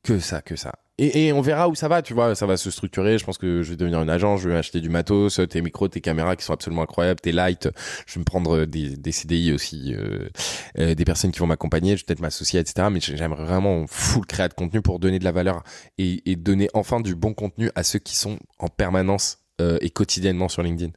[0.03, 0.73] que ça, que ça.
[0.97, 3.17] Et, et on verra où ça va, tu vois, ça va se structurer.
[3.17, 5.87] Je pense que je vais devenir une agence, je vais acheter du matos, tes micros,
[5.87, 7.69] tes caméras qui sont absolument incroyables, tes lights.
[8.07, 10.29] Je vais me prendre des, des CDI aussi, euh,
[10.79, 12.87] euh, des personnes qui vont m'accompagner, je vais peut-être m'associer, etc.
[12.91, 15.63] Mais j'aimerais vraiment full créer de contenu pour donner de la valeur
[15.97, 19.89] et, et donner enfin du bon contenu à ceux qui sont en permanence euh, et
[19.89, 20.91] quotidiennement sur LinkedIn.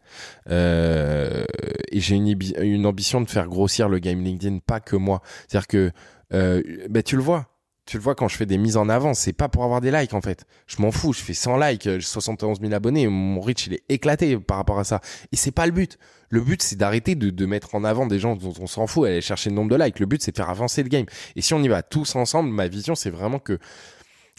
[0.50, 1.44] Euh,
[1.92, 2.26] et j'ai une,
[2.60, 5.22] une ambition de faire grossir le game LinkedIn, pas que moi.
[5.46, 5.92] C'est-à-dire que,
[6.32, 6.60] euh,
[6.90, 7.46] bah, tu le vois,
[7.88, 9.90] tu le vois quand je fais des mises en avant, c'est pas pour avoir des
[9.90, 10.44] likes en fait.
[10.66, 13.84] Je m'en fous, je fais 100 likes, j'ai 71 000 abonnés, mon reach il est
[13.88, 15.00] éclaté par rapport à ça.
[15.32, 15.98] Et c'est pas le but.
[16.28, 19.22] Le but c'est d'arrêter de, mettre en avant des gens dont on s'en fout, aller
[19.22, 20.00] chercher le nombre de likes.
[20.00, 21.06] Le but c'est de faire avancer le game.
[21.34, 23.58] Et si on y va tous ensemble, ma vision c'est vraiment que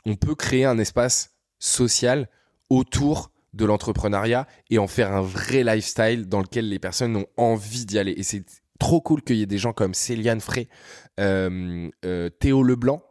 [0.06, 2.30] on peut créer un espace social
[2.70, 7.88] autour de l'entrepreneuriat et en faire un vrai lifestyle dans lequel les personnes ont envie
[7.88, 8.14] d'y aller.
[8.16, 8.46] Et c'est
[8.78, 10.68] trop cool qu'il y ait des gens comme Céliane Frey,
[11.20, 13.04] euh, euh, Théo Leblanc,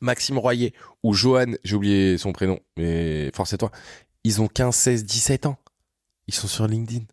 [0.00, 0.72] Maxime Royer
[1.02, 3.70] ou Johan, j'ai oublié son prénom, mais force à toi,
[4.24, 5.58] ils ont 15, 16, 17 ans.
[6.26, 7.04] Ils sont sur LinkedIn.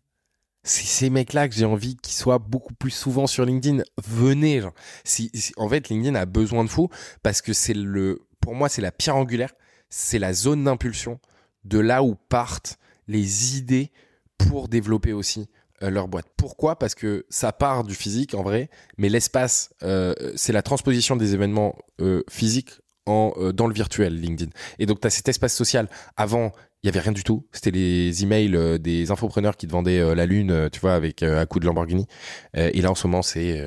[0.64, 3.82] C'est ces mecs-là que j'ai envie qu'ils soient beaucoup plus souvent sur LinkedIn.
[4.02, 4.62] Venez.
[5.04, 6.88] Si, en fait, LinkedIn a besoin de fous
[7.22, 9.52] parce que c'est le, pour moi, c'est la pierre angulaire.
[9.90, 11.20] C'est la zone d'impulsion
[11.64, 12.78] de là où partent
[13.08, 13.90] les idées
[14.38, 15.48] pour développer aussi
[15.90, 16.26] leur boîte.
[16.36, 16.78] Pourquoi?
[16.78, 21.34] Parce que ça part du physique en vrai, mais l'espace, euh, c'est la transposition des
[21.34, 24.50] événements euh, physiques en, euh, dans le virtuel, LinkedIn.
[24.78, 25.88] Et donc, tu as cet espace social.
[26.16, 26.52] Avant,
[26.82, 27.46] il y avait rien du tout.
[27.52, 31.22] C'était les emails euh, des infopreneurs qui te vendaient euh, la lune, tu vois, avec
[31.22, 32.06] un coup de Lamborghini.
[32.54, 33.64] et là, en ce moment, c'est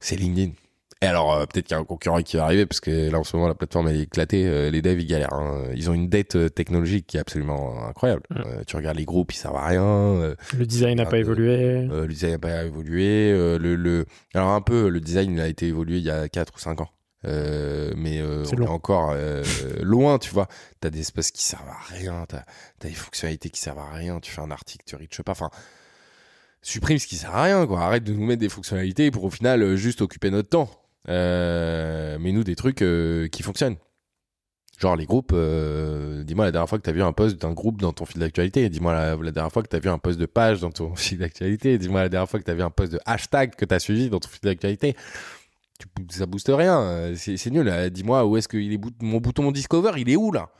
[0.00, 0.52] c'est LinkedIn.
[1.02, 3.18] Et alors, euh, peut-être qu'il y a un concurrent qui va arriver, parce que là,
[3.18, 4.46] en ce moment, la plateforme est éclatée.
[4.46, 5.32] Euh, les devs, ils galèrent.
[5.32, 5.64] Hein.
[5.74, 8.22] Ils ont une dette euh, technologique qui est absolument incroyable.
[8.28, 8.64] Mm.
[8.66, 10.34] tu regardes les groupes, ils servent à rien.
[10.56, 11.86] le design n'a pas évolué.
[11.86, 13.32] le design n'a pas évolué.
[13.32, 14.04] le, le...
[14.34, 16.82] Alors, un peu, le design il a été évolué il y a 4 ou 5
[16.82, 16.90] ans.
[17.24, 18.66] mais on long.
[18.66, 19.14] est encore
[19.80, 20.48] loin, tu vois.
[20.80, 22.38] T'as des espaces qui servent à rien, t'as
[22.84, 24.20] as des fonctionnalités qui servent à rien.
[24.20, 25.32] Tu fais un article, tu reaches pas.
[25.32, 25.50] Enfin,
[26.60, 27.80] supprime ce qui sert à rien, quoi.
[27.80, 30.70] Arrête de nous mettre des fonctionnalités pour au final juste occuper notre temps.
[31.08, 33.76] Euh, mais nous des trucs euh, qui fonctionnent.
[34.78, 37.52] Genre les groupes, euh, dis-moi la dernière fois que tu as vu un post d'un
[37.52, 40.18] groupe dans ton fil d'actualité, dis-moi la, dernière fois que tu as vu un post
[40.18, 42.70] de page dans ton fil d'actualité, dis-moi la dernière fois que tu as vu un
[42.70, 44.96] post de hashtag que tu as suivi dans ton fil d'actualité.
[46.10, 47.90] Ça booste rien, c'est nul.
[47.90, 50.50] Dis-moi où est-ce que il est mon bouton Discover, il est où là?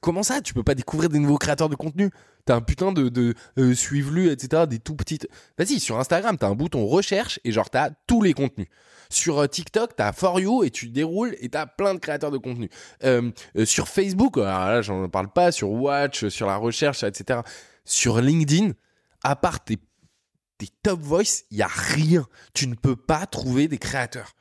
[0.00, 2.10] Comment ça Tu peux pas découvrir des nouveaux créateurs de contenu?
[2.44, 4.64] T'as un putain de, de euh, suivre-lu, etc.
[4.68, 5.28] Des tout petites.
[5.58, 8.68] Vas-y, sur Instagram, t'as un bouton recherche et genre t'as tous les contenus.
[9.10, 12.38] Sur euh, TikTok, t'as For You et tu déroules et t'as plein de créateurs de
[12.38, 12.70] contenu.
[13.04, 13.30] Euh,
[13.64, 15.52] sur Facebook, alors là, j'en parle pas.
[15.52, 17.40] Sur Watch, sur la recherche, etc.
[17.84, 18.72] Sur LinkedIn,
[19.22, 19.78] à part tes,
[20.58, 22.26] tes top voice, il y a rien.
[22.54, 24.32] Tu ne peux pas trouver des créateurs.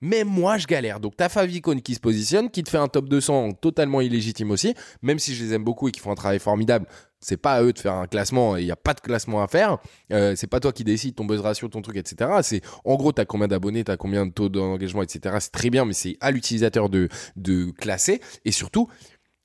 [0.00, 1.00] Même moi, je galère.
[1.00, 4.74] Donc, t'as Favicon qui se positionne, qui te fait un top 200 totalement illégitime aussi,
[5.02, 6.86] même si je les aime beaucoup et qui font un travail formidable.
[7.20, 9.48] C'est pas à eux de faire un classement, il n'y a pas de classement à
[9.48, 9.78] faire.
[10.12, 12.30] Euh, c'est pas toi qui décides ton buzz ratio, ton truc, etc.
[12.42, 15.36] C'est en gros, t'as combien d'abonnés, t'as combien de taux d'engagement, etc.
[15.40, 18.20] C'est très bien, mais c'est à l'utilisateur de, de classer.
[18.44, 18.88] Et surtout,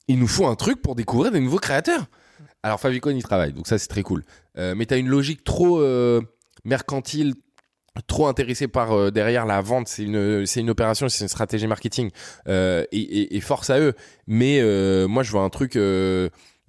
[0.08, 2.06] il nous faut un truc pour découvrir des nouveaux créateurs.
[2.62, 4.24] Alors, Favicon, il travaille, donc ça, c'est très cool.
[4.58, 6.22] Euh, mais t'as une logique trop euh,
[6.64, 7.34] mercantile,
[8.02, 11.68] trop intéressé par euh, derrière la vente c'est une c'est une opération c'est une stratégie
[11.68, 12.10] marketing
[12.48, 13.94] euh, et, et, et, force à eux
[14.26, 15.78] mais euh, moi je vois un truc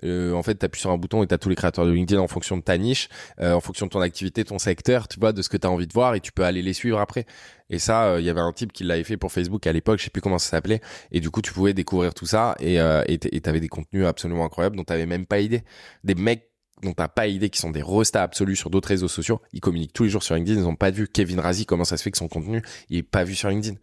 [0.06, 2.28] en fait, tu appuies sur un bouton et tu tous les créateurs de LinkedIn en
[2.28, 3.08] fonction de ta niche,
[3.40, 5.86] en fonction de ton activité, ton secteur, tu vois, de ce que tu as envie
[5.86, 7.24] de voir et tu peux aller les suivre après.
[7.70, 10.04] Et ça, il y avait un type qui l'avait fait pour Facebook à l'époque, je
[10.04, 10.82] sais plus comment ça s'appelait.
[11.10, 12.76] Et du coup, tu pouvais découvrir tout ça et
[13.18, 15.62] tu avais des contenus absolument incroyables dont tu même pas idée.
[16.02, 16.50] Des mecs
[16.82, 19.40] dont t'as pas idée qui sont des restats absolus sur d'autres réseaux sociaux.
[19.52, 20.60] Ils communiquent tous les jours sur LinkedIn.
[20.60, 23.02] Ils ont pas vu Kevin Razi comment ça se fait que son contenu il est
[23.02, 23.76] pas vu sur LinkedIn.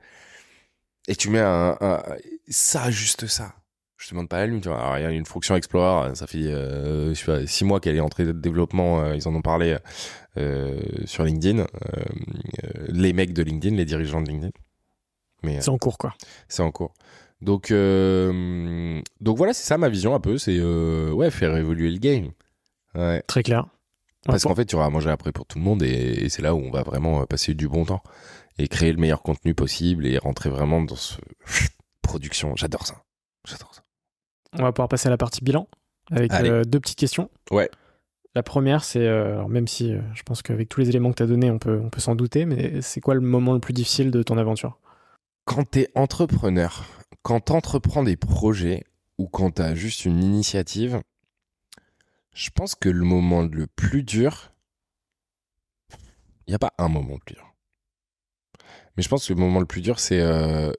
[1.07, 2.03] Et tu mets un, un
[2.47, 3.55] ça juste ça.
[4.01, 4.79] Je te demande pas la lune, tu vois.
[4.79, 7.79] Alors, il y a une fonction Explorer, ça fait euh, je sais pas, six mois
[7.79, 9.03] qu'elle est entrée de développement.
[9.03, 9.77] Euh, ils en ont parlé
[10.37, 11.59] euh, sur LinkedIn.
[11.59, 11.65] Euh,
[12.87, 14.51] les mecs de LinkedIn, les dirigeants de LinkedIn.
[15.43, 16.15] Mais c'est en cours quoi.
[16.47, 16.93] C'est en cours.
[17.41, 20.39] Donc donc voilà, c'est ça ma vision un peu.
[20.39, 22.31] C'est ouais faire évoluer le game.
[22.95, 23.21] Ouais.
[23.27, 23.67] Très clair.
[24.25, 26.43] Parce qu'en fait, tu auras à manger après pour tout le monde et, et c'est
[26.43, 28.03] là où on va vraiment passer du bon temps
[28.59, 31.15] et créer le meilleur contenu possible et rentrer vraiment dans ce
[32.01, 32.55] production.
[32.55, 33.03] J'adore ça.
[33.47, 33.81] J'adore ça.
[34.53, 35.67] On va pouvoir passer à la partie bilan
[36.11, 37.29] avec euh, deux petites questions.
[37.51, 37.69] Ouais.
[38.35, 41.23] La première, c'est, euh, même si euh, je pense qu'avec tous les éléments que tu
[41.23, 43.73] as donnés, on peut, on peut s'en douter, mais c'est quoi le moment le plus
[43.73, 44.77] difficile de ton aventure?
[45.45, 46.85] Quand tu es entrepreneur,
[47.23, 48.83] quand tu entreprends des projets
[49.17, 51.01] ou quand tu as juste une initiative,
[52.33, 54.53] je pense que le moment le plus dur,
[56.47, 57.53] il n'y a pas un moment le plus dur.
[58.97, 60.71] Mais je pense que le moment le plus dur, c'est euh,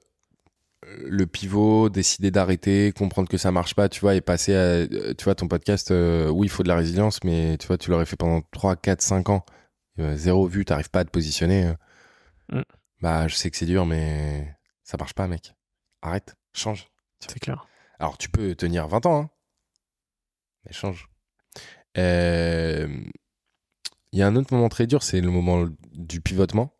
[0.85, 5.13] le pivot, décider d'arrêter, comprendre que ça marche pas, tu vois, et passer à, euh,
[5.13, 7.89] tu vois, ton podcast, euh, oui, il faut de la résilience, mais tu vois, tu
[7.89, 9.45] l'aurais fait pendant 3, 4, 5 ans,
[9.99, 11.73] euh, zéro vue, t'arrives pas à te positionner.
[12.51, 12.61] Mm.
[13.01, 15.53] Bah, je sais que c'est dur, mais ça marche pas, mec.
[16.01, 16.87] Arrête, change.
[17.19, 17.67] C'est clair.
[17.99, 19.29] Alors, tu peux tenir 20 ans, hein,
[20.65, 21.09] mais change.
[21.97, 22.87] Euh,
[24.11, 26.73] Il y a un autre moment très dur, c'est le moment du pivotement.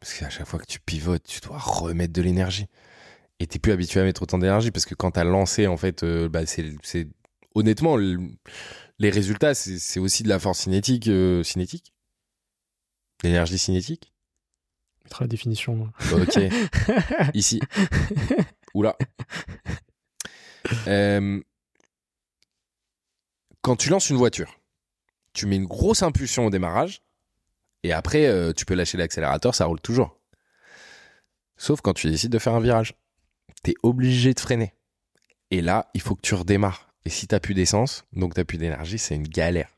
[0.00, 2.66] Parce qu'à chaque fois que tu pivotes, tu dois remettre de l'énergie.
[3.38, 6.02] Et t'es plus habitué à mettre autant d'énergie parce que quand t'as lancé, en fait,
[6.02, 7.08] euh, bah, c'est,
[7.54, 8.18] honnêtement, le-
[8.98, 11.08] les résultats, c'est, aussi de la force cinétique.
[11.08, 11.92] euh, cinétique
[13.22, 14.12] L'énergie cinétique
[15.18, 15.74] la définition.
[15.74, 15.92] moi.
[16.12, 16.38] Ok.
[17.34, 17.60] Ici.
[18.74, 18.96] Oula.
[20.86, 21.40] Euh,
[23.62, 24.60] quand tu lances une voiture,
[25.32, 27.02] tu mets une grosse impulsion au démarrage
[27.82, 30.18] et après euh, tu peux lâcher l'accélérateur, ça roule toujours.
[31.56, 32.94] Sauf quand tu décides de faire un virage.
[33.62, 34.72] T'es obligé de freiner.
[35.50, 36.88] Et là, il faut que tu redémarres.
[37.04, 39.68] Et si t'as plus d'essence, donc t'as plus d'énergie, c'est une galère.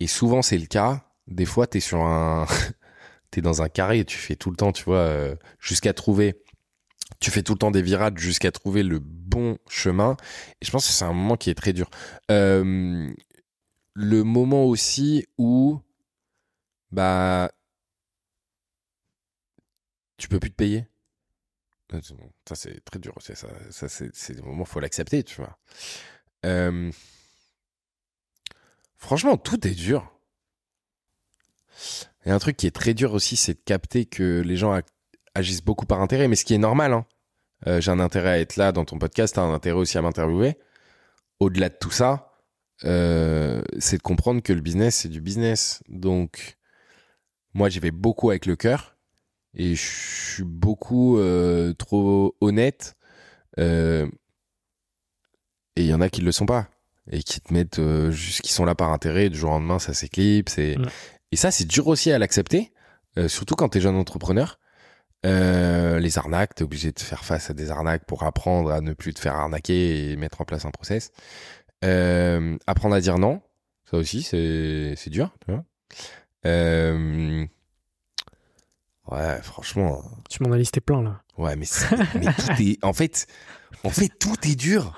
[0.00, 1.04] Et souvent, c'est le cas.
[1.26, 2.46] Des fois, t'es sur un,
[3.30, 6.42] t'es dans un carré et tu fais tout le temps, tu vois, euh, jusqu'à trouver.
[7.20, 10.16] Tu fais tout le temps des virages jusqu'à trouver le bon chemin.
[10.60, 11.90] Et je pense que c'est un moment qui est très dur.
[12.30, 13.12] Euh,
[13.94, 15.80] le moment aussi où,
[16.92, 17.50] bah,
[20.16, 20.86] tu peux plus te payer.
[21.94, 22.00] Euh,
[22.48, 23.14] Ça, c'est très dur.
[23.20, 25.58] Ça, c'est, des moments, faut l'accepter, tu vois.
[26.44, 26.92] Euh,
[28.96, 30.12] franchement, tout est dur.
[32.24, 34.72] Et un truc qui est très dur aussi, c'est de capter que les gens
[35.38, 36.92] agissent beaucoup par intérêt, mais ce qui est normal.
[36.92, 37.06] Hein.
[37.66, 40.02] Euh, j'ai un intérêt à être là dans ton podcast, t'as un intérêt aussi à
[40.02, 40.56] m'interviewer.
[41.40, 42.32] Au-delà de tout ça,
[42.84, 45.82] euh, c'est de comprendre que le business, c'est du business.
[45.88, 46.56] Donc,
[47.54, 48.96] moi, j'y vais beaucoup avec le cœur
[49.54, 52.96] et je suis beaucoup euh, trop honnête.
[53.56, 54.04] Et
[55.76, 56.68] il y en a qui ne le sont pas
[57.10, 59.26] et qui te mettent juste qui sont là par intérêt.
[59.26, 60.58] et Du jour au lendemain, ça s'éclipse.
[60.58, 60.84] Et, Ouais.
[61.32, 62.72] et ça, c'est dur aussi à l'accepter,
[63.26, 64.58] surtout quand tu es jeune entrepreneur.
[65.26, 68.92] Euh, les arnaques, t'es obligé de faire face à des arnaques pour apprendre à ne
[68.92, 71.10] plus te faire arnaquer et mettre en place un process.
[71.84, 73.40] Euh, apprendre à dire non,
[73.90, 75.64] ça aussi c'est dur, tu vois.
[76.46, 77.46] Euh,
[79.10, 81.22] ouais, franchement, Tu m'en as listé plein là.
[81.36, 83.26] ouais, mais, tout est, en fait,
[83.84, 84.96] en fait tout est dur.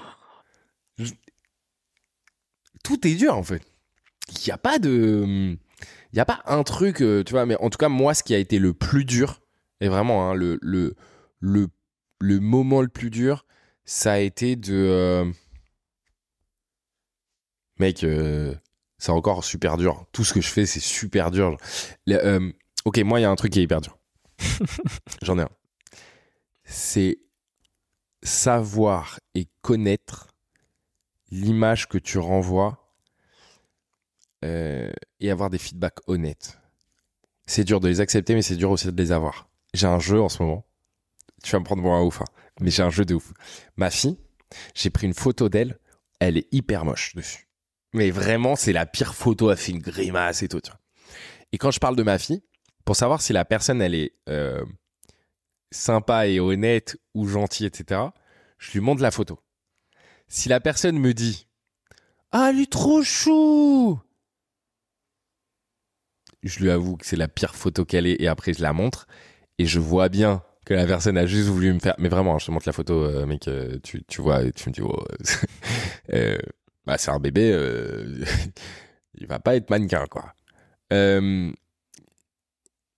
[2.84, 3.62] Tout est dur en fait.
[4.30, 5.56] Il y a pas de,
[6.12, 7.46] il y a pas un truc, tu vois.
[7.46, 9.40] Mais en tout cas, moi, ce qui a été le plus dur,
[9.80, 10.94] et vraiment hein, le le
[11.40, 11.68] le
[12.20, 13.46] le moment le plus dur,
[13.84, 15.32] ça a été de euh,
[17.78, 18.54] mec, euh,
[18.98, 20.04] c'est encore super dur.
[20.12, 21.56] Tout ce que je fais, c'est super dur.
[22.06, 22.52] Le- euh,
[22.84, 23.98] ok, moi, il y a un truc qui est hyper dur.
[25.22, 25.48] J'en ai un.
[26.64, 27.18] C'est
[28.22, 30.28] savoir et connaître
[31.30, 32.78] l'image que tu renvoies
[35.20, 36.58] et avoir des feedbacks honnêtes.
[37.46, 39.49] C'est dur de les accepter, mais c'est dur aussi de les avoir.
[39.74, 40.66] J'ai un jeu en ce moment.
[41.42, 42.26] Tu vas me prendre pour un ouf, hein.
[42.60, 43.32] mais j'ai un jeu de ouf.
[43.76, 44.18] Ma fille,
[44.74, 45.78] j'ai pris une photo d'elle,
[46.18, 47.48] elle est hyper moche dessus.
[47.92, 50.60] Mais vraiment, c'est la pire photo, elle fait une grimace et tout.
[50.60, 50.80] tu vois.
[51.52, 52.42] Et quand je parle de ma fille,
[52.84, 54.64] pour savoir si la personne, elle est euh,
[55.70, 58.02] sympa et honnête ou gentille, etc.,
[58.58, 59.40] je lui montre la photo.
[60.28, 61.48] Si la personne me dit
[62.30, 63.98] Ah, elle est trop chou
[66.42, 69.06] Je lui avoue que c'est la pire photo qu'elle est et après je la montre
[69.60, 71.94] et je vois bien que la personne a juste voulu me faire.
[71.98, 74.74] Mais vraiment, je te montre la photo, euh, mec, euh, tu, tu vois tu me
[74.74, 75.04] dis Oh,
[76.14, 76.38] euh,
[76.86, 77.50] bah, c'est un bébé,
[79.14, 80.32] il va pas être mannequin, quoi.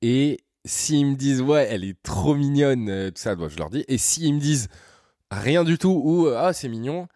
[0.03, 3.85] Et s'ils me disent ouais, elle est trop mignonne, tout ça, je leur dis.
[3.89, 4.69] Et s'ils me disent
[5.33, 7.09] rien du tout ou ah c'est mignon,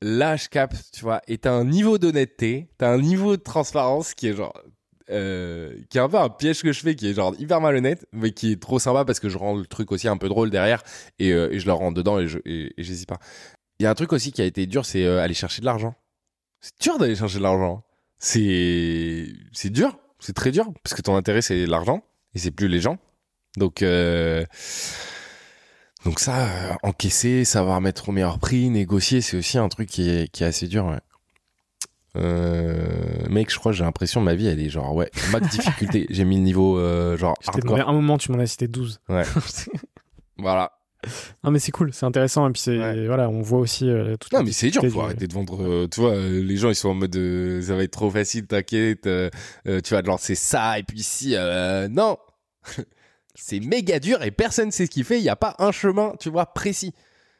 [0.00, 1.20] là je capte, tu vois.
[1.28, 4.54] Et t'as un niveau d'honnêteté, t'as un niveau de transparence qui est genre.
[5.10, 8.06] Euh, qui est un peu un piège que je fais, qui est genre hyper malhonnête,
[8.12, 10.50] mais qui est trop sympa parce que je rends le truc aussi un peu drôle
[10.50, 10.82] derrière
[11.18, 13.18] et, euh, je leur rentre dedans et j'hésite pas.
[13.78, 15.66] Il y a un truc aussi qui a été dur, c'est euh, aller chercher de
[15.66, 15.94] l'argent.
[16.60, 17.82] C'est dur d'aller chercher de l'argent.
[18.18, 19.32] C'est
[19.64, 22.02] dur, c'est très dur parce que ton intérêt c'est l'argent
[22.34, 22.98] et c'est plus les gens.
[23.56, 23.82] Donc
[26.18, 30.66] ça, encaisser, savoir mettre au meilleur prix, négocier, c'est aussi un truc qui est, assez
[30.66, 30.98] dur.
[32.16, 36.06] Euh, mec, je crois que j'ai l'impression ma vie elle est genre ouais max difficulté.
[36.10, 37.88] j'ai mis le niveau euh, genre hardcore.
[37.88, 39.00] un moment, tu m'en as cité 12.
[39.08, 39.22] Ouais.
[40.38, 40.72] Voilà.
[41.44, 42.48] non, mais c'est cool, c'est intéressant.
[42.48, 43.06] Et puis, c'est, Ouais.
[43.06, 45.62] voilà, on voit aussi euh, toute Non mais c'est dur, faut du- arrêter de vendre.
[45.62, 47.14] euh, tu vois, euh, les gens ils sont en mode
[47.62, 49.06] ça va être trop facile, t'inquiète.
[49.06, 49.30] euh,
[49.68, 51.04] euh, tu vas te lancer ça et puis
[51.34, 52.16] euh, non.
[53.34, 55.18] C'est méga dur et personne sait ce qu'il fait.
[55.18, 56.92] Il n'y a pas un chemin, tu vois, précis.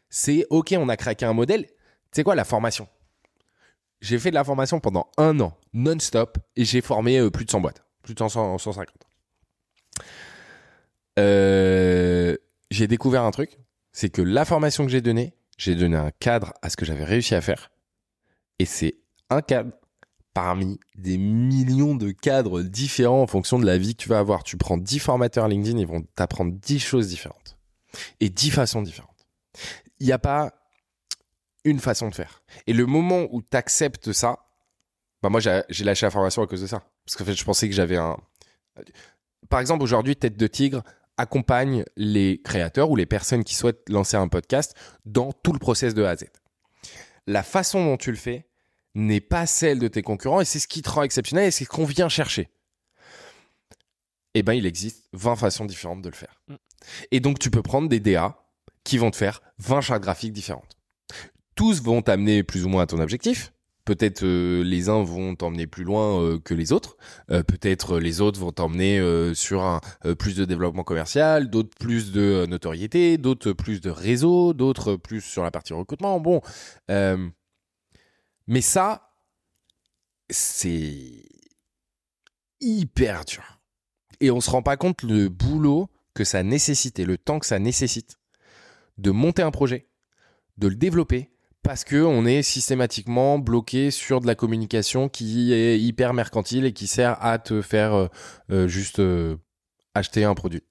[0.09, 1.65] C'est OK, on a craqué un modèle.
[1.65, 1.73] Tu
[2.13, 2.87] sais quoi, la formation?
[4.01, 7.51] J'ai fait de la formation pendant un an, non-stop, et j'ai formé euh, plus de
[7.51, 7.85] 100 boîtes.
[8.03, 8.89] Plus de 100, 150.
[11.19, 12.37] Euh,
[12.71, 13.59] j'ai découvert un truc,
[13.93, 17.05] c'est que la formation que j'ai donnée, j'ai donné un cadre à ce que j'avais
[17.05, 17.71] réussi à faire.
[18.59, 18.97] Et c'est
[19.29, 19.73] un cadre
[20.33, 24.45] parmi des millions de cadres différents en fonction de la vie que tu vas avoir.
[24.45, 27.59] Tu prends 10 formateurs LinkedIn, ils vont t'apprendre 10 choses différentes.
[28.21, 29.27] Et 10 façons différentes.
[29.99, 30.55] Il n'y a pas
[31.65, 32.43] une façon de faire.
[32.67, 34.39] Et le moment où tu acceptes ça,
[35.23, 36.83] bah moi j'ai lâché la formation à cause de ça.
[37.05, 38.17] Parce qu'en fait, je pensais que j'avais un...
[39.49, 40.83] Par exemple, aujourd'hui, Tête de Tigre
[41.17, 44.75] accompagne les créateurs ou les personnes qui souhaitent lancer un podcast
[45.05, 46.25] dans tout le process de A à Z.
[47.27, 48.47] La façon dont tu le fais,
[48.95, 51.65] n'est pas celle de tes concurrents et c'est ce qui te rend exceptionnel et c'est
[51.65, 52.49] ce qu'on vient chercher.
[54.35, 56.41] Eh ben, il existe 20 façons différentes de le faire.
[56.49, 56.55] Mm.
[57.11, 58.37] Et donc, tu peux prendre des DA
[58.85, 60.77] qui vont te faire 20 chartes graphiques différentes.
[61.61, 63.53] Tous vont t'amener plus ou moins à ton objectif.
[63.85, 66.97] Peut-être euh, les uns vont t'emmener plus loin euh, que les autres.
[67.31, 68.99] Euh, peut-être les autres vont t'emmener
[69.35, 69.83] sur un
[70.19, 75.43] plus de développement commercial, d'autres plus de notoriété, d'autres plus de réseau, d'autres plus sur
[75.43, 76.19] la partie recrutement.
[76.19, 76.41] Bon,
[76.89, 79.13] mais ça,
[80.31, 81.25] c'est
[82.63, 83.61] hyper dur.
[84.21, 87.45] Et on se rend pas compte le boulot que ça nécessite et le temps que
[87.45, 88.17] ça nécessite
[88.97, 89.91] de monter un projet,
[90.57, 91.31] de le développer,
[91.63, 96.73] parce que on est systématiquement bloqué sur de la communication qui est hyper mercantile et
[96.73, 98.07] qui sert à te faire euh,
[98.51, 99.37] euh, juste euh,
[99.95, 100.63] acheter un produit.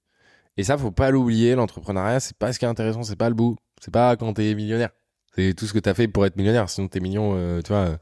[0.56, 3.34] Et ça, faut pas l'oublier, l'entrepreneuriat, c'est pas ce qui est intéressant, c'est pas le
[3.34, 3.56] bout.
[3.80, 4.90] C'est pas quand tu es millionnaire.
[5.34, 6.68] C'est tout ce que tu as fait pour être millionnaire.
[6.68, 7.98] Sinon, t'es million, euh, tu vois.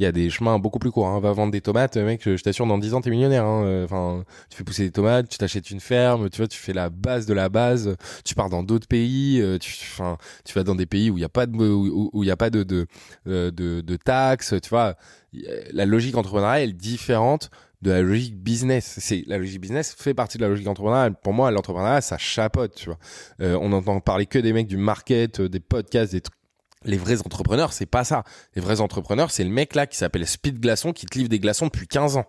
[0.00, 1.08] Il y a des chemins beaucoup plus courts.
[1.08, 1.20] Hein.
[1.20, 2.22] Va vendre des tomates, mec.
[2.24, 3.44] Je t'assure, dans 10 ans, t'es millionnaire.
[3.44, 3.64] Hein.
[3.66, 6.72] Euh, enfin, tu fais pousser des tomates, tu t'achètes une ferme, tu vois, tu fais
[6.72, 7.96] la base de la base.
[8.24, 9.42] Tu pars dans d'autres pays.
[9.42, 10.16] Euh, tu, enfin,
[10.46, 12.36] tu vas dans des pays où il n'y a pas de, où il y a
[12.36, 12.86] pas de de,
[13.26, 14.54] de, de taxes.
[14.62, 14.96] Tu vois,
[15.34, 17.50] la logique entrepreneuriale est différente
[17.82, 18.96] de la logique business.
[19.00, 21.14] C'est la logique business fait partie de la logique entrepreneuriale.
[21.22, 22.98] Pour moi, l'entrepreneuriat, ça chapote, tu vois.
[23.38, 26.39] on entend parler que des mecs du market, des podcasts, des trucs
[26.84, 28.24] les vrais entrepreneurs, c'est pas ça.
[28.54, 31.38] Les vrais entrepreneurs, c'est le mec là qui s'appelle Speed Glaçon qui te livre des
[31.38, 32.26] glaçons depuis 15 ans.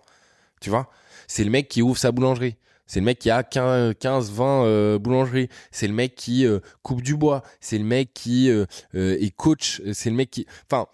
[0.59, 0.89] Tu vois?
[1.27, 2.57] C'est le mec qui ouvre sa boulangerie.
[2.85, 3.95] C'est le mec qui a 15,
[4.31, 5.47] 20 euh, boulangeries.
[5.71, 7.41] C'est le mec qui euh, coupe du bois.
[7.61, 9.81] C'est le mec qui euh, est coach.
[9.93, 10.45] C'est le mec qui...
[10.69, 10.87] Enfin,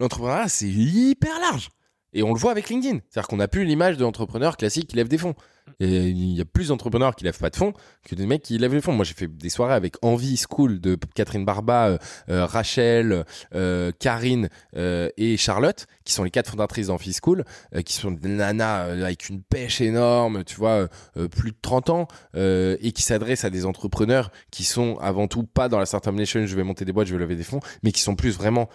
[0.00, 1.68] l'entrepreneuriat, c'est hyper large.
[2.14, 3.00] Et on le voit avec LinkedIn.
[3.10, 5.34] C'est-à-dire qu'on n'a plus l'image de l'entrepreneur classique qui lève des fonds.
[5.80, 7.74] Il y a plus d'entrepreneurs qui lèvent pas de fonds
[8.04, 8.92] que des mecs qui lèvent les fonds.
[8.92, 11.98] Moi, j'ai fait des soirées avec Envie School de Catherine Barba, euh,
[12.30, 13.24] euh, Rachel,
[13.54, 17.44] euh, Karine et Charlotte, qui sont les quatre fondatrices d'Envie School,
[17.84, 20.88] qui sont des nanas avec une pêche énorme, tu vois,
[21.30, 25.68] plus de 30 ans, et qui s'adressent à des entrepreneurs qui sont avant tout pas
[25.68, 27.92] dans la startup nation, je vais monter des boîtes, je vais lever des fonds, mais
[27.92, 28.68] qui sont plus vraiment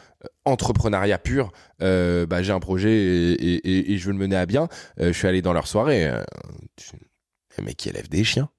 [0.45, 1.51] entrepreneuriat pur.
[1.79, 4.67] bah, j'ai un projet et, je veux le mener à bien.
[4.99, 6.11] je suis allé dans leur soirée
[7.59, 8.49] mec qui élève des chiens.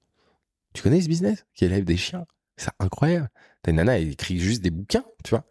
[0.73, 1.45] Tu connais ce business?
[1.55, 2.25] Qui élève des chiens.
[2.57, 3.29] C'est incroyable.
[3.67, 5.45] Une nana, elle écrit juste des bouquins, tu vois.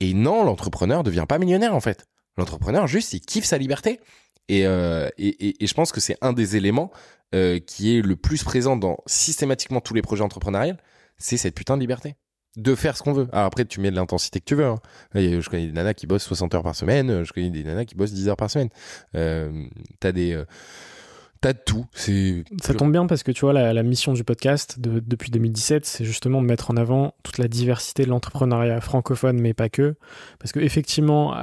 [0.00, 2.06] Et non, l'entrepreneur ne devient pas millionnaire, en fait.
[2.36, 4.00] L'entrepreneur, juste, il kiffe sa liberté.
[4.48, 6.92] Et, euh, et, et, je pense que c'est un des éléments
[7.34, 10.76] euh, qui est le plus présent dans systématiquement tous les projets entrepreneuriaux,
[11.18, 12.14] c'est cette putain de liberté.
[12.56, 13.28] De faire ce qu'on veut.
[13.32, 14.64] Alors après, tu mets de l'intensité que tu veux.
[14.64, 14.78] Hein.
[15.14, 17.96] Je connais des nanas qui bossent 60 heures par semaine, je connais des nanas qui
[17.96, 18.68] bossent 10 heures par semaine.
[19.16, 19.66] Euh,
[20.00, 20.32] t'as des...
[20.32, 20.44] Euh,
[21.42, 21.84] T'as de tout.
[21.92, 26.04] C'est ça tombe bien parce que tu vois la, mission du podcast depuis 2017, c'est
[26.06, 29.96] justement de mettre en avant toute la diversité de l'entrepreneuriat francophone, mais pas que.
[30.38, 31.34] Parce que effectivement,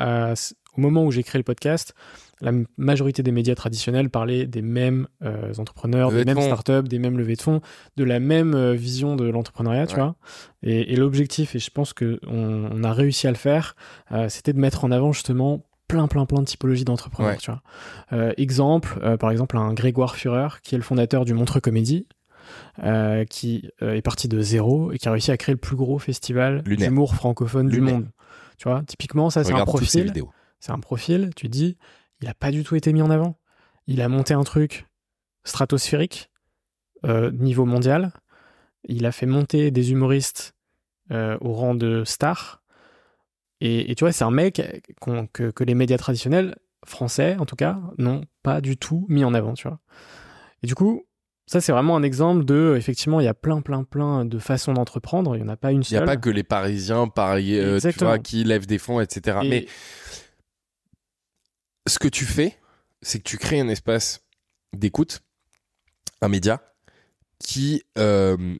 [0.77, 1.93] au moment où j'ai créé le podcast,
[2.41, 7.17] la majorité des médias traditionnels parlaient des mêmes euh, entrepreneurs, des mêmes startups, des mêmes
[7.17, 7.61] levées de fonds,
[7.95, 10.15] de la même euh, vision de l'entrepreneuriat, tu vois.
[10.61, 13.75] Et, l'objectif, et je pense qu'on on a réussi à le faire,
[14.11, 18.33] euh, c'était de mettre en avant justement plein, plein, plein de typologies d'entrepreneurs, tu vois.
[18.37, 22.07] Exemple, par exemple, un Grégoire Führer, qui est le fondateur du Montreux Comédie,
[22.83, 25.99] euh, qui est parti de zéro et qui a réussi à créer le plus gros
[25.99, 28.07] festival d'humour francophone du monde.
[28.57, 30.11] Tu vois, typiquement, ça, c'est un profil.
[30.63, 31.75] C'est un profil, tu dis,
[32.21, 33.37] il a pas du tout été mis en avant.
[33.85, 34.87] Il a monté un truc
[35.43, 36.31] stratosphérique,
[37.05, 38.13] niveau mondial.
[38.85, 40.55] Il a fait monter des humoristes
[41.11, 42.63] au rang de stars
[43.59, 44.61] et, tu vois, c'est un mec
[45.33, 49.33] que, que, les médias traditionnels, français en tout cas, n'ont pas du tout mis en
[49.33, 49.79] avant, tu vois.
[50.63, 51.05] Et du coup,
[51.45, 54.71] ça, c'est vraiment un exemple de, effectivement, il y a plein, plein, plein de façons
[54.71, 55.35] d'entreprendre.
[55.35, 55.99] Il n'y en a pas une seule.
[55.99, 59.01] Il n'y a pas que les Parisiens, Paris, euh, tu vois, qui lèvent des fonds,
[59.01, 59.39] etc.
[59.43, 59.65] Mais
[61.87, 62.57] ce que tu fais,
[63.01, 64.21] c'est que tu crées un espace
[64.73, 65.21] d'écoute,
[66.21, 66.61] un média,
[67.39, 68.57] qui euh,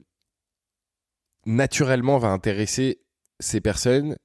[1.46, 3.02] naturellement va intéresser
[3.40, 4.18] ces personnes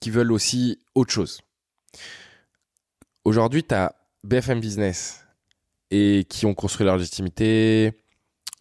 [0.00, 1.40] qui veulent aussi autre chose.
[3.24, 5.24] Aujourd'hui, tu as BFM Business
[5.90, 7.92] et qui ont construit leur légitimité,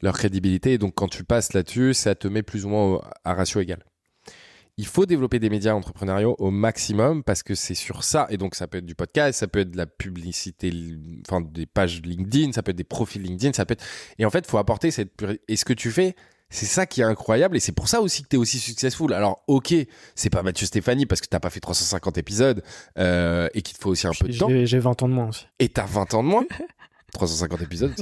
[0.01, 0.77] leur crédibilité.
[0.77, 3.83] Donc, quand tu passes là-dessus, ça te met plus ou moins à ratio égal.
[4.77, 8.25] Il faut développer des médias entrepreneuriaux au maximum parce que c'est sur ça.
[8.29, 10.71] Et donc, ça peut être du podcast, ça peut être de la publicité,
[11.27, 13.85] enfin, des pages LinkedIn, ça peut être des profils LinkedIn, ça peut être.
[14.17, 15.11] Et en fait, il faut apporter cette.
[15.47, 16.15] Et ce que tu fais,
[16.49, 17.57] c'est ça qui est incroyable.
[17.57, 19.13] Et c'est pour ça aussi que tu es aussi successful.
[19.13, 19.73] Alors, ok,
[20.15, 22.63] c'est pas Mathieu Stéphanie parce que t'as pas fait 350 épisodes
[22.97, 24.49] euh, et qu'il te faut aussi un peu de temps.
[24.49, 25.47] J'ai j'ai 20 ans de moins aussi.
[25.59, 26.45] Et t'as 20 ans de moins?
[27.13, 27.93] 350 épisodes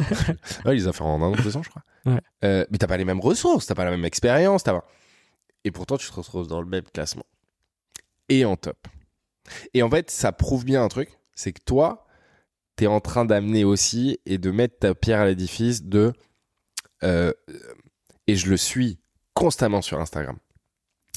[0.65, 1.83] Ouais, il les a fait en un an, deux ans, je crois.
[2.05, 2.21] Ouais.
[2.45, 4.85] Euh, mais t'as pas les mêmes ressources, t'as pas la même expérience, t'as pas...
[5.63, 7.25] Et pourtant, tu te retrouves dans le même classement.
[8.29, 8.87] Et en top.
[9.73, 12.05] Et en fait, ça prouve bien un truc, c'est que toi,
[12.75, 16.13] t'es en train d'amener aussi et de mettre ta pierre à l'édifice de...
[17.03, 17.33] euh,
[18.27, 18.99] et je le suis
[19.33, 20.37] constamment sur Instagram.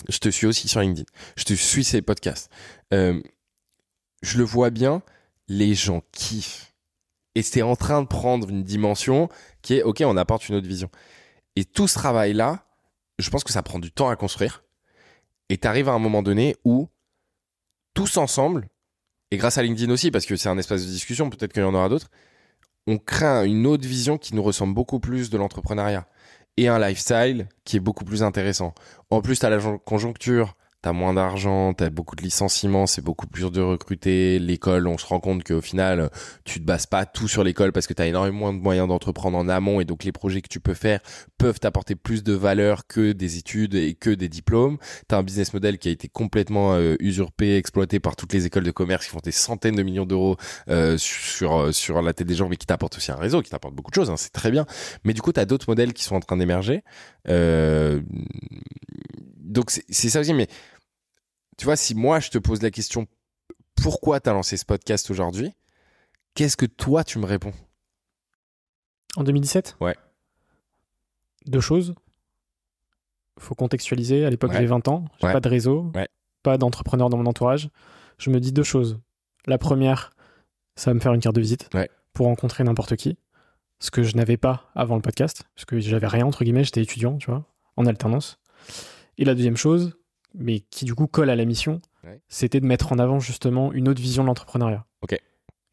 [0.09, 1.07] Je te suis aussi sur LinkedIn.
[1.37, 2.51] Je te suis ces podcasts.
[2.93, 3.23] Euh,
[4.23, 5.03] je le vois bien,
[5.49, 6.75] les gens kiffent.
[7.35, 9.29] Et c'est en train de prendre une dimension
[9.63, 10.91] qui est, ok, on apporte une autre vision.
[11.57, 12.67] Et tout ce travail-là,
[13.19, 14.65] je pense que ça prend du temps à construire.
[15.49, 16.89] Et tu arrives à un moment donné où,
[17.95, 18.69] tous ensemble,
[19.31, 21.67] et grâce à LinkedIn aussi, parce que c'est un espace de discussion, peut-être qu'il y
[21.67, 22.11] en aura d'autres,
[22.87, 26.07] on crée une autre vision qui nous ressemble beaucoup plus de l'entrepreneuriat.
[26.57, 28.75] Et un lifestyle qui est beaucoup plus intéressant.
[29.11, 33.01] En plus, tu as la jon- conjoncture, t'as moins d'argent, t'as beaucoup de licenciements, c'est
[33.01, 34.39] beaucoup plus dur de recruter.
[34.39, 36.11] L'école, on se rend compte qu'au final,
[36.45, 39.49] tu te bases pas tout sur l'école parce que t'as énormément de moyens d'entreprendre en
[39.49, 41.01] amont et donc les projets que tu peux faire
[41.39, 44.77] peuvent t'apporter plus de valeur que des études et que des diplômes.
[45.09, 48.65] T'as un business model qui a été complètement euh, usurpé, exploité par toutes les écoles
[48.65, 50.37] de commerce qui font des centaines de millions d'euros
[50.69, 53.49] euh, sur euh, sur la tête des gens, mais qui t'apportent aussi un réseau, qui
[53.49, 54.11] t'apporte beaucoup de choses.
[54.11, 54.67] hein, c'est très bien.
[55.05, 56.83] Mais du coup, t'as d'autres modèles qui sont en train d'émerger.
[57.31, 58.03] Euh,
[59.55, 60.35] donc c'est ça aussi.
[60.35, 60.49] Mais
[61.57, 63.07] tu vois, si moi je te pose la question
[63.77, 65.53] pourquoi t'as lancé ce podcast aujourd'hui,
[66.35, 67.53] qu'est-ce que toi tu me réponds?
[69.17, 69.97] En 2017 Ouais.
[71.47, 71.95] Deux choses.
[73.39, 74.25] Faut contextualiser.
[74.25, 74.59] À l'époque, Ouais.
[74.61, 75.05] j'ai 20 ans.
[75.21, 75.33] J'ai Ouais.
[75.33, 75.91] pas de réseau.
[75.95, 76.09] Ouais.
[76.43, 77.69] Pas d'entrepreneur dans mon entourage.
[78.19, 79.01] Je me dis deux choses.
[79.47, 80.11] La première,
[80.77, 81.69] ça va me faire une carte de visite
[82.13, 83.19] pour rencontrer n'importe qui.
[83.81, 85.45] Ce que je n'avais pas avant le podcast.
[85.55, 86.65] Parce que j'avais rien, entre guillemets.
[86.65, 87.45] J'étais étudiant, tu vois,
[87.77, 88.39] en alternance.
[89.19, 89.97] Et la deuxième chose,
[90.35, 92.21] mais qui du coup colle à la mission, Ouais.
[92.29, 94.85] c'était de mettre en avant justement une autre vision de l'entrepreneuriat.
[95.03, 95.17] Ok.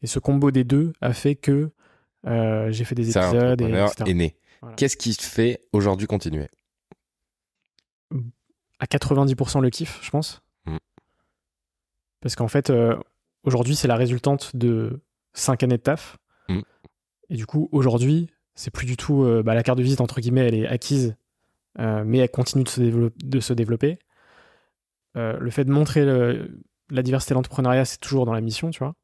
[0.02, 1.70] Et ce combo des deux a fait que
[2.26, 4.04] euh, j'ai fait des un épisodes et etc.
[4.10, 4.36] est né.
[4.60, 4.76] Voilà.
[4.76, 6.48] Qu'est-ce qui te fait aujourd'hui continuer?
[8.78, 10.42] À 90% le kiff, je pense.
[10.66, 10.76] Mm.
[12.20, 12.96] Parce qu'en fait, euh,
[13.44, 15.02] aujourd'hui, c'est la résultante de
[15.34, 16.16] 5 années de taf.
[16.48, 16.60] Mm.
[17.30, 19.22] Et du coup, aujourd'hui, c'est plus du tout.
[19.24, 21.16] euh, bah, la carte de visite, entre guillemets, elle est acquise,
[21.78, 23.98] mais elle continue de se, dévelop- de se développer.
[25.16, 26.58] Euh, le fait de montrer le-
[26.90, 28.94] la diversité de l'entrepreneuriat, c'est toujours dans la mission, tu vois.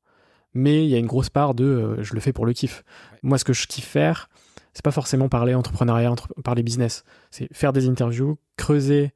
[0.54, 2.82] Mais il y a une grosse part de euh, je le fais pour le kiff.
[3.12, 3.18] Ouais.
[3.22, 4.28] Moi, ce que je kiffe faire,
[4.72, 7.04] c'est pas forcément parler entrepreneuriat, entre- parler business.
[7.30, 9.12] C'est faire des interviews, creuser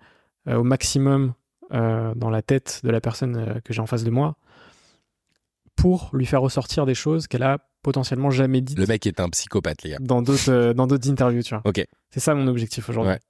[0.49, 1.35] euh, au maximum
[1.71, 4.37] dans la tête de la personne que j'ai en face de moi
[5.77, 9.29] pour lui faire ressortir des choses qu'elle a potentiellement jamais dites Le mec est un
[9.31, 9.97] psychopathe, les gars.
[10.01, 11.63] dans d'autres dans d'autres interviews, tu vois.
[11.65, 11.83] Ok.
[12.11, 13.15] C'est ça mon objectif aujourd'hui.
[13.15, 13.21] Ouais.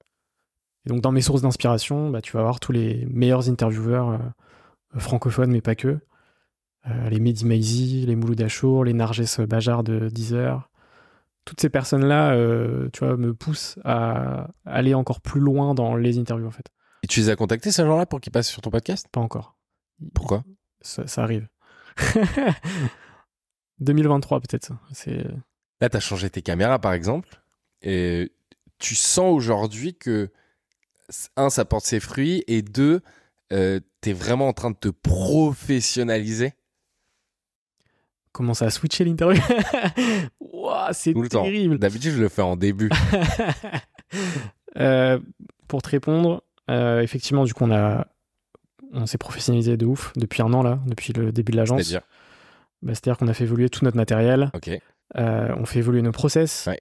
[0.86, 4.98] Et donc dans mes sources d'inspiration, bah, tu vas avoir tous les meilleurs intervieweurs euh,
[4.98, 5.98] francophones, mais pas que.
[6.88, 10.68] Euh, les Mehdi Maizi, les Mouloud Achour, les Narges Bajar de Deezer.
[11.44, 16.18] Toutes ces personnes-là, euh, tu vois, me poussent à aller encore plus loin dans les
[16.18, 16.66] interviews, en fait.
[17.02, 19.06] Et tu les as contactés, ces gens-là, pour qu'ils passent sur ton podcast?
[19.10, 19.56] Pas encore.
[20.14, 20.44] Pourquoi?
[20.80, 21.48] Ça, ça arrive.
[23.80, 24.72] 2023 peut-être.
[24.92, 25.24] C'est
[25.80, 27.42] Là, tu as changé tes caméras, par exemple.
[27.82, 28.32] Et
[28.78, 30.30] tu sens aujourd'hui que,
[31.36, 33.00] un, ça porte ses fruits, et deux,
[33.52, 36.52] euh, tu es vraiment en train de te professionnaliser.
[38.32, 39.42] comment ça a switché l'interview?
[40.40, 41.78] Ouah, c'est terrible.
[41.78, 42.90] D'habitude, je le fais en début.
[44.78, 45.18] Euh,
[45.68, 48.06] pour te répondre, euh, effectivement, du coup, on a,
[48.92, 51.82] on s'est professionnalisé de ouf depuis un an là, depuis le début de l'agence.
[51.82, 52.06] C'est-à-dire?
[52.80, 54.70] Bah, C'est-à-dire qu'on a fait évoluer tout notre matériel, Ok.
[55.14, 56.66] on fait évoluer nos process.
[56.68, 56.80] Ouais.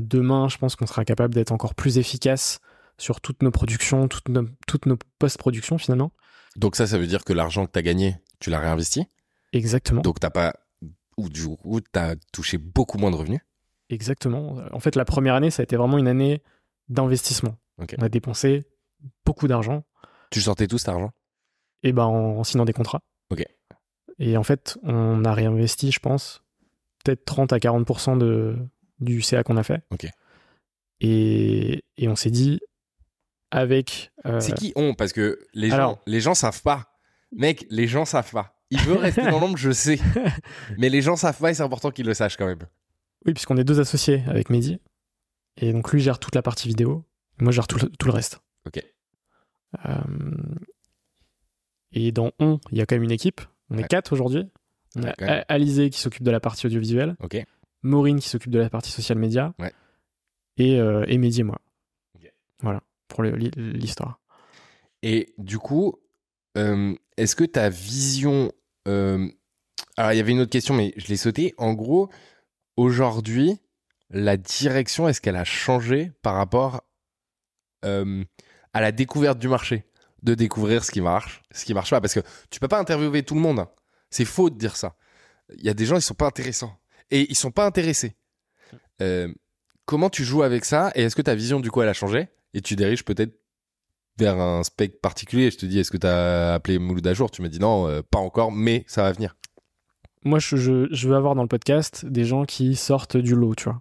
[0.00, 2.58] Demain, je pense qu'on sera capable d'être encore plus efficace
[2.98, 6.12] sur toutes nos productions, toutes nos, toutes nos post-productions finalement.
[6.56, 9.06] Donc, ça, ça veut dire que l'argent que tu as gagné, tu l'as réinvesti.
[9.52, 10.02] Exactement.
[10.02, 10.54] Donc, t'as pas.
[11.16, 13.40] Ou du coup, tu as touché beaucoup moins de revenus.
[13.90, 14.58] Exactement.
[14.72, 16.42] En fait, la première année, ça a été vraiment une année
[16.88, 17.56] d'investissement.
[17.78, 18.64] On a dépensé
[19.24, 19.84] beaucoup d'argent
[20.30, 21.12] Tu sortais tout cet argent?
[21.82, 23.00] Et ben en, en signant des contrats.
[23.30, 23.44] Ok.
[24.18, 26.42] Et en fait, on a réinvesti, je pense,
[27.04, 28.56] peut-être 30 à 40% de,
[29.00, 29.82] du CA qu'on a fait.
[29.90, 30.08] Ok.
[31.00, 32.60] Et, et on s'est dit,
[33.50, 34.12] avec.
[34.26, 36.94] euh, C'est qui on Parce que les gens, les gens savent pas.
[37.32, 38.54] Mec, les gens savent pas.
[38.70, 39.98] Il veut rester dans l'ombre, je sais.
[40.78, 42.58] Mais les gens savent pas et c'est important qu'ils le sachent quand même.
[43.26, 44.78] Oui, puisqu'on est deux associés avec Mehdi.
[45.56, 47.04] Et donc lui gère toute la partie vidéo.
[47.40, 48.40] moi, je gère tout le, tout le reste.
[48.66, 48.80] Ok.
[49.86, 49.94] Euh,
[51.92, 53.40] et dans On, il y a quand même une équipe.
[53.70, 53.88] On est Ouais.
[53.88, 54.44] quatre aujourd'hui.
[54.96, 55.10] On a.
[55.20, 57.16] A- Alizé qui s'occupe de la partie audiovisuelle.
[57.20, 57.42] Ok.
[57.82, 59.54] Maureen qui s'occupe de la partie social media.
[59.58, 59.72] Ouais.
[60.56, 61.58] Et, euh, et Mehdi et moi.
[62.60, 64.20] Voilà, pour l'histoire.
[65.02, 65.96] Et du coup,
[66.56, 68.52] euh, est-ce que ta vision.
[68.86, 69.28] euh,
[69.96, 71.54] Alors, il y avait une autre question, mais je l'ai sauté.
[71.58, 72.10] En gros,
[72.76, 73.58] aujourd'hui,
[74.10, 76.82] la direction, est-ce qu'elle a changé par rapport
[77.84, 78.24] euh,
[78.72, 79.84] à la découverte du marché?
[80.22, 82.00] De découvrir ce qui marche, ce qui marche pas.
[82.00, 82.20] Parce que
[82.50, 83.60] tu peux pas interviewer tout le monde.
[83.60, 83.70] hein.
[84.10, 84.96] C'est faux de dire ça.
[85.56, 86.76] Il y a des gens, ils sont pas intéressants.
[87.12, 88.16] Et ils sont pas intéressés.
[89.00, 89.32] Euh,
[89.84, 90.90] comment tu joues avec ça?
[90.96, 92.28] Et est-ce que ta vision, du coup, elle a changé?
[92.54, 93.38] Et tu diriges peut-être
[94.18, 95.50] vers un spec particulier.
[95.50, 97.30] Je te dis, est-ce que tu as appelé Mouloud à jour?
[97.30, 99.36] Tu me dis non, euh, pas encore, mais ça va venir.
[100.24, 103.54] Moi, je, je- je veux avoir dans le podcast des gens qui sortent du lot,
[103.54, 103.80] tu vois.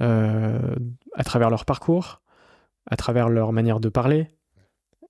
[0.00, 0.76] Euh,
[1.14, 2.20] à travers leur parcours,
[2.86, 4.28] à travers leur manière de parler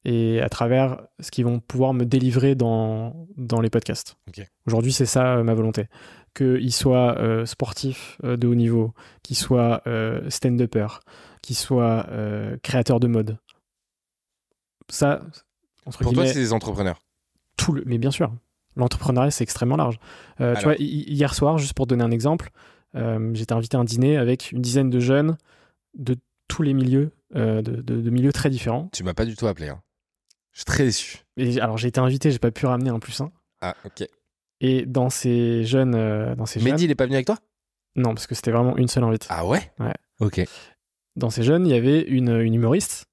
[0.05, 4.17] et à travers ce qu'ils vont pouvoir me délivrer dans, dans les podcasts.
[4.67, 5.87] Aujourd'hui, c'est ça euh, ma volonté.
[6.35, 8.93] Qu'ils soient sportifs de haut niveau,
[9.23, 10.21] qu'ils soient euh,
[11.47, 13.39] qu'ils soient euh, créateurs de mode.
[14.91, 15.23] Ça,
[15.85, 17.01] entre Pour toi, c'est des entrepreneurs.
[17.57, 17.83] tout le...
[17.87, 18.33] Mais bien sûr,
[18.77, 19.99] l'entrepreneuriat, c'est extrêmement large.
[20.41, 22.51] Euh, tu vois, hi- hier soir, juste pour donner un exemple,
[22.95, 25.37] euh, j'étais invité à un dîner avec une dizaine de jeunes
[25.95, 26.17] de
[26.49, 28.89] tous les milieux, de, de- de milieux très différents.
[28.93, 29.69] Tu m'as pas du tout appelé.
[29.69, 29.83] hein.
[30.53, 31.19] Je suis très déçu.
[31.37, 33.31] Et alors, j'ai été invité, j'ai pas pu ramener un plus un.
[33.61, 34.07] Ah, ok.
[34.61, 35.93] Et dans ces jeunes...
[36.35, 36.81] dans ces Mehdi, jeunes...
[36.83, 37.39] il est pas venu avec toi?
[37.97, 39.27] Non, parce que c'était vraiment une seule invitée.
[39.31, 39.71] Ah ouais?
[39.79, 39.93] Ouais.
[40.21, 40.41] Ok.
[41.17, 43.07] Dans ces jeunes, il y avait une, une humoriste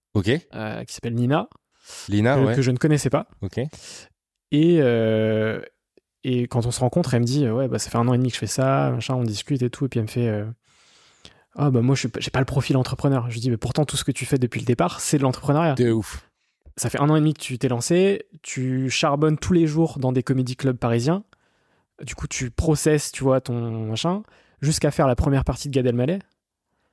[0.53, 1.47] euh, qui s'appelle Nina,
[2.09, 2.55] Lina, euh, ouais.
[2.55, 3.27] que je ne connaissais pas.
[4.51, 5.61] Et, euh,
[6.23, 8.13] et quand on se rencontre, elle me dit euh, Ouais, bah, ça fait un an
[8.13, 9.85] et demi que je fais ça, machin, on discute et tout.
[9.85, 10.45] Et puis elle me fait
[11.55, 13.25] Ah, bah moi, je j'ai pas le profil entrepreneur.
[13.29, 15.23] Je lui dis Mais pourtant, tout ce que tu fais depuis le départ, c'est de
[15.23, 15.75] l'entrepreneuriat.
[15.75, 16.29] De ouf.
[16.75, 19.99] Ça fait un an et demi que tu t'es lancé, tu charbonnes tous les jours
[19.99, 21.23] dans des comédie clubs parisiens.
[22.01, 24.23] Du coup, tu processes, tu vois, ton machin,
[24.61, 26.19] jusqu'à faire la première partie de Gad Elmaleh.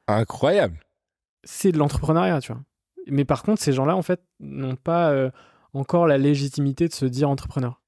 [0.07, 0.78] Incroyable.
[1.45, 2.62] C'est de l'entrepreneuriat, tu vois.
[3.07, 5.31] Mais par contre, ces gens-là, en fait, n'ont pas euh,
[5.73, 7.81] encore la légitimité de se dire entrepreneur.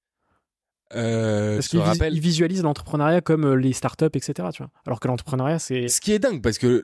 [0.95, 2.13] Euh, Parce qu'ils vis- rappelle.
[2.15, 4.49] ils visualisent l'entrepreneuriat comme euh, les startups, etc.
[4.53, 4.71] Tu vois.
[4.87, 5.89] Alors que l'entrepreneuriat, c'est.
[5.89, 6.83] Ce qui est dingue, parce que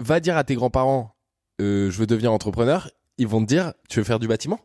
[0.00, 1.16] va dire à tes grands-parents,
[1.60, 4.60] euh, je veux devenir entrepreneur, ils vont te dire, tu veux faire du bâtiment?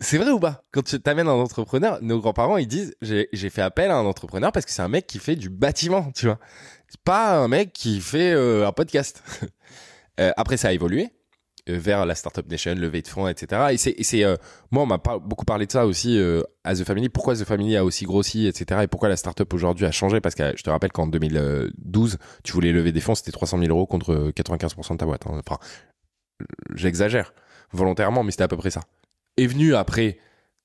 [0.00, 0.64] C'est vrai ou pas?
[0.72, 4.04] Quand tu t'amènes un entrepreneur, nos grands-parents, ils disent, j'ai j'ai fait appel à un
[4.04, 6.38] entrepreneur parce que c'est un mec qui fait du bâtiment, tu vois.
[6.88, 9.22] C'est pas un mec qui fait euh, un podcast.
[10.20, 11.08] Euh, après, ça a évolué
[11.68, 13.68] euh, vers la Startup Nation, levée de fonds, etc.
[13.72, 14.36] Et c'est, euh,
[14.70, 16.18] moi, on m'a pas beaucoup parlé de ça aussi
[16.64, 17.08] à The Family.
[17.08, 18.82] Pourquoi The Family a aussi grossi, etc.
[18.84, 20.20] Et pourquoi la startup aujourd'hui a changé?
[20.20, 23.70] Parce que je te rappelle qu'en 2012, tu voulais lever des fonds, c'était 300 000
[23.70, 25.26] euros contre 95% de ta boîte.
[25.26, 25.40] hein.
[25.46, 25.58] Enfin,
[26.74, 27.32] j'exagère
[27.72, 28.82] volontairement, mais c'était à peu près ça.
[29.36, 30.18] Est venu après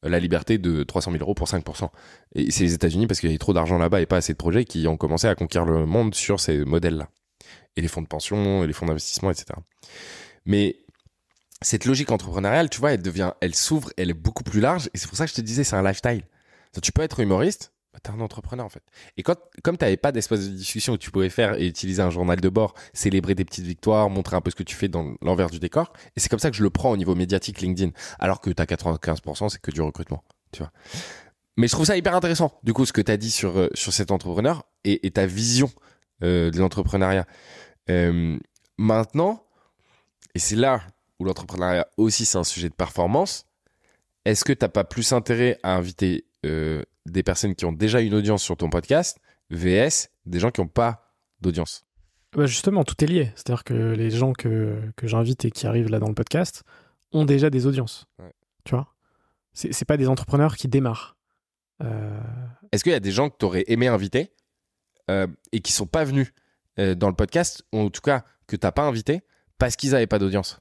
[0.04, 1.90] la liberté de 300 000 euros pour 5%.
[2.36, 4.38] Et c'est les États-Unis parce qu'il y avait trop d'argent là-bas et pas assez de
[4.38, 7.10] projets qui ont commencé à conquérir le monde sur ces modèles-là.
[7.76, 9.54] Et les fonds de pension, et les fonds d'investissement, etc.
[10.46, 10.78] Mais
[11.62, 14.90] cette logique entrepreneuriale, tu vois, elle devient, elle s'ouvre, elle est beaucoup plus large.
[14.94, 16.24] Et c'est pour ça que je te disais, c'est un lifestyle.
[16.82, 18.84] Tu peux être humoriste, bah, t'es un entrepreneur en fait.
[19.18, 22.12] Et quand, comme t'avais pas d'espace de discussion où tu pouvais faire et utiliser un
[22.12, 25.16] journal de bord, célébrer des petites victoires, montrer un peu ce que tu fais dans
[25.22, 27.92] l'envers du décor, et c'est comme ça que je le prends au niveau médiatique LinkedIn.
[28.20, 30.72] Alors que t'as 95%, c'est que du recrutement, tu vois.
[31.58, 33.92] Mais je trouve ça hyper intéressant, du coup, ce que t'as dit sur, euh, sur
[33.92, 35.70] cet entrepreneur et ta vision
[36.22, 37.26] euh, de l'entrepreneuriat.
[37.90, 38.38] Euh,
[38.78, 39.46] maintenant,
[40.36, 40.82] et c'est là
[41.18, 43.46] où l'entrepreneuriat aussi c'est un sujet de performance,
[44.26, 48.14] est-ce que t'as pas plus intérêt à inviter euh, des personnes qui ont déjà une
[48.14, 49.18] audience sur ton podcast,
[49.50, 51.86] VS, des gens qui n'ont pas d'audience?
[52.36, 53.32] Bah, justement, tout est lié.
[53.36, 56.64] C'est-à-dire que les gens que, que j'invite et qui arrivent là dans le podcast
[57.14, 58.08] ont déjà des audiences.
[58.20, 58.34] Ouais.
[58.66, 58.94] Tu vois?
[59.54, 61.16] C'est pas des entrepreneurs qui démarrent.
[62.72, 64.32] Est-ce qu'il y a des gens que tu aurais aimé inviter?
[65.10, 66.32] Euh, et qui sont pas venus
[66.80, 69.22] euh, dans le podcast, ou en tout cas que t'as pas invité
[69.58, 70.60] parce qu'ils n'avaient pas d'audience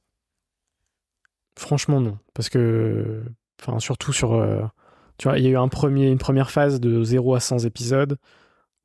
[1.56, 2.18] Franchement, non.
[2.34, 3.22] Parce que,
[3.60, 4.34] enfin, surtout sur.
[4.34, 4.62] euh,
[5.18, 7.58] tu vois, il y a eu un premier, une première phase de 0 à 100
[7.64, 8.16] épisodes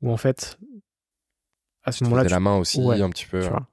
[0.02, 0.58] où, en fait,
[1.84, 3.40] à ce moment-là, la main aussi Ouais, un petit peu.
[3.40, 3.68] tu vois.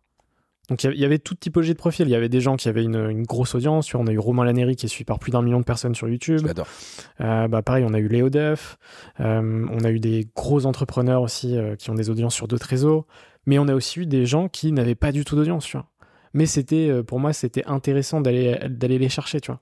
[0.72, 2.07] Donc, il y avait- toute typologie de profil.
[2.07, 3.93] Il y avait des gens qui avaient une, une grosse audience.
[3.93, 6.07] On a eu Romain Laneri qui est suivi par plus d'un million de personnes sur
[6.07, 6.39] YouTube.
[6.48, 6.68] J'adore.
[7.19, 8.77] Euh, bah, pareil, on a eu Léo Duff.
[9.19, 12.68] Euh, on a eu des gros entrepreneurs aussi euh, qui ont des audiences sur d'autres
[12.68, 13.06] réseaux.
[13.45, 15.88] Mais on a aussi eu des gens qui n'avaient pas du tout d'audience, tu vois.
[16.34, 19.60] Mais c'était, pour moi, c'était intéressant d'aller, d'aller les chercher, tu vois.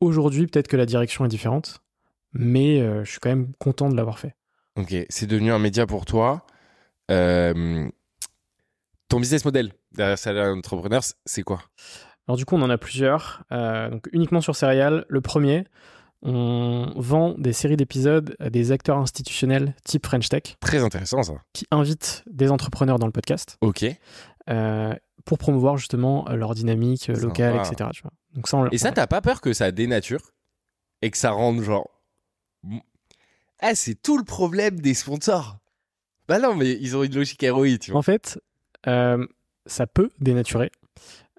[0.00, 1.82] Aujourd'hui, peut-être que la direction est différente,
[2.32, 4.34] mais je suis quand même content de l'avoir fait.
[4.74, 6.44] Ok, c'est devenu un média pour toi.
[7.08, 7.92] Ton
[9.20, 11.62] business model derrière Serial Entrepreneurs, c'est quoi?
[12.28, 13.42] Alors du coup, on en a plusieurs.
[13.52, 15.64] Euh, donc uniquement sur Serial, le premier,
[16.22, 21.32] on vend des séries d'épisodes à des acteurs institutionnels type French Tech Très intéressant ça.
[21.52, 23.84] qui invitent des entrepreneurs dans le podcast Ok.
[24.50, 24.94] euh,
[25.24, 27.20] pour promouvoir justement leur dynamique Sympa.
[27.20, 27.90] locale, etc.
[27.92, 28.12] Tu vois.
[28.34, 30.20] Donc ça, on- Et ça, t'as pas peur que ça dénature
[31.02, 31.88] et que ça rende genre.
[33.60, 35.58] Ah, c'est tout le problème des sponsors.
[36.28, 37.98] Bah non, mais ils ont une logique ROI, tu vois.
[37.98, 38.40] En fait,
[38.86, 39.26] euh,
[39.70, 40.70] ça peut dénaturer.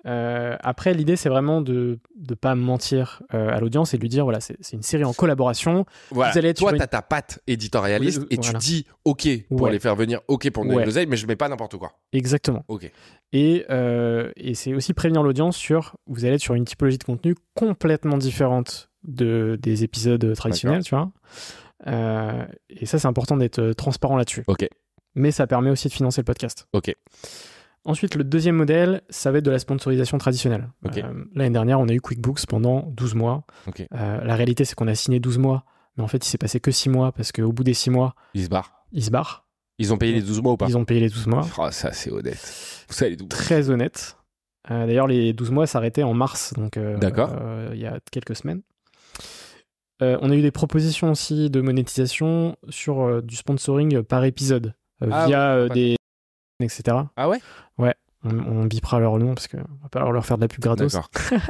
[0.08, 4.10] Euh, après, l'idée, c'est vraiment de ne pas mentir euh, à l'audience et de lui
[4.10, 5.86] dire voilà, c'est une série en collaboration.
[6.10, 6.32] Voilà.
[6.32, 9.72] Vous allez Toi, une- t'as ta patte éditorialiste Oui, et tu dis OK pour Ouais.
[9.72, 10.86] les faire venir, OK pour donner Ouais.
[10.86, 11.92] l'oseille, mais je mets pas n'importe quoi.
[12.14, 12.66] Exactement.
[12.68, 12.92] OK.
[13.32, 17.04] Et, euh, et c'est aussi prévenir l'audience sur vous allez être sur une typologie de
[17.04, 21.12] contenu complètement différente de, des épisodes traditionnels, tu vois.
[21.88, 24.44] Euh, et ça, c'est important d'être euh, transparent là-dessus.
[24.48, 24.68] Ok.
[25.14, 26.68] Mais ça permet aussi de financer le podcast.
[26.74, 26.96] Ok.
[27.84, 30.70] Ensuite, le deuxième modèle, ça va être de la sponsorisation traditionnelle.
[30.98, 33.44] Euh, L'année dernière, on a eu QuickBooks pendant 12 mois.
[33.94, 35.64] Euh, la réalité, c'est qu'on a signé 12 mois,
[35.98, 38.14] mais en fait, il s'est passé que 6 mois parce qu'au bout des 6 mois,
[38.36, 38.86] Ils se barrent.
[38.92, 39.46] ils se barrent.
[39.80, 41.42] Ils ont payé les 12 mois ou pas Ils ont payé les 12 mois.
[41.58, 42.86] Oh, ça, c'est honnête.
[43.18, 44.16] 12 très honnête.
[44.70, 47.32] Euh, D'ailleurs, les 12 mois s'arrêtaient en mars, donc D'accord.
[47.74, 48.62] il y a quelques semaines.
[50.02, 55.62] On a eu des propositions aussi de monétisation sur du sponsoring par épisode Ah via
[55.64, 55.70] ouais.
[55.70, 55.96] des
[56.64, 56.98] etc.
[57.16, 57.40] Ah ouais?
[58.24, 60.60] On, on bipera leur nom parce que on va pas leur faire de la pub
[60.62, 60.96] gratos.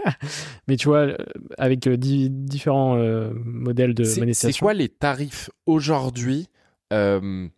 [0.69, 1.17] Mais tu vois, euh,
[1.57, 4.65] avec euh, di- différents euh, modèles de C'est- C'est monétisation.
[4.65, 6.47] quoi les tarifs aujourd'hui
[6.93, 7.49] euh,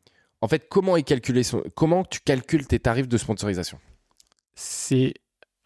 [0.41, 3.77] En fait, comment est calculé son- comment tu calcules tes tarifs de sponsorisation?
[4.55, 5.13] C'est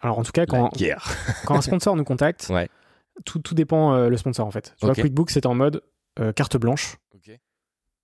[0.02, 0.70] alors en tout cas quand,
[1.46, 2.68] quand un sponsor nous contacte, Ouais.
[3.24, 4.76] tout, tout dépend euh, le sponsor en fait.
[4.78, 5.84] Tu vois, QuickBooks c'est en mode
[6.36, 6.98] carte blanche.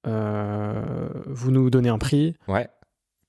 [0.05, 2.69] Vous nous donnez un prix, Ouais.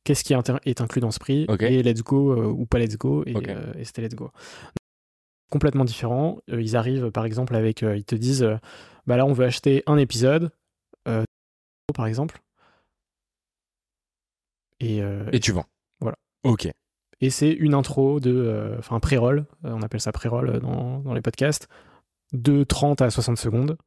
[0.04, 3.24] Qu'est-ce qui est inclus dans ce prix, et let's go euh, ou pas let's go,
[3.26, 4.30] et, euh, et c'était let's go.
[5.50, 6.38] Complètement différent.
[6.50, 8.46] Euh, ils arrivent par exemple avec, ils te disent,
[9.06, 10.50] bah là on veut acheter un épisode,
[11.94, 12.40] par exemple,
[14.80, 15.00] et,
[15.32, 15.66] Et tu vends.
[16.00, 16.18] Voilà.
[16.42, 16.68] Ok.
[17.20, 21.22] et c'est une intro de, enfin un pré-roll, on appelle ça pré-roll dans, dans les
[21.22, 21.68] podcasts,
[22.32, 23.78] de 30 à 60 secondes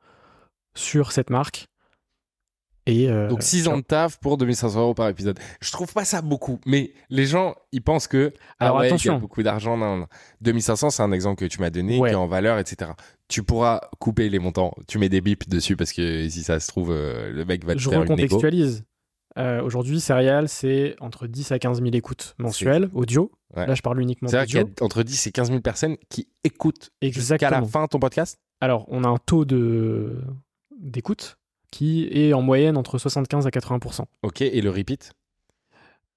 [0.74, 1.68] sur cette marque.
[2.88, 5.38] Et, euh, Donc 6 tu ans de taf pour 2500 euros par épisode.
[5.62, 9.12] Je trouve pas ça beaucoup, mais les gens, ils pensent que Alors, ah ouais, attention.
[9.14, 9.76] il y a beaucoup d'argent.
[9.78, 10.08] Non, non.
[10.42, 12.10] 2500, c'est un exemple que tu m'as donné, Ouais.
[12.10, 12.92] qui est en valeur, etc.
[13.28, 14.74] Tu pourras couper les montants.
[14.88, 17.74] Tu mets des bips dessus parce que si ça se trouve, euh, le mec va
[17.76, 18.86] te je faire recontextualise.
[19.38, 23.32] Euh, Aujourd'hui, Serial, c'est entre 10 à 15 000 écoutes mensuelles, audio.
[23.56, 23.68] Ouais.
[23.68, 24.74] Là, je parle uniquement C'est vrai qu'il y audio.
[24.82, 28.40] a entre 10 et 15 000 personnes qui écoutent jusqu'à la fin ton podcast?
[28.62, 30.22] Alors, on a un taux de
[30.80, 31.38] d'écoute
[31.72, 35.14] qui est en moyenne entre 75 à 80 Ok, et le repeat?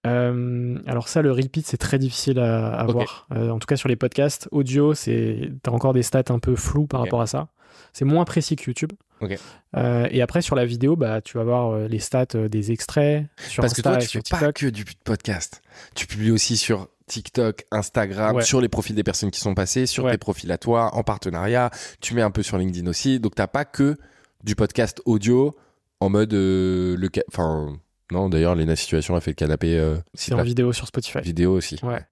[0.07, 3.27] Euh, alors ça, le repeat, c'est très difficile à, voir.
[3.33, 6.57] Euh, en tout cas, sur les podcasts audio, c'est t'as encore des stats un peu
[6.57, 7.49] floues par rapport à ça.
[7.93, 8.93] C'est moins précis que YouTube.
[9.21, 9.37] Ok.
[9.77, 13.61] Euh, et après, sur la vidéo, bah, tu vas voir les stats des extraits sur
[13.61, 15.61] Parce que toi, tu fais pas que du podcast.
[15.95, 18.43] Tu publies aussi sur TikTok, Instagram, Ouais.
[18.43, 20.13] sur les profils des personnes qui sont passées, sur Ouais.
[20.13, 21.71] tes profils à toi, en partenariat.
[22.01, 23.19] Tu mets un peu sur LinkedIn aussi.
[23.21, 23.97] Donc, t'as pas que
[24.45, 25.57] du podcast audio
[26.01, 27.09] en mode euh, le.
[27.29, 27.77] Enfin,
[28.13, 31.21] non, d'ailleurs, Lena Situation a fait le canapé euh, C'est en vidéo sur Spotify.
[31.21, 31.79] vidéo aussi.
[31.83, 32.05] Ouais.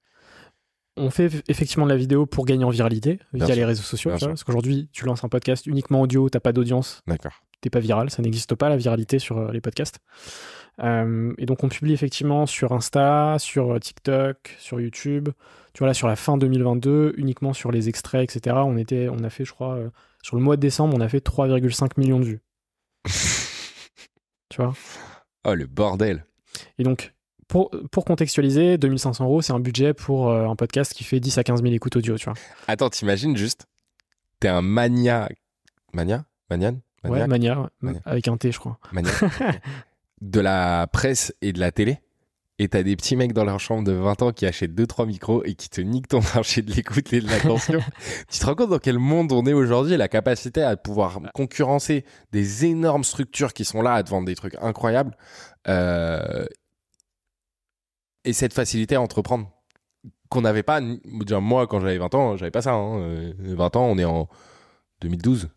[0.97, 3.67] On fait eff- effectivement de la vidéo pour gagner en viralité via Bien les sûr.
[3.69, 4.11] réseaux sociaux.
[4.19, 7.33] Parce qu'aujourd'hui, tu lances un podcast uniquement audio, t'as pas d'audience, D'accord.
[7.61, 10.01] t'es pas viral, ça n'existe pas la viralité sur euh, les podcasts.
[10.81, 15.29] Euh, et donc on publie effectivement sur Insta, sur TikTok, sur YouTube.
[15.73, 18.57] Tu vois là sur la fin 2022, uniquement sur les extraits, etc.
[18.65, 19.79] On était, on a fait, je crois,
[20.23, 22.40] sur le mois de décembre, on a fait 3,5 millions de vues.
[24.49, 24.74] tu vois?
[25.45, 26.24] Oh, le bordel.
[26.78, 27.15] Et donc
[27.49, 31.39] pour, pour contextualiser, 2500 euros, c'est un budget pour euh, un podcast qui fait 10
[31.39, 32.35] à 15 000 écoutes audio, tu vois.
[32.66, 33.66] Attends, t'imagines juste,
[34.40, 35.28] t'es un mania.
[35.95, 38.01] Mania Manian Ouais, Mania, ouais, Mania.
[38.05, 38.78] avec un T, je crois.
[38.93, 39.61] Maniaque Ok.
[40.20, 42.01] De la presse et de la télé.
[42.61, 45.45] Et t'as des petits mecs dans leur chambre de 20 ans qui achètent 2-3 micros
[45.45, 47.79] et qui te niquent ton marché de l'écoute et de l'attention.
[48.31, 52.05] tu te rends compte dans quel monde on est aujourd'hui La capacité à pouvoir concurrencer
[52.33, 55.17] des énormes structures qui sont là à te vendre des trucs incroyables.
[55.69, 56.47] Euh,
[58.25, 59.51] Et cette facilité à entreprendre
[60.29, 60.81] qu'on n'avait pas.
[60.81, 62.73] Moi, quand j'avais 20 ans, j'avais pas ça.
[62.73, 62.99] hein.
[63.01, 64.29] Euh, 20 ans, on est en
[65.01, 65.49] 2012.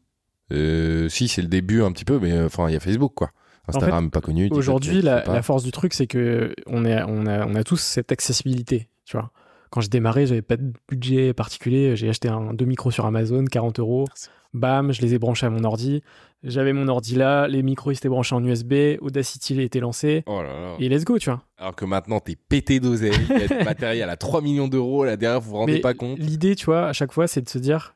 [0.53, 3.13] Euh, si, c'est le début un petit peu, mais euh, enfin, il y a Facebook,
[3.15, 3.31] quoi.
[3.67, 4.49] Instagram pas connu.
[4.51, 8.11] Aujourd'hui, la, force du truc, c'est que on, est, on, a, on a tous cette
[8.11, 9.31] accessibilité, tu vois.
[9.69, 11.95] Quand je démarrais, j'avais pas de budget particulier.
[11.95, 14.05] J'ai acheté un, deux micros sur Amazon, 40 euros.
[14.53, 16.03] Bam, je les ai branchés à mon ordi.
[16.43, 19.79] J'avais mon ordi là, les micros ils étaient branchés en USB, Audacity il a été
[19.79, 20.23] lancé.
[20.25, 20.75] Oh là là.
[20.79, 21.43] Et let's go, tu vois.
[21.57, 23.13] Alors que maintenant, t'es pété d'oseille.
[23.29, 25.05] Il y a du matériel à 3 millions d'euros.
[25.05, 26.17] Là derrière, vous vous rendez Mais pas compte.
[26.17, 27.95] L'idée, tu vois, à chaque fois, c'est de se dire,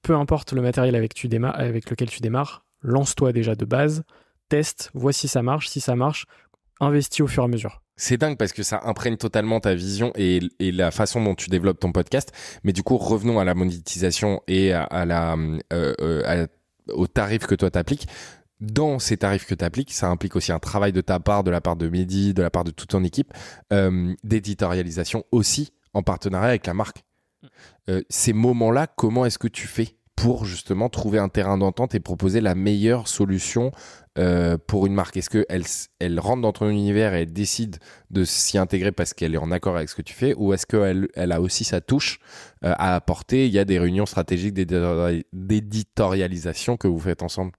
[0.00, 4.04] peu importe le matériel avec, tu déma- avec lequel tu démarres, lance-toi déjà de base,
[4.52, 5.68] teste, vois si ça marche.
[5.70, 6.26] Si ça marche,
[6.78, 7.82] investis au fur et à mesure.
[7.96, 11.80] C'est dingue parce que ça imprègne totalement ta vision et, la façon dont tu développes
[11.80, 12.32] ton podcast.
[12.62, 15.36] Mais du coup, revenons à la monétisation et à, la,
[15.72, 16.46] euh, euh,
[16.88, 18.08] aux tarifs que toi t'appliques.
[18.60, 21.50] Dans ces tarifs que tu appliques, ça implique aussi un travail de ta part, de
[21.50, 23.32] la part de Mehdi, de la part de toute ton équipe,
[23.72, 27.04] euh, d'éditorialisation aussi en partenariat avec la marque.
[28.08, 32.40] Ces moments-là, comment est-ce que tu fais pour justement trouver un terrain d'entente et proposer
[32.40, 33.72] la meilleure solution
[34.18, 35.64] euh, pour une marque Est-ce qu'elle
[35.98, 37.78] elle rentre dans ton univers et elle décide
[38.10, 40.66] de s'y intégrer parce qu'elle est en accord avec ce que tu fais ou est-ce
[40.66, 42.18] qu'elle elle a aussi sa touche
[42.64, 43.46] euh, à apporter?
[43.46, 47.52] Il y a des réunions stratégiques d'éditori- d'éditorialisation que vous faites ensemble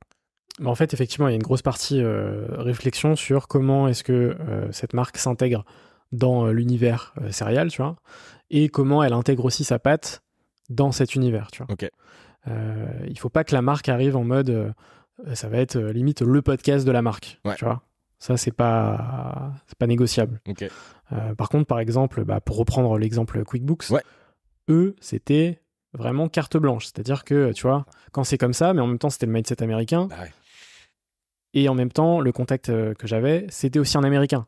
[0.60, 4.04] Mais en fait, effectivement, il y a une grosse partie euh, réflexion sur comment est-ce
[4.04, 4.38] que
[4.72, 5.66] cette marque s'intègre
[6.12, 7.96] dans l'univers céréal, tu vois,
[8.52, 10.22] et comment elle intègre aussi sa patte
[10.70, 11.74] dans cet univers, tu vois.
[11.74, 11.90] Ok.
[13.08, 14.74] Il faut pas que la marque arrive en mode,
[15.34, 17.56] ça va être euh, limite le podcast de la marque, Ouais.
[17.56, 17.82] tu vois.
[18.20, 20.40] Ça, c'est pas, pas négociable.
[21.12, 24.02] Euh, par contre, par exemple, bah, pour reprendre l'exemple QuickBooks, Ouais.
[24.70, 25.62] eux, c'était
[25.94, 26.86] vraiment carte blanche.
[26.86, 29.62] C'est-à-dire que, tu vois, quand c'est comme ça, mais en même temps, c'était le mindset
[29.62, 30.08] américain.
[30.10, 30.32] Bah ouais.
[31.54, 34.48] Et en même temps, le contact euh, que j'avais, c'était aussi un américain.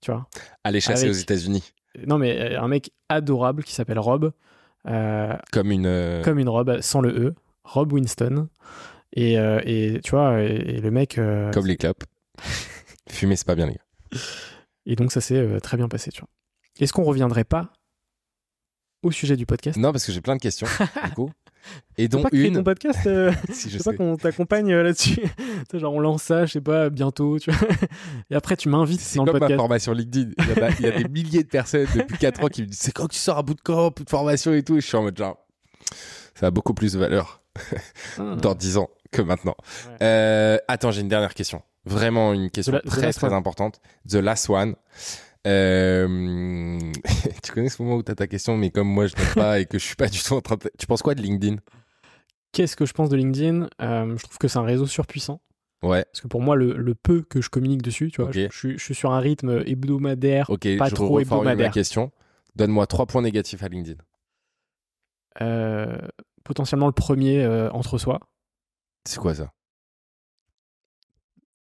[0.00, 0.26] Tu vois
[0.64, 1.72] Aller chasser Avec- aux États-Unis
[2.06, 4.32] Non, mais euh, un mec adorable qui s'appelle Rob,
[4.88, 5.86] euh, comme une.
[5.86, 7.34] euh, comme une robe, sans le E,
[7.64, 8.48] Rob Winston.
[9.16, 11.18] Et, euh, et tu vois, et, et le mec.
[11.18, 12.04] euh, comme les clopes.
[13.10, 14.20] Fumer, c'est pas bien, les gars.
[14.84, 16.28] Et donc, ça s'est euh, très bien passé, tu vois.
[16.78, 17.72] Est-ce qu'on reviendrait pas
[19.02, 19.78] au sujet du podcast?
[19.78, 20.66] Non, parce que j'ai plein de questions,
[21.06, 21.30] du coup.
[21.98, 22.54] Et dont pas une.
[22.54, 25.18] ton podcast euh, si je sais pas qu'on t'accompagne euh, là-dessus.
[25.74, 27.68] Genre, on lance ça, je sais pas, bientôt, tu vois.
[28.30, 30.30] Et après, tu m'invites C'est dans le comme ma formation LinkedIn.
[30.38, 32.66] Il y, a, il y a des milliers de personnes depuis 4 ans qui me
[32.68, 34.76] disent C'est quand que tu sors à bout de camp, de formation et tout.
[34.76, 35.38] Et je suis en mode genre
[36.36, 37.42] Ça a beaucoup plus de valeur
[38.18, 38.36] Ah.
[38.36, 39.56] dans 10 ans que maintenant.
[39.88, 39.96] Ouais.
[40.02, 41.62] Euh, attends, j'ai une dernière question.
[41.84, 43.34] Vraiment une question la- très last très one.
[43.34, 43.80] importante.
[44.08, 44.74] The last one.
[45.46, 46.78] Euh,
[47.44, 49.60] tu connais ce moment où tu as ta question, mais comme moi je n'ai pas
[49.60, 50.70] et que je suis pas du tout en train de.
[50.78, 51.56] Tu penses quoi de LinkedIn?
[52.52, 53.68] Qu'est-ce que je pense de LinkedIn?
[53.82, 55.40] Euh, Je trouve que c'est un réseau surpuissant.
[55.82, 58.48] Ouais, Parce que pour moi, le, le peu que je communique dessus, tu vois, je,
[58.50, 61.70] je suis, je suis sur un rythme hebdomadaire, ok, pas je trop reformule ma hebdomadaire.
[61.70, 62.10] question.
[62.56, 63.98] Donne-moi trois points négatifs à LinkedIn.
[65.42, 65.98] Euh,
[66.44, 68.20] potentiellement le premier euh, entre soi.
[69.06, 69.52] C'est quoi ça?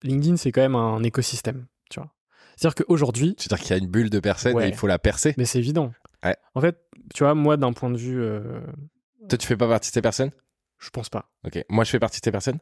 [0.02, 2.11] LinkedIn, c'est quand même un écosystème, tu vois.
[2.56, 4.66] C'est-à-dire qu'aujourd'hui, C'est-à-dire qu'il y a une bulle de personnes Ouais.
[4.66, 5.35] et il faut la percer?
[5.39, 5.93] mais c'est évident.
[6.24, 6.36] Ouais.
[6.55, 6.78] En fait,
[7.15, 8.61] tu vois, moi, d'un point de vue, euh,
[9.28, 10.31] Toi, tu fais pas partie de ces personnes?
[10.78, 11.31] je pense pas.
[11.47, 11.65] Ok.
[11.70, 12.59] Moi, je fais partie de ces personnes?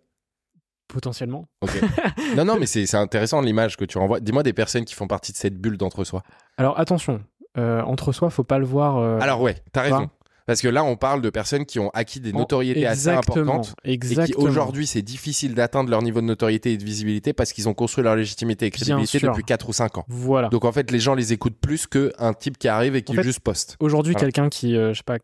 [0.86, 1.48] Potentiellement.
[1.60, 1.70] Ok.
[2.36, 4.20] non, non, mais c'est intéressant l'image que tu renvoies.
[4.20, 6.22] Dis-moi des personnes qui font partie de cette bulle d'entre-soi.
[6.58, 7.24] Alors attention,
[7.58, 8.98] euh, entre soi, faut pas le voir.
[8.98, 10.08] euh, Alors, ouais, t'as raison.
[10.46, 13.74] Parce que là, on parle de personnes qui ont acquis des notoriétés assez exactement, importantes.
[13.84, 17.68] Et qui aujourd'hui, c'est difficile d'atteindre leur niveau de notoriété et de visibilité parce qu'ils
[17.68, 20.04] ont construit leur légitimité et crédibilité depuis 4 ou 5 ans.
[20.08, 20.48] Voilà.
[20.48, 23.16] Donc en fait, les gens les écoutent plus qu'un type qui arrive et qui En
[23.16, 23.76] fait, juste poste.
[23.80, 24.26] Aujourd'hui, Voilà.
[24.26, 25.18] quelqu'un qui, euh, je sais pas,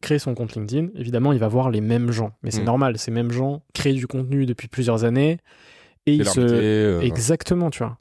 [0.00, 2.32] crée son compte LinkedIn, évidemment, il va voir les mêmes gens.
[2.42, 2.66] Mais c'est Mm.
[2.66, 5.38] normal, ces mêmes gens créent du contenu depuis plusieurs années
[6.06, 6.40] et ils se.
[6.40, 7.98] métier, euh, Exactement, tu vois.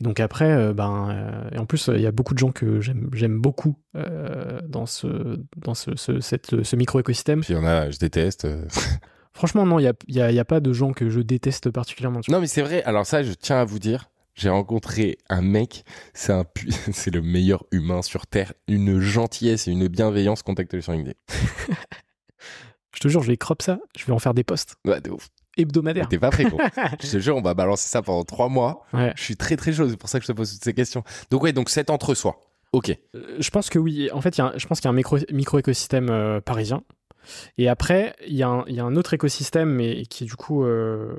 [0.00, 2.80] Donc après, euh, ben, euh, et en plus, il y a beaucoup de gens que
[2.80, 7.40] j'aime beaucoup euh, dans ce, dans ce, ce, cette- ce micro-écosystème.
[7.40, 8.44] Puis il y en a, je déteste.
[8.44, 8.66] euh.
[9.32, 11.20] Franchement, non, il n'y a, y a, il y a pas de gens que je
[11.20, 12.20] déteste particulièrement.
[12.28, 12.82] Non, mais c'est vrai.
[12.84, 17.10] Alors ça, je tiens à vous dire, j'ai rencontré un mec, c'est un pu- c'est
[17.14, 20.42] le meilleur humain sur terre, une gentillesse et une bienveillance.
[20.42, 21.14] Contactez-le sur LinkedIn.
[22.94, 25.10] Je te jure, je vais crop ça, je vais en faire des posts Ouais, de
[25.10, 25.28] ouf.
[25.56, 26.08] Hebdomadaires.
[26.08, 26.44] T'es pas prêt,
[27.02, 28.84] je te jure, on va balancer ça pendant trois mois.
[28.92, 29.12] Ouais.
[29.16, 31.02] Je suis très très chaud, c'est pour ça que je te pose toutes ces questions.
[31.30, 32.40] Donc ouais, donc c'est entre soi.
[32.72, 32.90] Ok.
[33.14, 34.10] Euh, Je pense que oui.
[34.12, 36.82] En fait, y a un- je pense qu'il y a un micro, micro-écosystème euh, parisien.
[37.58, 40.26] Et après, il y, a un- il y a un autre écosystème, mais qui est
[40.26, 41.16] du coup euh,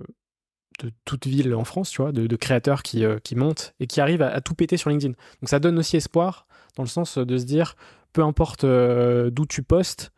[0.83, 3.99] de toute ville en France, tu vois, de, de créateurs qui, qui montent et qui
[3.99, 5.13] arrivent à, à tout péter sur LinkedIn.
[5.41, 7.75] Donc ça donne aussi espoir dans le sens de se dire,
[8.13, 10.11] peu importe d'où tu postes,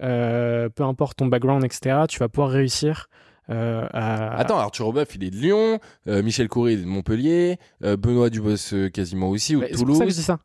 [0.00, 3.08] peu importe ton background, etc., tu vas pouvoir réussir
[3.50, 6.86] euh, à- Attends, Arthur Obeuf, il est de Lyon, euh, Michel Coury, il est de
[6.88, 8.56] Montpellier, euh, Benoît Dubos
[8.92, 9.98] quasiment aussi, ou de Toulouse.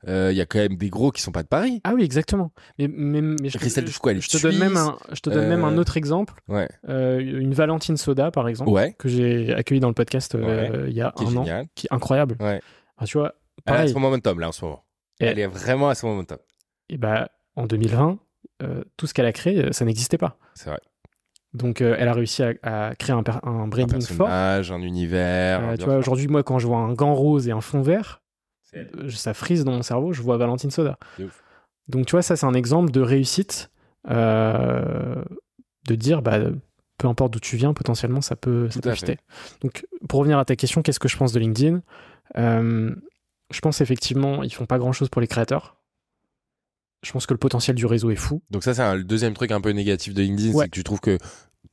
[0.08, 1.82] Il y a quand même des gros qui sont pas de Paris.
[1.84, 2.52] Ah oui, exactement.
[2.80, 3.92] Mais, mais, mais je, Christelle je-
[4.30, 6.34] te donne même un, je te donne même un autre exemple.
[6.48, 6.68] Ouais.
[6.88, 11.12] Une Valentine Soda, par exemple, Ouais, que j'ai accueillie dans le podcast il y a
[11.16, 11.44] qui un an,
[11.76, 12.38] qui est incroyable.
[12.98, 13.34] Ah, tu vois,
[13.66, 14.84] Elle est à son momentum là en ce moment.
[15.20, 16.38] Et- Elle est vraiment à son momentum.
[16.90, 18.20] Et bah, en 2020,
[18.62, 20.38] euh, tout ce qu'elle a créé, ça n'existait pas.
[20.54, 20.80] C'est vrai.
[21.54, 24.28] Donc, euh, elle a réussi à, à créer un, un Un branding fort.
[24.28, 25.60] personnage, un univers.
[25.62, 26.00] Euh, un tu vois, fort.
[26.00, 28.22] aujourd'hui, moi, quand je vois un gant rose et un fond vert,
[28.76, 30.98] euh, ça frise dans mon cerveau, je vois Valentine Soda.
[31.20, 31.44] Ouf.
[31.88, 33.70] Donc, tu vois, ça, c'est un exemple de réussite,
[34.10, 35.24] de
[35.90, 36.40] dire, bah,
[36.98, 39.16] peu importe d'où tu viens, potentiellement, ça peut, ça peut.
[39.62, 41.82] Donc, pour revenir à ta question, qu'est-ce que je pense de LinkedIn?
[42.36, 45.76] Je pense effectivement, ils font pas grand-chose pour les créateurs.
[47.04, 48.42] Je pense que le potentiel du réseau est fou.
[48.50, 50.64] Donc ça, c'est le deuxième truc un peu négatif de LinkedIn, Ouais.
[50.66, 51.18] c'est que tu trouves que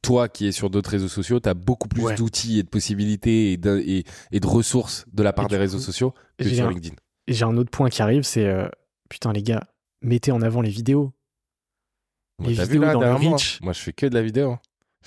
[0.02, 2.14] toi qui es sur d'autres réseaux sociaux, tu as beaucoup plus Ouais.
[2.14, 5.78] d'outils et de possibilités et de, et- et de ressources de la part des réseaux
[5.78, 6.94] coup, sociaux que sur un- LinkedIn.
[7.28, 8.68] Et j'ai un autre point qui arrive, c'est euh,
[9.08, 9.62] putain les gars,
[10.02, 11.12] mettez en avant les vidéos.
[12.38, 13.60] Moi, les dans le reach.
[13.60, 14.52] Moi, je fais que de la vidéo.
[14.52, 14.60] hein.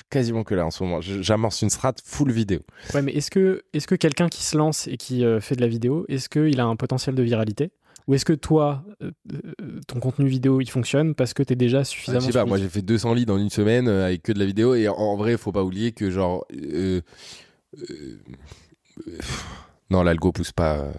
[0.09, 1.01] Quasiment que là en ce moment.
[1.01, 2.59] J'amorce une strat full vidéo.
[2.95, 5.61] Ouais, mais est-ce que, est que quelqu'un qui se lance et qui euh, fait de
[5.61, 7.71] la vidéo, est-ce qu'il a un potentiel de viralité?
[8.07, 11.79] Ou est-ce que toi, euh, euh, ton contenu vidéo, il fonctionne parce que t'es déjà
[11.79, 12.19] Ah, suffisamment.
[12.19, 14.39] je sais pas, moi j'ai fait 200 leads en une semaine euh, avec que de
[14.39, 16.45] la vidéo et en, vrai, faut pas oublier que genre.
[19.89, 20.91] non, l'algo pousse pas.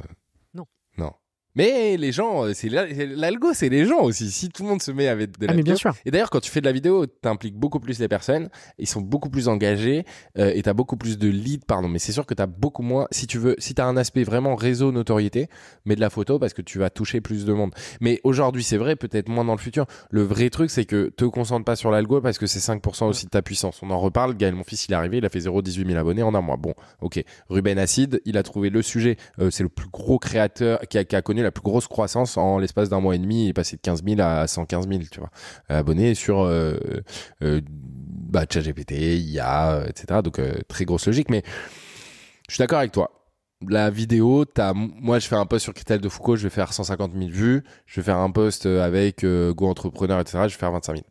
[1.57, 4.31] Mais les gens, euh, c'est la- c'est- l'algo, c'est les gens aussi.
[4.31, 5.95] Si tout le monde se met avec de la Ah, mais bien vidéo- sûr.
[6.05, 8.49] Et d'ailleurs, quand tu fais de la vidéo, t'impliques beaucoup plus les personnes,
[8.79, 10.05] ils sont beaucoup plus engagés
[10.39, 11.87] euh, et t'as beaucoup plus de leads, pardon.
[11.89, 14.57] Mais c'est sûr que t'as beaucoup moins, si tu veux, si t'as un aspect vraiment
[14.57, 15.49] réseau notoriété,
[15.85, 17.73] mets de la photo parce que tu vas toucher plus de monde.
[18.01, 19.87] Mais aujourd'hui, c'est vrai, peut-être moins dans le futur.
[20.11, 23.27] Le vrai truc, c'est que te concentre pas sur l'algo parce que c'est 5% aussi
[23.27, 23.81] de ta puissance.
[23.83, 24.37] On en reparle.
[24.37, 26.57] Gaël, mon fils, il est arrivé, il a fait 0,18 000 abonnés en un mois.
[26.57, 27.23] Bon, ok.
[27.49, 29.17] Ruben Acid, il a trouvé le sujet.
[29.39, 32.37] Euh, c'est le plus gros créateur qui a, qui a connu la plus grosse croissance
[32.37, 33.45] en l'espace d'un mois et demi.
[33.45, 35.31] Il est passé de 15 000 à 115 000, tu vois,
[35.69, 36.75] abonnés sur euh,
[37.43, 40.21] euh, bah, ChatGPT, IA, euh, etc.
[40.23, 41.31] Donc, euh, très grosse logique.
[41.31, 41.43] Mais
[42.49, 43.11] je suis d'accord avec toi.
[43.67, 46.73] La vidéo, t'as, moi je fais un post sur Christelle de Foucault, je vais faire
[46.73, 47.63] 150 000 vues.
[47.87, 50.39] Je vais faire un post avec euh, Go Entrepreneur, etc.
[50.49, 51.07] Je vais faire 25 000.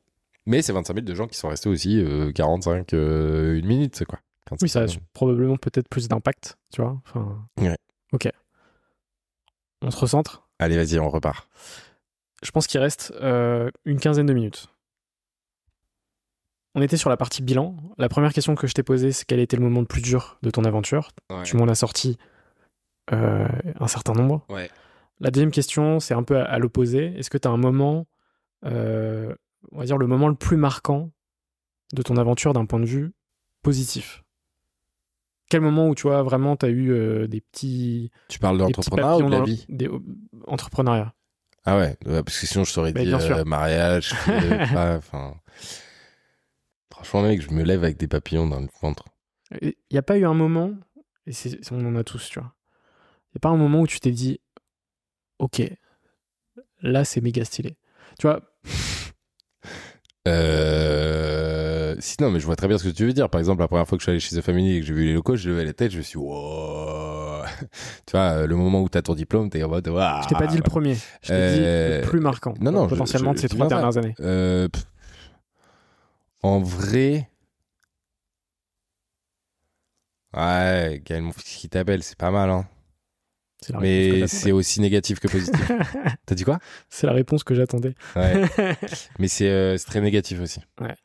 [0.45, 3.95] Mais c'est 25 000 de gens qui sont restés aussi euh, 45, euh, une minute,
[3.95, 4.19] c'est quoi.
[4.49, 5.01] 45 Oui, ça a 000.
[5.13, 7.01] probablement peut-être plus d'impact, tu vois.
[7.07, 7.77] Enfin, Ouais.
[8.11, 8.29] Ok.
[9.83, 10.47] On se recentre?
[10.59, 11.47] Allez, vas-y, on repart.
[12.41, 14.67] Je pense qu'il reste euh, une quinzaine de minutes.
[16.75, 17.75] On était sur la partie bilan.
[17.97, 20.39] La première question que je t'ai posée, c'est quel était le moment le plus dur
[20.41, 21.11] de ton aventure?
[21.29, 21.43] Ouais.
[21.43, 22.17] Tu m'en as sorti
[23.11, 23.47] euh,
[23.79, 24.45] un certain nombre.
[24.49, 24.71] Ouais.
[25.19, 27.13] La deuxième question, c'est un peu à, à l'opposé.
[27.17, 28.07] Est-ce que tu as un moment,
[28.65, 29.35] euh,
[29.71, 31.11] on va dire le moment le plus marquant
[31.93, 33.13] de ton aventure d'un point de vue
[33.61, 34.22] positif?
[35.53, 39.17] Quel moment où tu vois vraiment tu as eu euh, des petits, Tu parles d'entrepreneuriat
[39.17, 39.99] ou de la vie des- euh,
[40.47, 41.13] Entrepreneuriat.
[41.63, 44.13] Ah ouais, ouais, parce que sinon je t'aurais Bah, dit euh, mariage,
[44.73, 44.99] pas.
[46.91, 49.05] Franchement, mec, je me lève avec des papillons dans le ventre.
[49.61, 50.71] Il n'y a pas eu un moment,
[51.27, 52.51] et c'est- on en a tous, tu vois.
[53.27, 54.39] Il n'y a pas un moment où tu t'es dit,
[55.37, 55.61] ok,
[56.81, 57.77] là c'est méga stylé.
[58.17, 58.41] Tu vois,
[60.27, 61.12] Euh...
[62.03, 63.29] Si, non, mais je vois très bien ce que tu veux dire.
[63.29, 64.93] Par exemple, la première fois que je suis allé chez The Family et que j'ai
[64.93, 67.43] vu les locaux, je levais la tête, je me suis wow.
[68.05, 70.21] tu vois, euh, le moment où t'as ton diplôme, t'es en mode, waouh.
[70.23, 72.83] je t'ai pas dit le premier, je t'ai Euh, dit le plus marquant, non, non,
[72.83, 74.15] je- potentiellement je- de ces je trois dernières années.
[74.19, 74.67] Euh.
[76.41, 77.29] En vrai.
[80.35, 82.67] Ouais, Gaël, mon fils qui t'appelle, c'est pas mal, hein.
[83.79, 85.71] Mais c'est aussi négatif que positif.
[86.25, 86.59] T'as dit quoi?
[86.89, 87.95] C'est la réponse que j'attendais.
[88.17, 88.43] Ouais.
[89.19, 90.59] Mais c'est euh, très négatif aussi.
[90.81, 90.95] Ouais.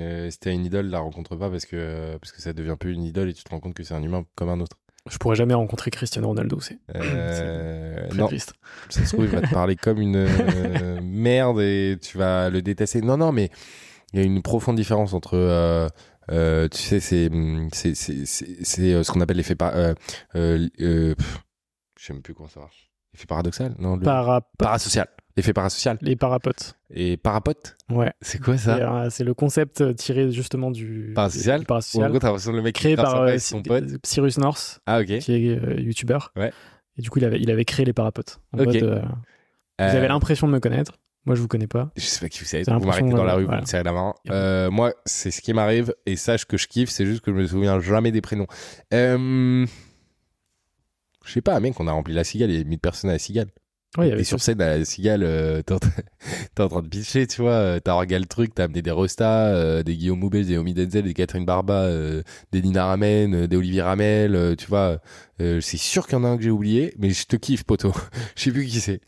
[0.00, 2.92] Euh, si t'as une idole, la rencontre pas parce que, parce que ça devient plus
[2.92, 4.76] une idole et tu te rends compte que c'est un humain comme un autre.
[5.10, 8.52] je pourrais jamais rencontrer Cristiano Ronaldo, c'est Euh, très non, triste.
[8.90, 12.62] ça se trouve, il va te parler comme une euh, merde et tu vas le
[12.62, 13.00] détester.
[13.00, 13.50] Non, non, mais
[14.12, 15.34] il y a une profonde différence entre.
[15.34, 15.88] euh,
[16.30, 17.30] euh, tu sais, c'est
[17.72, 19.72] c'est c'est c'est c'est, ce qu'on appelle l'effet par,
[20.34, 21.14] je
[21.98, 22.90] sais même plus comment ça marche.
[23.14, 25.08] L'effet paradoxal Non, le Para- parasocial.
[25.38, 26.74] L'effet parasocial les parapotes.
[26.90, 27.76] et parapote.
[27.90, 28.12] Ouais.
[28.20, 31.64] C'est quoi Et, ça euh, C'est le concept euh, tiré justement du Parasocial du Ou
[31.64, 33.84] en parasocial, gros, t'as l'impression que le mec créé par euh, son pote.
[34.02, 36.32] Cyrus North, Ah qui est euh, youtubeur.
[36.34, 36.52] Ouais.
[36.96, 38.40] Et du coup, il avait, il avait créé les parapotes.
[38.52, 38.76] En mode,
[39.78, 40.98] Vous avez l'impression de me connaître.
[41.24, 41.92] Moi, je vous connais pas.
[41.94, 42.68] Je sais pas qui vous êtes.
[42.68, 44.70] Vous m'arrêtez dans la rue, vous me serrez la main.
[44.70, 46.90] Moi, c'est ce qui m'arrive et sache que je kiffe.
[46.90, 48.48] C'est juste que je me souviens jamais des prénoms.
[48.90, 49.66] Je
[51.24, 52.50] sais pas, mec, on a rempli la cigale.
[52.50, 53.48] Il y a 1000 personnes à la cigale.
[54.18, 55.90] Et sur scène, à Cigale, euh, t'es en, train-
[56.54, 57.52] t'es en train de pitcher, tu vois.
[57.52, 60.74] euh, T'as regardé le truc, t'as amené des Rostas, euh, des Guillaume Moubet, des Omi
[60.74, 65.00] Denzel, des Catherine Barba, euh, des Nina Ramen, des Olivier Ramel, tu vois.
[65.38, 67.92] C'est sûr qu'il y en a un que j'ai oublié, mais je te kiffe, poteau.
[68.36, 69.00] Je sais plus qui c'est.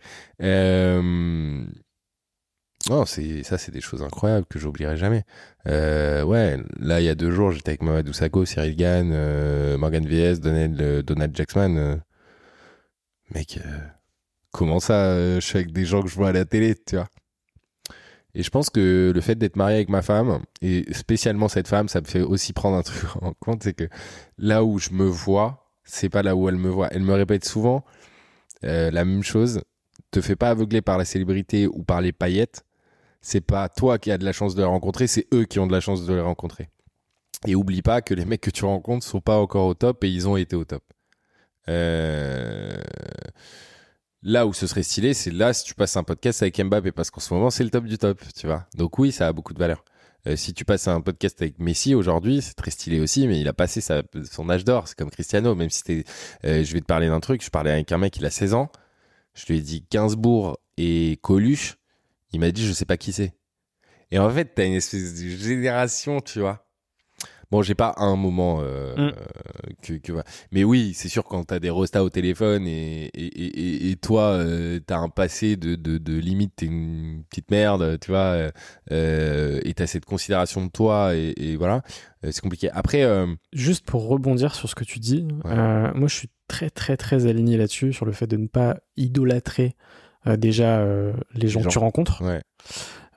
[2.89, 5.25] Non, c'est ça, c'est des choses incroyables que j'oublierai jamais.
[5.67, 9.77] Euh, ouais, là, il y a deux jours, j'étais avec Mamadou Sakho, Cyril Gann, euh,
[9.77, 11.77] Morgan VS, Donald, euh, Donald Jackson.
[11.77, 11.97] euh.
[13.35, 13.59] Mec,
[14.53, 16.97] comment ça, euh, je suis avec des gens que je vois à la télé, tu
[16.97, 17.09] vois
[18.35, 21.89] Et je pense que le fait d'être marié avec ma femme, et spécialement cette femme,
[21.89, 23.89] ça me fait aussi prendre un truc en compte, c'est que
[24.39, 26.89] là où je me vois, c'est pas là où elle me voit.
[26.93, 27.85] Elle me répète souvent
[28.65, 29.63] euh, la même chose.
[30.11, 32.65] Te fais pas aveugler par la célébrité ou par les paillettes.
[33.21, 35.67] C'est pas toi qui as de la chance de les rencontrer, c'est eux qui ont
[35.67, 36.71] de la chance de les rencontrer.
[37.47, 40.09] Et oublie pas que les mecs que tu rencontres sont pas encore au top et
[40.11, 40.83] ils ont été au top.
[41.69, 42.83] Euh,
[44.23, 47.11] Là où ce serait stylé, c'est là si tu passes un podcast avec Mbappé, parce
[47.11, 48.67] qu'en ce moment c'est le top du top, tu vois.
[48.75, 49.83] Donc oui, ça a beaucoup de valeur.
[50.27, 53.49] Euh, si tu passes un podcast avec Messi aujourd'hui, c'est très stylé aussi, mais il
[53.49, 54.87] a passé sa- son âge d'or.
[54.87, 56.05] C'est comme Cristiano, même si
[56.45, 57.43] euh, je vais te parler d'un truc.
[57.43, 58.71] Je parlais avec un mec, il a 16 ans.
[59.33, 61.77] Je lui ai dit Gainsbourg et Coluche.
[62.33, 63.33] Il m'a dit, je sais pas qui c'est.
[64.11, 66.67] Et en fait, t'as une espèce de génération, tu vois.
[67.51, 69.01] Bon, j'ai pas un moment euh, Mm.
[69.01, 69.13] euh,
[69.83, 70.13] que, que
[70.53, 74.23] mais oui, c'est sûr quand t'as des rostas au téléphone et et, et, et- toi
[74.35, 78.51] euh, t'as un passé de, de, de limite t'es une petite merde, tu vois, euh,
[78.93, 81.83] euh, et t'as cette considération de toi et, voilà,
[82.23, 82.71] c'est compliqué.
[82.71, 83.05] Après,
[83.53, 85.55] Juste pour rebondir sur ce que tu dis, Ouais.
[85.95, 89.75] moi je suis très très très aligné là-dessus, sur le fait de ne pas idolâtrer
[90.27, 90.85] déjà
[91.35, 91.69] les gens gens.
[91.69, 92.43] que tu rencontres, ouais,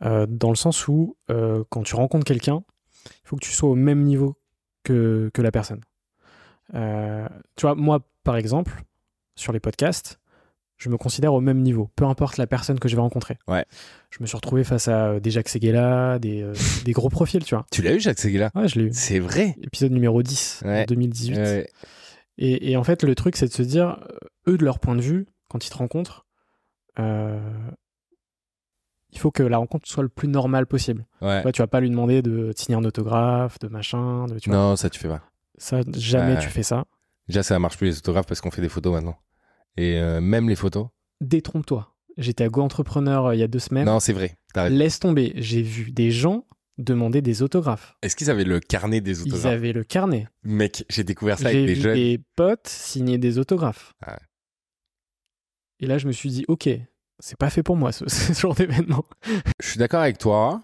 [0.03, 2.63] euh, dans le sens où euh, quand tu rencontres quelqu'un,
[3.05, 4.35] il faut que tu sois au même niveau
[4.83, 5.81] que, que la personne.
[6.73, 8.83] Euh, tu vois, moi par exemple,
[9.35, 10.19] sur les podcasts,
[10.77, 13.37] je me considère au même niveau, peu importe la personne que je vais rencontrer.
[13.47, 13.65] Ouais.
[14.09, 16.53] Je me suis retrouvé face à euh, des Jacques Seguela, des, euh,
[16.85, 17.65] des gros profils, tu vois.
[17.71, 18.49] tu l'as eu Jacques Seguela?
[18.55, 18.89] Ouais, je l'ai eu.
[18.93, 19.55] C'est vrai.
[19.61, 20.81] Épisode numéro 10 Ouais.
[20.81, 21.37] en 2018.
[21.37, 21.69] Ouais.
[22.37, 23.99] Et, et en fait, le truc, c'est de se dire,
[24.47, 26.25] euh, eux, de leur point de vue, quand ils te rencontrent,
[26.99, 27.39] euh,
[29.13, 31.05] il faut que la rencontre soit le plus normale possible.
[31.21, 31.37] Ouais.
[31.37, 34.49] Tu vois, tu vas pas lui demander de signer un autographe, de machin, de, tu
[34.49, 34.57] vois.
[34.59, 35.21] Non, ça tu fais pas.
[35.57, 36.85] Ça, jamais tu fais ça.
[37.27, 39.15] Déjà, ça marche plus les autographes parce qu'on fait des photos maintenant.
[39.77, 40.87] Et euh, même les photos.
[41.21, 41.95] Détrompe-toi.
[42.17, 43.85] J'étais à Go Entrepreneur euh, il y a deux semaines.
[43.85, 44.37] Non, c'est vrai.
[44.69, 45.33] Laisse tomber.
[45.37, 46.45] J'ai vu des gens
[46.77, 47.95] demander des autographes.
[48.01, 49.45] Est-ce qu'ils avaient le carnet des Ils autographes?
[49.53, 50.27] avaient le carnet.
[50.43, 51.95] Mec, j'ai découvert ça J'ai avec des vu jeunes.
[51.95, 53.93] des potes signer des autographes.
[54.05, 54.13] Ouais.
[55.79, 56.69] Et là, je me suis dit, ok,
[57.19, 59.05] c'est pas fait pour moi ce, ce genre d'événement.
[59.61, 60.61] Je suis d'accord avec toi.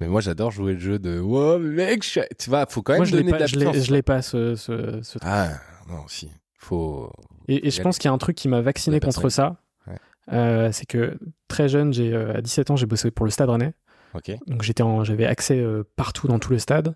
[0.00, 2.92] Mais moi, j'adore jouer le jeu de Wow, mec, je suis- tu vois, faut quand
[2.92, 3.86] même Moi, donner de pas, la je l'ai- puissance.
[3.86, 5.22] je l'ai pas ce, ce, ce truc.
[5.28, 5.58] Ah,
[5.88, 6.30] non, si.
[6.56, 7.12] Faut.
[7.48, 9.56] Et, et je pense qu'il y a un truc qui m'a vacciné contre ça.
[9.88, 9.96] Ouais.
[10.32, 11.18] Euh, c'est que
[11.48, 13.74] très jeune, j'ai euh, à 17 ans, j'ai bossé pour le Stade Rennais.
[14.14, 14.30] Ok.
[14.46, 16.94] Donc j'étais en, j'avais accès euh, partout dans tout le stade.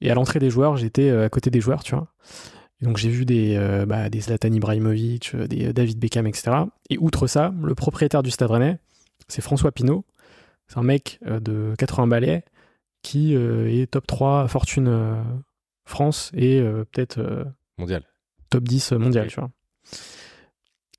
[0.00, 2.06] Et à l'entrée des joueurs, j'étais à côté des joueurs, tu vois.
[2.80, 6.26] Et donc j'ai vu des, euh, bah, des Zlatan Ibrahimovic, euh, des euh, David Beckham,
[6.26, 6.56] etc.
[6.90, 8.78] Et outre ça, le propriétaire du Stade Rennais,
[9.26, 10.04] c'est François Pinault.
[10.68, 12.44] C'est un mec de 80 balais
[13.02, 15.22] qui euh, est top 3 Fortune euh,
[15.86, 16.60] France et
[16.92, 17.46] peut-être
[17.78, 18.02] Mondial.
[18.50, 19.50] top 10 mondial, tu vois.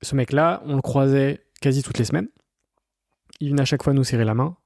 [0.02, 2.26] Ce mec-là, on le croisait quasi toutes les semaines.
[3.38, 4.56] Il venait à chaque fois nous serrer la main.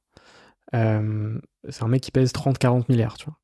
[0.73, 3.39] C'est un mec qui pèse 30-40 milliards, tu vois.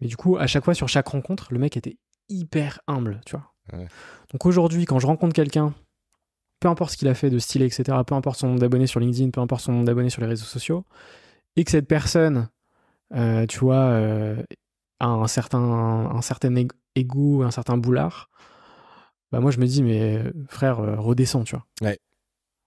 [0.00, 1.98] Mais du coup, à chaque fois, sur chaque rencontre, le mec était
[2.32, 3.52] hyper humble, tu vois.
[3.72, 3.86] Ouais.
[4.32, 5.74] Donc aujourd'hui, quand je rencontre quelqu'un,
[6.60, 9.00] peu importe ce qu'il a fait de stylé, etc., peu importe son nombre d'abonnés sur
[9.00, 10.84] LinkedIn, peu importe son nombre d'abonnés sur les réseaux sociaux,
[11.56, 12.48] et que cette personne,
[13.14, 14.42] euh, tu vois, euh,
[15.00, 18.30] a un certain, un certain ég- égo, un certain boulard,
[19.32, 21.66] bah moi je me dis, mais frère, euh, redescends, tu vois.
[21.80, 21.98] Ouais.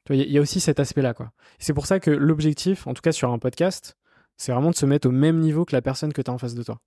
[0.05, 1.31] Tu vois, il y, a- il y a aussi cet aspect-là, quoi.
[1.59, 3.95] C'est pour ça que l'objectif, en tout cas sur un podcast,
[4.37, 6.37] c'est vraiment de se mettre au même niveau que la personne que tu as en
[6.37, 6.79] face de toi.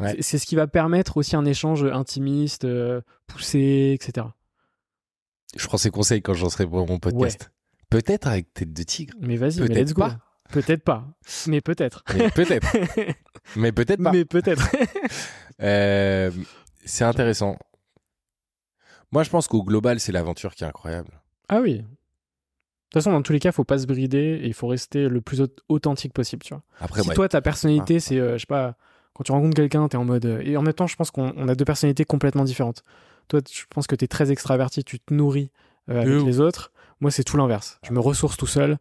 [0.00, 0.16] Ouais.
[0.20, 4.26] C'est- ce qui va permettre aussi un échange intimiste, euh, poussé, etc.
[5.56, 7.50] Je prends ces conseils quand j'en serai pour mon podcast.
[7.90, 9.14] Peut-être avec tête de tigre.
[9.20, 10.02] Mais vas-y, mais Peut-être let's go.
[10.02, 10.18] pas.
[10.50, 11.06] Peut-être pas,
[11.46, 12.02] mais peut-être.
[12.16, 12.66] Mais peut-être.
[13.56, 14.12] mais peut-être pas.
[14.12, 14.62] mais peut-être.
[15.62, 16.30] Euh,
[16.86, 17.58] c'est intéressant.
[19.12, 21.20] Moi, je pense qu'au global, c'est l'aventure qui est incroyable.
[21.50, 21.78] ah oui.
[21.78, 25.08] De toute façon, dans tous les cas, faut pas se brider et il faut rester
[25.08, 26.62] le plus au- authentique possible, tu vois.
[26.80, 28.76] Après, si toi, ta personnalité, c'est, euh, je sais pas,
[29.20, 30.24] quand tu rencontres quelqu'un, t'es en mode.
[30.24, 32.84] euh, et en même temps, je pense qu'on on a deux personnalités complètement différentes.
[33.28, 35.50] Toi, je pense que t'es très extraverti, tu te nourris
[35.90, 36.24] euh, avec ouf.
[36.26, 36.72] les autres.
[37.00, 37.78] Moi, c'est tout l'inverse.
[37.86, 38.78] Je me ressource tout seul.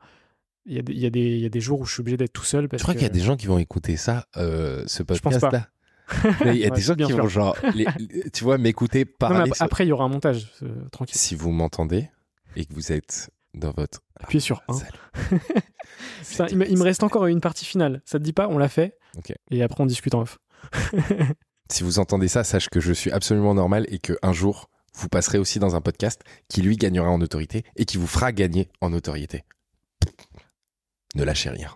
[0.66, 1.91] Il y, a des- il y, a des- il y a des jours où je
[1.91, 2.70] suis obligé d'être tout seul.
[2.70, 5.68] Parce je crois qu'il y a des gens qui vont écouter ça, euh, ce podcast-là?
[6.45, 7.18] Il y a Ouais, des gens qui sûr.
[7.18, 9.52] vont, genre, les- les- tu vois, m'écouter Non, mais parler.
[9.53, 11.18] sur- après, il y aura un montage, euh, tranquille.
[11.18, 12.10] Si vous m'entendez,
[12.56, 14.74] et que vous êtes dans votre Appuyez sur 1.
[14.74, 14.94] salle.
[16.30, 18.02] Putain, il, me, il me reste encore une partie finale.
[18.06, 18.48] Ça te dit pas?
[18.48, 18.98] On l'a fait.
[19.52, 20.40] Et après, on discute en off.
[21.72, 25.07] Si vous entendez ça, sache que je suis absolument normal et que un jour, vous
[25.07, 28.69] passerez aussi dans un podcast qui lui gagnera en autorité et qui vous fera gagner
[28.81, 29.44] en notoriété.
[31.14, 31.69] Ne lâchez rien.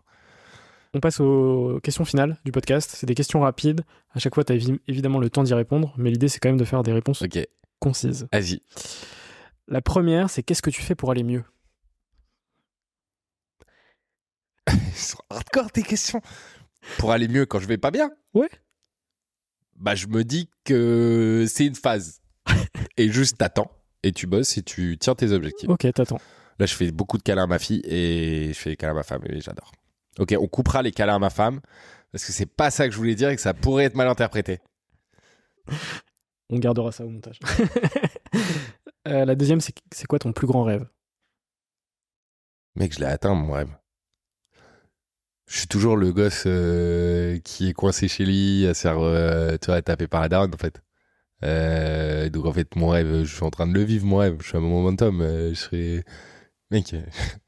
[0.96, 2.90] On passe aux questions finales du podcast.
[2.96, 3.82] C'est des questions rapides.
[4.16, 4.56] À chaque fois, tu as
[4.88, 7.38] évidemment le temps d'y répondre, mais l'idée, c'est quand même de faire des réponses Ok,
[7.80, 8.28] concises.
[8.34, 8.62] vas-y.
[9.68, 11.44] La première, c'est qu'est-ce que tu fais pour aller mieux?
[14.74, 16.22] Ils sont hardcore tes questions.
[16.98, 18.50] Pour aller mieux quand je vais pas bien Ouais.
[19.76, 22.22] Bah, je me dis que c'est une phase.
[22.98, 23.72] et juste t'attends
[24.04, 25.70] et tu bosses et tu tiens tes objectifs.
[25.70, 26.20] Ok, t'attends.
[26.60, 28.96] Là, je fais beaucoup de câlins à ma fille et je fais des câlins à
[28.96, 29.72] ma femme et j'adore.
[30.20, 31.62] Ok, on coupera les câlins à ma femme
[32.12, 34.08] parce que c'est pas ça que je voulais dire et que ça pourrait être mal
[34.08, 34.60] interprété.
[36.50, 37.40] On gardera ça au montage.
[39.06, 40.88] Euh, la deuxième, c'est c'est quoi ton plus grand rêve?
[42.76, 43.68] Mec, je l'ai atteint, mon rêve.
[45.54, 50.08] Je suis toujours le gosse euh, qui est coincé chez lui, à se euh, taper
[50.08, 50.82] par la daronne, en fait.
[51.44, 54.38] Euh, donc, en fait, mon rêve, je suis en train de le vivre, mon rêve.
[54.42, 55.22] Je suis à mon momentum.
[55.22, 56.04] je serai.
[56.72, 56.96] Mec.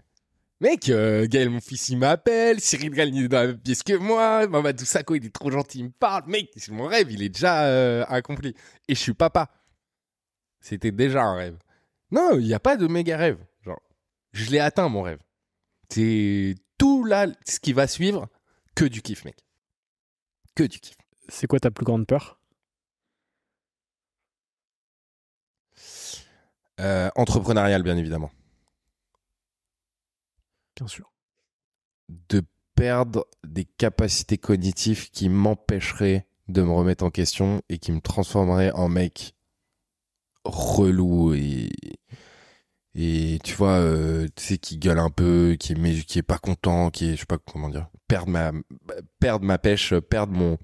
[0.61, 2.59] Mec, Gaël, mon fils, il m'appelle.
[2.59, 4.45] Cyril Gall, il est dans la même pièce que moi.
[4.45, 6.25] Mamadou Sakho, il est trop gentil, il me parle.
[6.27, 8.53] Mec, c'est mon rêve, il est déjà accompli.
[8.87, 9.49] Et je suis papa.
[10.59, 11.57] C'était déjà un rêve.
[12.11, 13.39] Non, il n'y a pas de méga rêve.
[13.63, 13.81] Genre,
[14.31, 15.19] je l'ai atteint, mon rêve.
[15.89, 18.27] C'est tout là, ce qui va suivre,
[18.75, 19.37] que du kiff, mec.
[20.55, 20.97] Que du kiff.
[21.27, 22.39] C'est quoi ta plus grande peur?
[26.79, 28.31] Euh, entrepreneurial, bien évidemment.
[30.75, 31.11] Bien sûr.
[32.09, 32.43] De
[32.75, 38.71] perdre des capacités cognitives qui m'empêcheraient de me remettre en question et qui me transformeraient
[38.71, 39.35] en mec
[40.43, 41.69] relou et
[42.95, 46.23] et tu vois euh, tu sais qui gueule un peu qui est mais qui est
[46.23, 48.51] pas content qui est je sais pas comment dire perdre ma
[49.19, 50.57] perdre ma pêche perdre mon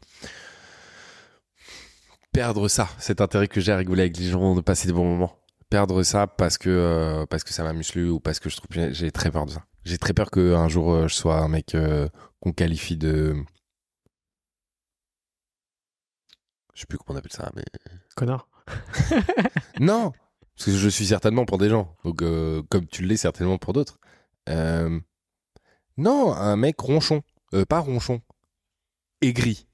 [2.31, 2.89] perdre ça.
[2.97, 5.37] Cet intérêt que j'ai à rigoler avec les gens de passer des bons moments.
[5.69, 8.67] Perdre ça parce que euh, parce que ça m'a musclé ou parce que je trouve
[8.91, 9.63] j'ai très peur de ça.
[9.85, 12.09] J'ai très peur que un jour euh, je sois un mec euh,
[12.41, 13.35] qu'on qualifie de
[16.73, 17.63] je sais plus comment on appelle ça mais
[18.15, 18.49] Connard.
[19.79, 20.11] non,
[20.61, 23.73] parce que je suis certainement pour des gens, donc euh, comme tu l'es certainement pour
[23.73, 23.99] d'autres.
[24.47, 24.99] Euh,
[25.97, 27.23] non, un mec ronchon,
[27.55, 28.21] Euh, pas ronchon,
[29.21, 29.65] aigri.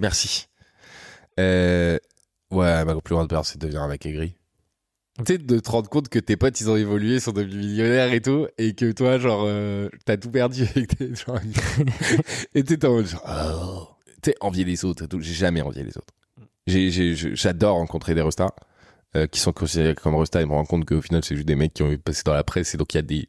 [0.00, 0.48] Merci.
[1.38, 2.00] Ouais,
[2.50, 4.34] ma plus grande peur, c'est de devenir un mec aigri.
[5.18, 8.12] Tu sais, de te rendre compte que tes potes, ils ont évolué, sont devenus millionnaires
[8.12, 9.48] et tout, et que toi, genre,
[10.04, 11.14] t'as tout perdu avec tes...
[11.14, 11.38] genre,
[12.56, 13.88] et t'es en mode genre, oh.
[14.20, 15.20] Tu sais, envier les autres et tout.
[15.20, 16.12] J'ai jamais envié les autres.
[16.66, 18.52] J'adore rencontrer des restas
[19.16, 21.54] euh, qui sont considérés comme restas et me rends compte qu'au final, c'est juste des
[21.54, 23.28] mecs qui ont passé dans la presse et donc il y a des,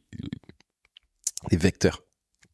[1.52, 2.02] vecteurs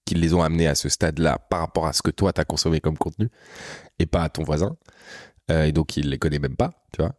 [0.05, 2.81] qui les ont amenés à ce stade-là par rapport à ce que toi, t'as consommé
[2.81, 3.31] comme contenu
[3.99, 4.77] et pas à ton voisin.
[5.51, 7.15] Euh, et donc, il les connaît même pas, tu vois.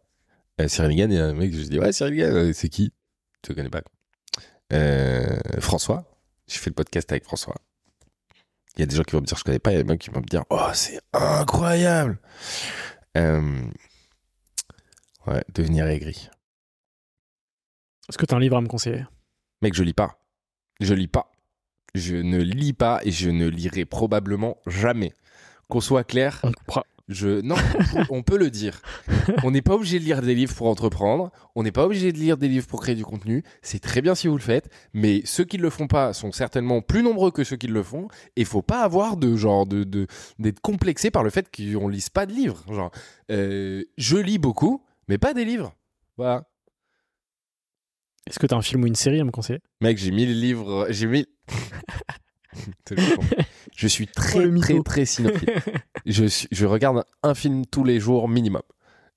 [0.60, 2.92] Euh, Cyril Gann, il y a un mec, je dis, ouais, Cyril euh, c'est qui?
[3.42, 3.82] Tu le connais pas.
[5.60, 6.04] François,
[6.46, 7.56] j'ai fait le podcast avec François.
[8.76, 9.82] Il y a des gens qui vont me dire, je connais pas, il y a
[9.82, 12.18] des mecs qui vont me dire, oh, c'est incroyable
[15.26, 16.28] Ouais, devenir aigri.
[18.08, 19.04] Est-ce que t'as un livre à me conseiller?
[19.62, 20.18] Mec, je lis pas.
[20.80, 21.30] Je lis pas.
[21.94, 25.14] Je ne lis pas et je ne lirai probablement jamais.
[25.68, 26.84] Qu'on soit clair, On coupera.
[27.08, 27.54] je non,
[28.10, 28.82] on peut le dire.
[29.44, 31.30] On n'est pas obligé de lire des livres pour entreprendre.
[31.54, 33.42] On n'est pas obligé de lire des livres pour créer du contenu.
[33.62, 36.32] C'est très bien si vous le faites, mais ceux qui ne le font pas sont
[36.32, 38.08] certainement plus nombreux que ceux qui le font.
[38.36, 40.06] Et faut pas avoir de genre de de-
[40.38, 42.62] d'être complexé par le fait qu'on lise pas de livres.
[42.70, 42.90] Genre,
[43.30, 45.74] euh, je lis beaucoup, mais pas des livres.
[46.16, 46.48] Voilà.
[48.26, 49.60] Est-ce que t'as un film ou une série à me conseiller?
[49.80, 50.86] Mec, j'ai mis les livres.
[50.90, 51.26] J'ai mis.
[53.76, 54.66] je suis Oh, très, mytho.
[54.66, 55.50] très, très cinéphile.
[56.06, 58.62] je, suis- je regarde un film tous les jours minimum.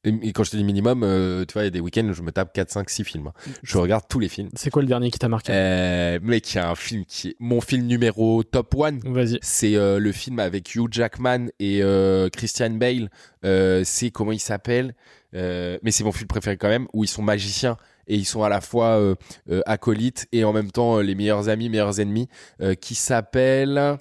[0.03, 2.13] Et, quand je te dis minimum, euh, tu vois, il y a des week-ends où
[2.13, 3.31] je me tape 4, 5, 6 films.
[3.63, 4.47] Je regarde tous les films.
[4.55, 5.51] C'est quoi le dernier qui t'a marqué?
[5.53, 8.99] Euh, mec, il y a un film qui est mon film numéro top 1.
[9.11, 9.39] Vas-y.
[9.41, 11.81] C'est euh, le film avec Hugh Jackman et
[12.31, 13.09] Christian Bale.
[13.83, 14.93] C'est comment il s'appelle?
[15.37, 17.77] Euh, Mais c'est mon film préféré quand même, où ils sont magiciens
[18.07, 19.15] et ils sont à la fois euh,
[19.49, 22.27] euh, acolytes et en même temps les meilleurs amis, meilleurs ennemis,
[22.81, 23.97] qui s'appelle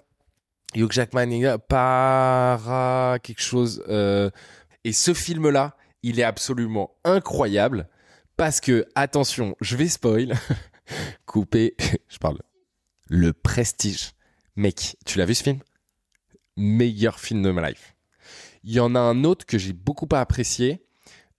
[0.75, 3.83] Hugh Jackman para quelque chose.
[3.89, 7.89] et ce film-là, il est absolument incroyable
[8.37, 10.35] parce que attention, je vais spoil,
[11.27, 11.75] couper,
[12.09, 12.39] je parle.
[13.09, 14.13] Le Prestige,
[14.57, 15.61] mec, tu l'as vu ce film?
[16.57, 17.95] Meilleur film de ma life.
[18.65, 20.86] Il y en a un autre que j'ai beaucoup pas apprécié.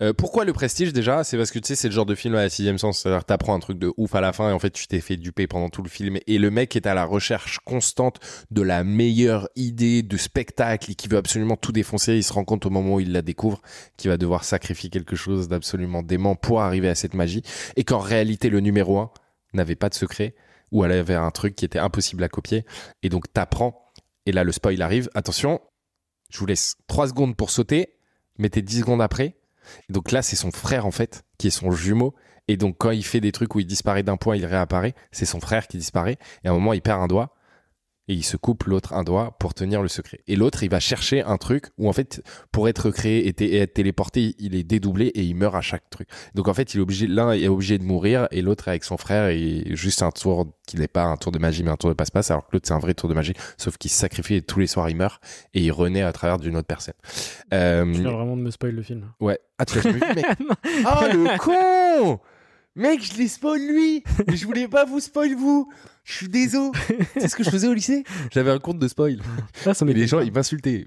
[0.04, 1.24] Euh, pourquoi le prestige déjà?
[1.24, 3.02] C'est parce que tu sais, c'est le genre de film à la sixième sens.
[3.02, 5.18] C'est-à-dire t'apprends un truc de ouf à la fin et en fait, tu t'es fait
[5.18, 6.20] duper pendant tout le film.
[6.28, 8.20] Et le mec est à la recherche constante
[8.52, 12.16] de la meilleure idée de spectacle et qui veut absolument tout défoncer.
[12.16, 13.62] Il se rend compte au moment où il la découvre
[13.98, 17.42] qu'il va devoir sacrifier quelque chose d'absolument dément pour arriver à cette magie.
[17.76, 19.10] Et qu'en réalité, le numéro un
[19.54, 20.36] n'avait pas de secret
[20.72, 22.66] ou elle avait un truc qui était impossible à copier.
[23.02, 23.84] Et donc, t'apprends.
[24.28, 25.10] Et là, le spoil arrive.
[25.16, 25.60] Attention,
[26.30, 27.96] je vous laisse 3 secondes pour sauter.
[28.38, 29.38] Mettez 10 secondes après.
[29.90, 32.14] Donc là, c'est son frère, en fait, qui est son jumeau.
[32.48, 35.26] Et donc, quand il fait des trucs où il disparaît d'un point, il réapparaît, c'est
[35.26, 36.18] son frère qui disparaît.
[36.44, 37.36] Et à un moment, il perd un doigt.
[38.08, 40.20] Et il se coupe l'autre un doigt pour tenir le secret.
[40.28, 43.74] Et l'autre, il va chercher un truc où, en fait, pour être créé et, être
[43.74, 46.08] téléporté, il est dédoublé et il meurt à chaque truc.
[46.34, 48.98] Donc, en fait, il est obligé, l'un est obligé de mourir et l'autre, avec son
[48.98, 51.90] frère, est juste un tour qui n'est pas un tour de magie, mais un tour
[51.90, 53.34] de passe-passe, alors que l'autre, c'est un vrai tour de magie.
[53.58, 55.22] Sauf qu'il se sacrifie et tous les soirs, il meurt
[55.54, 56.94] et il renaît à travers d'une autre personne.
[57.54, 59.12] Euh, Tu viens vraiment de me spoil le film.
[59.20, 59.40] Ouais.
[59.58, 60.26] Ah, tu l'as vu, mec
[60.86, 62.20] Oh, le con
[62.78, 65.68] Mec, je l'ai spoil lui Mais je voulais pas vous spoil vous
[66.04, 66.78] Je suis désolé
[67.14, 68.04] C'est ce que je faisais au lycée?
[68.32, 69.20] J'avais un compte de spoil.
[69.66, 70.86] Ah, ça Et m'étonne les gens, ils m'insultaient.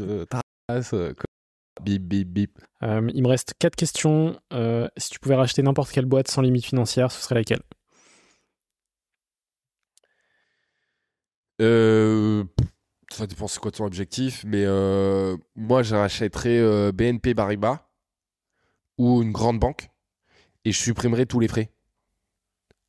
[0.00, 1.24] Euh, ta race, euh, quoi.
[1.82, 2.58] Bip, bip, bip.
[2.84, 4.38] Euh, il me reste quatre questions.
[4.52, 7.62] Euh, si tu pouvais racheter n'importe quelle boîte sans limite financière, ce serait laquelle?
[11.60, 12.44] Euh,
[13.10, 17.88] ça dépend c'est quoi ton objectif, mais euh, moi, je rachèterais euh, BNP Paribas
[18.98, 19.88] ou une grande banque
[20.68, 21.70] et je supprimerais tous les frais.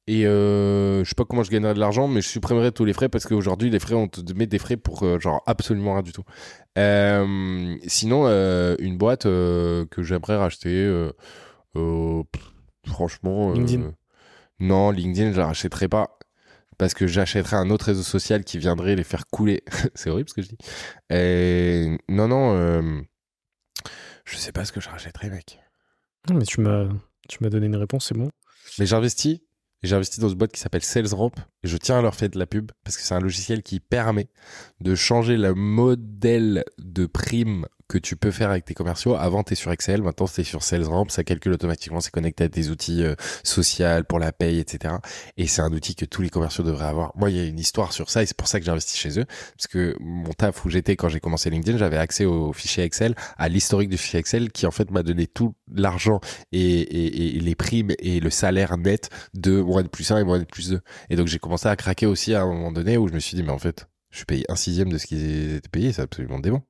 [0.06, 2.94] Et euh, je sais pas comment je gagnerais de l'argent, mais je supprimerais tous les
[2.94, 6.02] frais parce qu'aujourd'hui, les frais, on te met des frais pour euh, genre absolument rien
[6.02, 6.24] du tout.
[6.78, 11.10] Euh, sinon, euh, une boîte que j'aimerais racheter,
[11.74, 12.54] pff,
[12.86, 13.54] franchement.
[13.54, 13.94] LinkedIn.
[14.60, 16.18] non, LinkedIn, je la rachèterais pas.
[16.78, 19.64] Parce que j'achèterais un autre réseau social qui viendrait les faire couler.
[19.96, 20.58] C'est horrible ce que je dis.
[21.12, 23.06] Et non, non,
[24.26, 25.60] je sais pas ce que je rachèterais, mec.
[26.30, 26.88] Non, mais tu m'as,
[27.30, 28.30] tu m'as donné une réponse, c'est bon.
[28.78, 29.40] Mais j'investis.
[29.82, 31.32] Et dans une boîte qui s'appelle SalesRamp.
[31.64, 33.80] Et je tiens à leur faire de la pub parce que c'est un logiciel qui
[33.80, 34.28] permet
[34.82, 39.16] de changer le modèle de prime que tu peux faire avec tes commerciaux.
[39.16, 40.02] Avant, tu sur Excel.
[40.04, 41.10] Maintenant, tu sur SalesRamp.
[41.10, 42.00] Ça calcule automatiquement.
[42.00, 44.96] C'est connecté à des outils euh, sociaux pour la paye, etc.
[45.38, 47.12] Et c'est un outil que tous les commerciaux devraient avoir.
[47.18, 48.96] Moi, il y a une histoire sur ça et c'est pour ça que j'ai investi
[48.96, 49.26] chez eux.
[49.58, 53.16] Parce que mon taf où j'étais quand j'ai commencé LinkedIn, j'avais accès au fichier Excel,
[53.38, 56.22] à l'historique du fichier Excel qui en fait m'a donné tout l'argent
[56.52, 60.46] et, les primes et le salaire net de mon N plus 1 et mon N
[60.46, 60.82] plus 2.
[61.10, 63.36] Et donc j'ai commencé à craquer aussi à un moment donné où je me suis
[63.36, 66.02] dit, mais en fait, je suis payé un sixième de ce qu'ils étaient payés, c'est
[66.02, 66.64] absolument dément.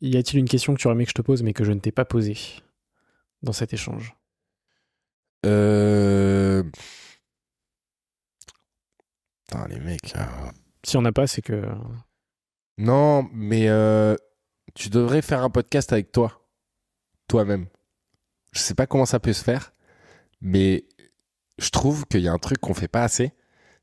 [0.00, 1.72] Y a-t-il une question que tu aurais aimé que je te pose mais que je
[1.72, 2.36] ne t'ai pas posée
[3.42, 4.14] dans cet échange?
[5.46, 6.62] Euh...
[9.46, 10.14] Putain, les mecs.
[10.16, 10.50] euh,
[10.84, 11.64] Si on n'a pas, c'est que.
[12.78, 14.16] Non, mais euh,
[14.74, 16.46] tu devrais faire un podcast avec toi.
[17.28, 17.66] Toi-même.
[18.52, 19.72] Je sais pas comment ça peut se faire,
[20.40, 20.86] mais
[21.58, 23.32] je trouve qu'il y a un truc qu'on fait pas assez,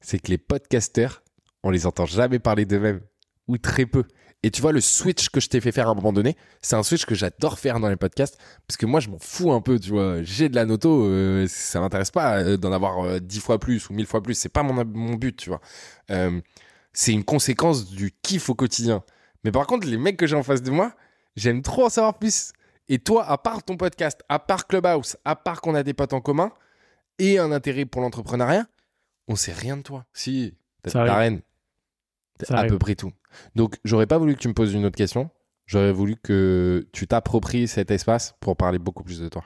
[0.02, 1.24] c'est que les podcasters,
[1.64, 3.02] on les entend jamais parler d'eux-mêmes,
[3.48, 4.03] ou très peu.
[4.44, 6.76] Et tu vois, le switch que je t'ai fait faire à un moment donné, c'est
[6.76, 8.38] un switch que j'adore faire dans les podcasts,
[8.68, 10.22] parce que moi, je m'en fous un peu, tu vois.
[10.22, 13.90] J'ai de la noto, euh, ça m'intéresse pas euh, d'en avoir euh, dix fois plus
[13.90, 15.60] ou mille fois plus, c'est pas mon, mon but, tu vois.
[16.11, 16.40] Euh,
[16.94, 19.03] c'est une conséquence du kiff au quotidien.
[19.44, 20.94] Mais par contre, les mecs que j'ai en face de moi,
[21.36, 22.53] j'aime trop en savoir plus.
[22.90, 26.14] Et toi, à part ton podcast, à part Clubhouse, à part qu'on a des potes
[26.14, 26.52] en commun
[27.19, 28.65] et un intérêt pour l'entrepreneuriat,
[29.28, 30.06] on sait rien de toi.
[30.14, 31.41] Si, t'as ta reine.
[32.49, 32.72] À arrive.
[32.72, 33.11] peu près tout.
[33.55, 35.30] Donc, j'aurais pas voulu que tu me poses une autre question.
[35.65, 39.43] J'aurais voulu que tu t'appropries cet espace pour parler beaucoup plus de toi.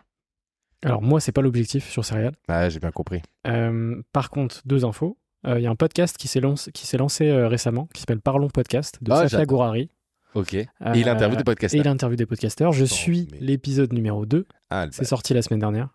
[0.84, 2.34] Alors, moi, c'est pas l'objectif sur Serial.
[2.48, 3.22] Ah, j'ai bien compris.
[3.48, 5.18] Euh, par contre, deux infos.
[5.48, 8.02] Euh, Il y a un podcast qui s'est lancé, qui s'est lancé euh, récemment, qui
[8.02, 9.46] s'appelle Parlons Podcast, de Ah, Safia.
[9.46, 9.90] Gourari.
[10.36, 10.54] Ok.
[10.54, 11.82] Et Euh, il interviewe des Et podcasters.
[11.82, 12.72] il interviewe des podcasteurs.
[12.72, 14.46] Je Attends, suis mais- l'épisode numéro 2.
[14.70, 15.90] Ah, C'est sorti la semaine dernière.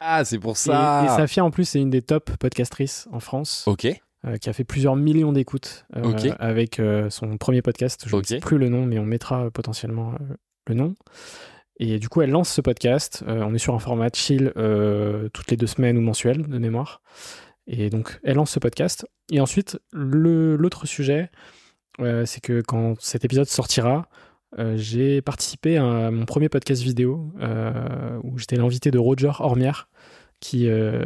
[0.00, 1.02] Ah, c'est pour Et, ça.
[1.04, 3.86] et Safia, en plus, c'est une des top podcastrices en France, Ok.
[4.24, 8.04] Euh, qui a fait plusieurs millions d'écoutes euh, avec euh, son premier podcast.
[8.06, 10.14] Je ne sais plus le nom, mais on mettra potentiellement
[10.68, 10.94] le nom.
[11.80, 13.24] Et du coup, elle lance ce podcast.
[13.26, 14.52] On est sur un format chill
[15.32, 17.02] toutes les deux semaines ou mensuel de mémoire.
[17.66, 19.04] Et donc, elle lance ce podcast.
[19.32, 21.30] Et ensuite, l'autre sujet,
[21.98, 24.08] c'est que quand cet épisode sortira,
[24.76, 27.32] j'ai participé à mon premier podcast vidéo
[28.22, 29.88] où j'étais l'invité de Roger Hormière
[30.42, 31.04] qui euh,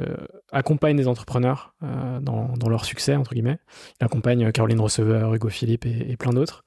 [0.50, 3.58] accompagne les entrepreneurs euh, dans, dans leur succès, entre guillemets.
[4.00, 6.64] Il accompagne Caroline Receveur, Hugo Philippe et, et plein d'autres.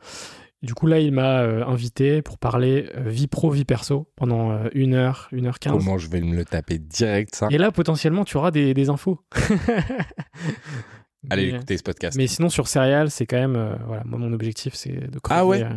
[0.62, 4.52] Du coup, là, il m'a euh, invité pour parler euh, vie pro, vie perso pendant
[4.52, 5.74] euh, une heure, une heure quinze.
[5.84, 7.48] Comment je vais me le taper direct, ça?
[7.50, 9.20] Et là, potentiellement, tu auras des, des infos.
[11.30, 12.18] Allez mais, écouter ce podcast.
[12.18, 13.56] mais sinon, sur Serial, c'est quand même.
[13.56, 15.40] euh, voilà, moi, mon objectif, c'est de creuser.
[15.40, 15.64] Ah ouais?
[15.64, 15.70] euh,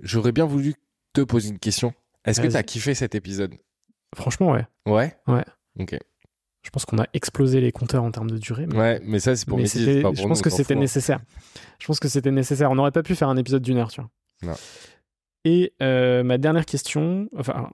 [0.00, 0.74] J'aurais bien voulu
[1.12, 1.92] te poser une question.
[2.24, 2.52] Est-ce que Vas-y.
[2.52, 3.54] t'as kiffé cet épisode?
[4.14, 4.66] Franchement, ouais.
[4.86, 5.16] Ouais?
[5.26, 5.44] Ouais.
[5.78, 5.98] Ok.
[6.68, 8.66] Je pense qu'on a explosé les compteurs en termes de durée.
[8.66, 11.18] Mais, Ouais, mais ça, c'est pour mais je pense que c'était nécessaire.
[11.78, 12.70] Je pense que c'était nécessaire.
[12.70, 14.10] On n'aurait pas pu faire un épisode d'une heure, tu vois.
[14.42, 14.54] Non.
[15.46, 17.70] Et euh, ma dernière question, enfin,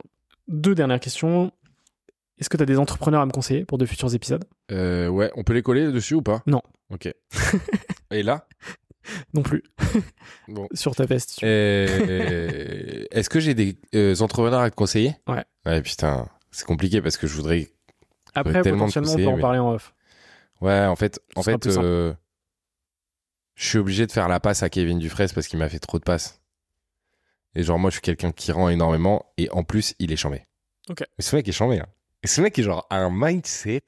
[0.46, 1.50] deux dernières questions.
[2.38, 4.44] Est-ce que tu as des entrepreneurs à me conseiller pour de futurs épisodes?
[4.70, 6.44] Euh, ouais, on peut les coller dessus ou pas?
[6.46, 6.62] Non.
[6.90, 7.12] Ok.
[8.12, 8.46] Et là?
[9.32, 9.64] Non plus.
[10.46, 10.68] Bon.
[10.74, 11.40] Sur ta veste.
[11.42, 15.16] Euh, Est-ce que j'ai des euh, entrepreneurs à te conseiller?
[15.26, 15.44] Ouais.
[15.66, 17.73] Ouais, putain, c'est compliqué parce que je voudrais.
[18.34, 19.94] Après, potentiellement, on conseiller, peut en mais- parler en off.
[20.60, 22.14] Ouais, en fait, en Ce fait, euh,
[23.54, 25.98] je suis obligé de faire la passe à Kevin Dufresne parce qu'il m'a fait trop
[25.98, 26.40] de passes.
[27.54, 30.44] Et genre, moi, je suis quelqu'un qui rend énormément et en plus, il est chambé.
[30.88, 31.00] Ok.
[31.18, 31.86] Mais ce mec est chambé, hein.
[32.22, 33.82] Et ce mec est genre a un mindset.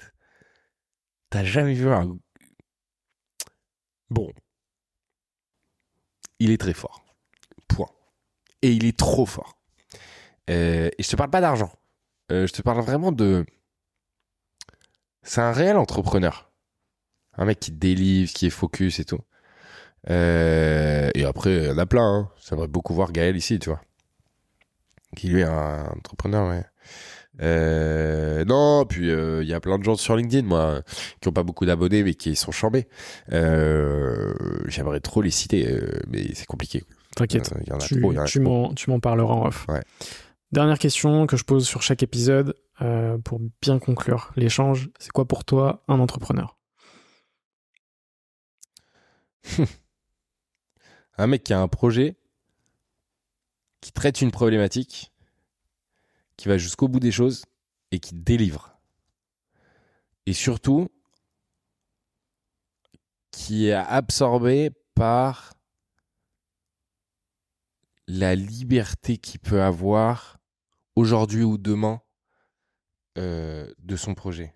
[1.31, 2.17] T'as jamais vu un.
[4.11, 4.31] Bon.
[6.39, 7.05] Il est très fort.
[7.69, 7.89] Point.
[8.63, 9.59] Et il est trop fort.
[10.51, 11.73] Euh, et je te parle pas d'argent.
[12.31, 13.45] Euh, je te parle vraiment de.
[15.27, 16.51] C'est un réel entrepreneur.
[17.37, 19.19] Un mec qui délivre, qui est focus et tout.
[20.09, 22.03] Euh, et après, il y en a plein.
[22.03, 22.31] Hein.
[22.49, 23.81] J'aimerais beaucoup voir Gaël ici, tu vois.
[25.17, 26.65] Qui lui est un entrepreneur, ouais.
[27.43, 30.81] Euh, non, puis euh, il y a plein de gens sur LinkedIn, moi,
[31.21, 32.87] qui ont pas beaucoup d'abonnés, mais qui sont chambés.
[33.33, 34.33] Euh,
[34.69, 36.85] J'aimerais trop les citer, euh, mais c'est compliqué.
[37.17, 37.53] T'inquiète.
[37.63, 38.35] Il y en a tu,
[38.77, 39.67] tu m'en parleras en off.
[39.69, 39.83] Ouais.
[40.53, 44.91] Dernière question que je pose sur chaque épisode euh, pour bien conclure l'échange.
[44.99, 46.57] C'est quoi pour toi un entrepreneur?
[51.19, 52.19] Un mec qui a un projet,
[53.81, 55.13] qui traite une problématique,
[56.37, 57.47] qui va jusqu'au bout des choses
[57.91, 58.79] et qui délivre.
[60.27, 60.91] Et surtout,
[63.31, 65.55] qui est absorbé par
[68.07, 70.36] la liberté qu'il peut avoir
[70.97, 72.01] aujourd'hui ou demain
[73.19, 74.55] euh, de son projet.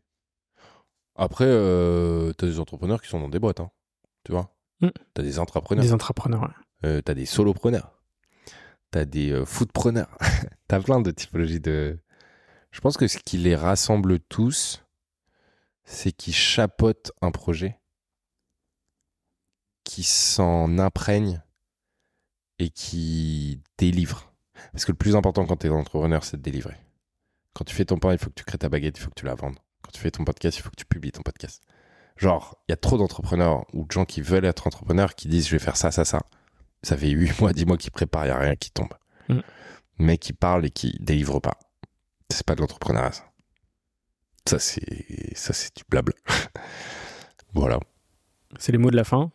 [1.15, 3.71] Après, euh, t'as des entrepreneurs qui sont dans des boîtes, hein,
[4.25, 4.55] tu vois.
[4.81, 4.89] Mm.
[5.15, 5.85] T'as des entrepreneurs.
[5.85, 6.43] Des entrepreneurs.
[6.43, 6.49] ouais.
[6.85, 8.03] Euh, t'as des solopreneurs,
[8.91, 10.17] t'as des euh, footpreneurs,
[10.69, 11.99] t'as plein de typologies de.
[12.71, 14.83] Je pense que ce qui les rassemble tous,
[15.85, 17.79] c'est qu'ils chapeautent un projet,
[19.85, 21.43] qui s'en imprègne
[22.59, 24.30] et qui délivre.
[24.73, 26.77] Parce que le plus important quand t'es entrepreneur, c'est de délivrer.
[27.55, 29.19] Quand tu fais ton pain, il faut que tu crées ta baguette, il faut que
[29.19, 29.57] tu la vendes.
[29.83, 31.63] Quand tu fais ton podcast, il faut que tu publies ton podcast.
[32.17, 35.47] Genre, il y a trop d'entrepreneurs ou de gens qui veulent être entrepreneurs qui disent
[35.47, 36.21] je vais faire ça, ça, ça.
[36.83, 38.93] Ça fait 8 mois, 10 mois qu'ils préparent, il n'y a rien qui tombe.
[39.29, 39.41] Mm.
[39.99, 41.59] Mais qui parlent et qui délivrent pas.
[42.31, 43.25] C'est pas de l'entrepreneuriat, ça.
[44.47, 46.15] Ça, c'est du blabla.
[47.55, 47.79] voilà.
[48.59, 49.31] C'est les mots de la fin.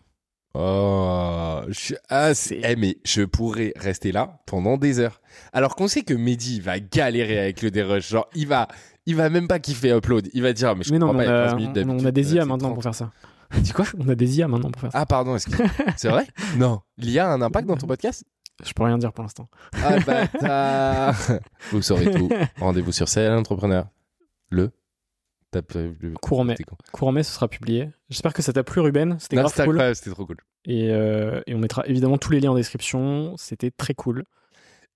[0.58, 1.96] Oh, je...
[2.10, 2.62] ah, c'est...
[2.64, 5.20] Eh, mais je pourrais rester là pendant des heures.
[5.52, 8.08] Alors qu'on sait que Mehdi va galérer avec le dérush.
[8.10, 8.68] Genre, il va,
[9.06, 10.30] il va même pas kiffer upload.
[10.34, 11.86] Il va dire, mais je Mais non, comprends mais pas, on y a a, 15
[11.86, 12.74] minutes on- a des IA maintenant 30.
[12.76, 13.12] pour faire ça.
[13.60, 13.86] Dis quoi?
[14.00, 15.00] On a des IA maintenant pour faire ça.
[15.00, 15.62] Ah, pardon, est-ce que...
[15.98, 16.26] c'est vrai?
[16.58, 16.80] Non.
[16.98, 18.24] L'IA a un impact dans ton podcast?
[18.66, 19.50] Je peux rien dire pour l'instant.
[19.84, 21.16] Ah, bâtard
[21.72, 22.30] Vous saurez tout.
[22.60, 23.88] Rendez-vous sur CL Entrepreneur.
[24.50, 24.72] Le.
[25.76, 25.94] Euh.
[26.22, 26.56] Courant mai.
[26.92, 27.90] Courant mai, ce sera publié.
[28.10, 29.18] J'espère que ça t'a plu, Ruben.
[29.20, 29.96] C'était grave cool.
[29.96, 30.38] c'était trop cool.
[30.66, 33.36] Et, euh, et on mettra évidemment tous les liens en description.
[33.38, 34.24] C'était très cool.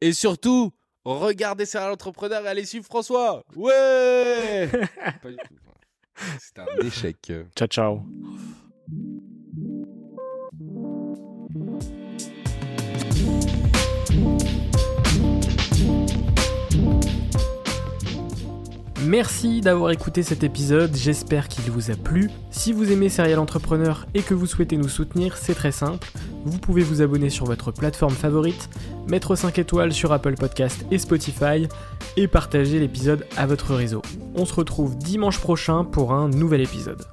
[0.02, 0.72] Et surtout,
[1.06, 3.44] regardez Serial Entrepreneur et allez suivre François.
[3.56, 4.68] Ouais
[5.22, 5.56] Pas du tout.
[6.40, 7.32] C'était un échec.
[7.56, 8.04] Ciao, ciao.
[19.06, 22.30] Merci d'avoir écouté cet épisode, j'espère qu'il vous a plu.
[22.52, 26.12] Si vous aimez Serial Entrepreneur et que vous souhaitez nous soutenir, c'est très simple.
[26.46, 28.70] Vous pouvez vous abonner sur votre plateforme favorite,
[29.08, 31.68] mettre 5 étoiles sur Apple Podcast et Spotify
[32.18, 34.02] et partager l'épisode à votre réseau.
[34.36, 37.04] On se retrouve dimanche prochain pour un nouvel épisode.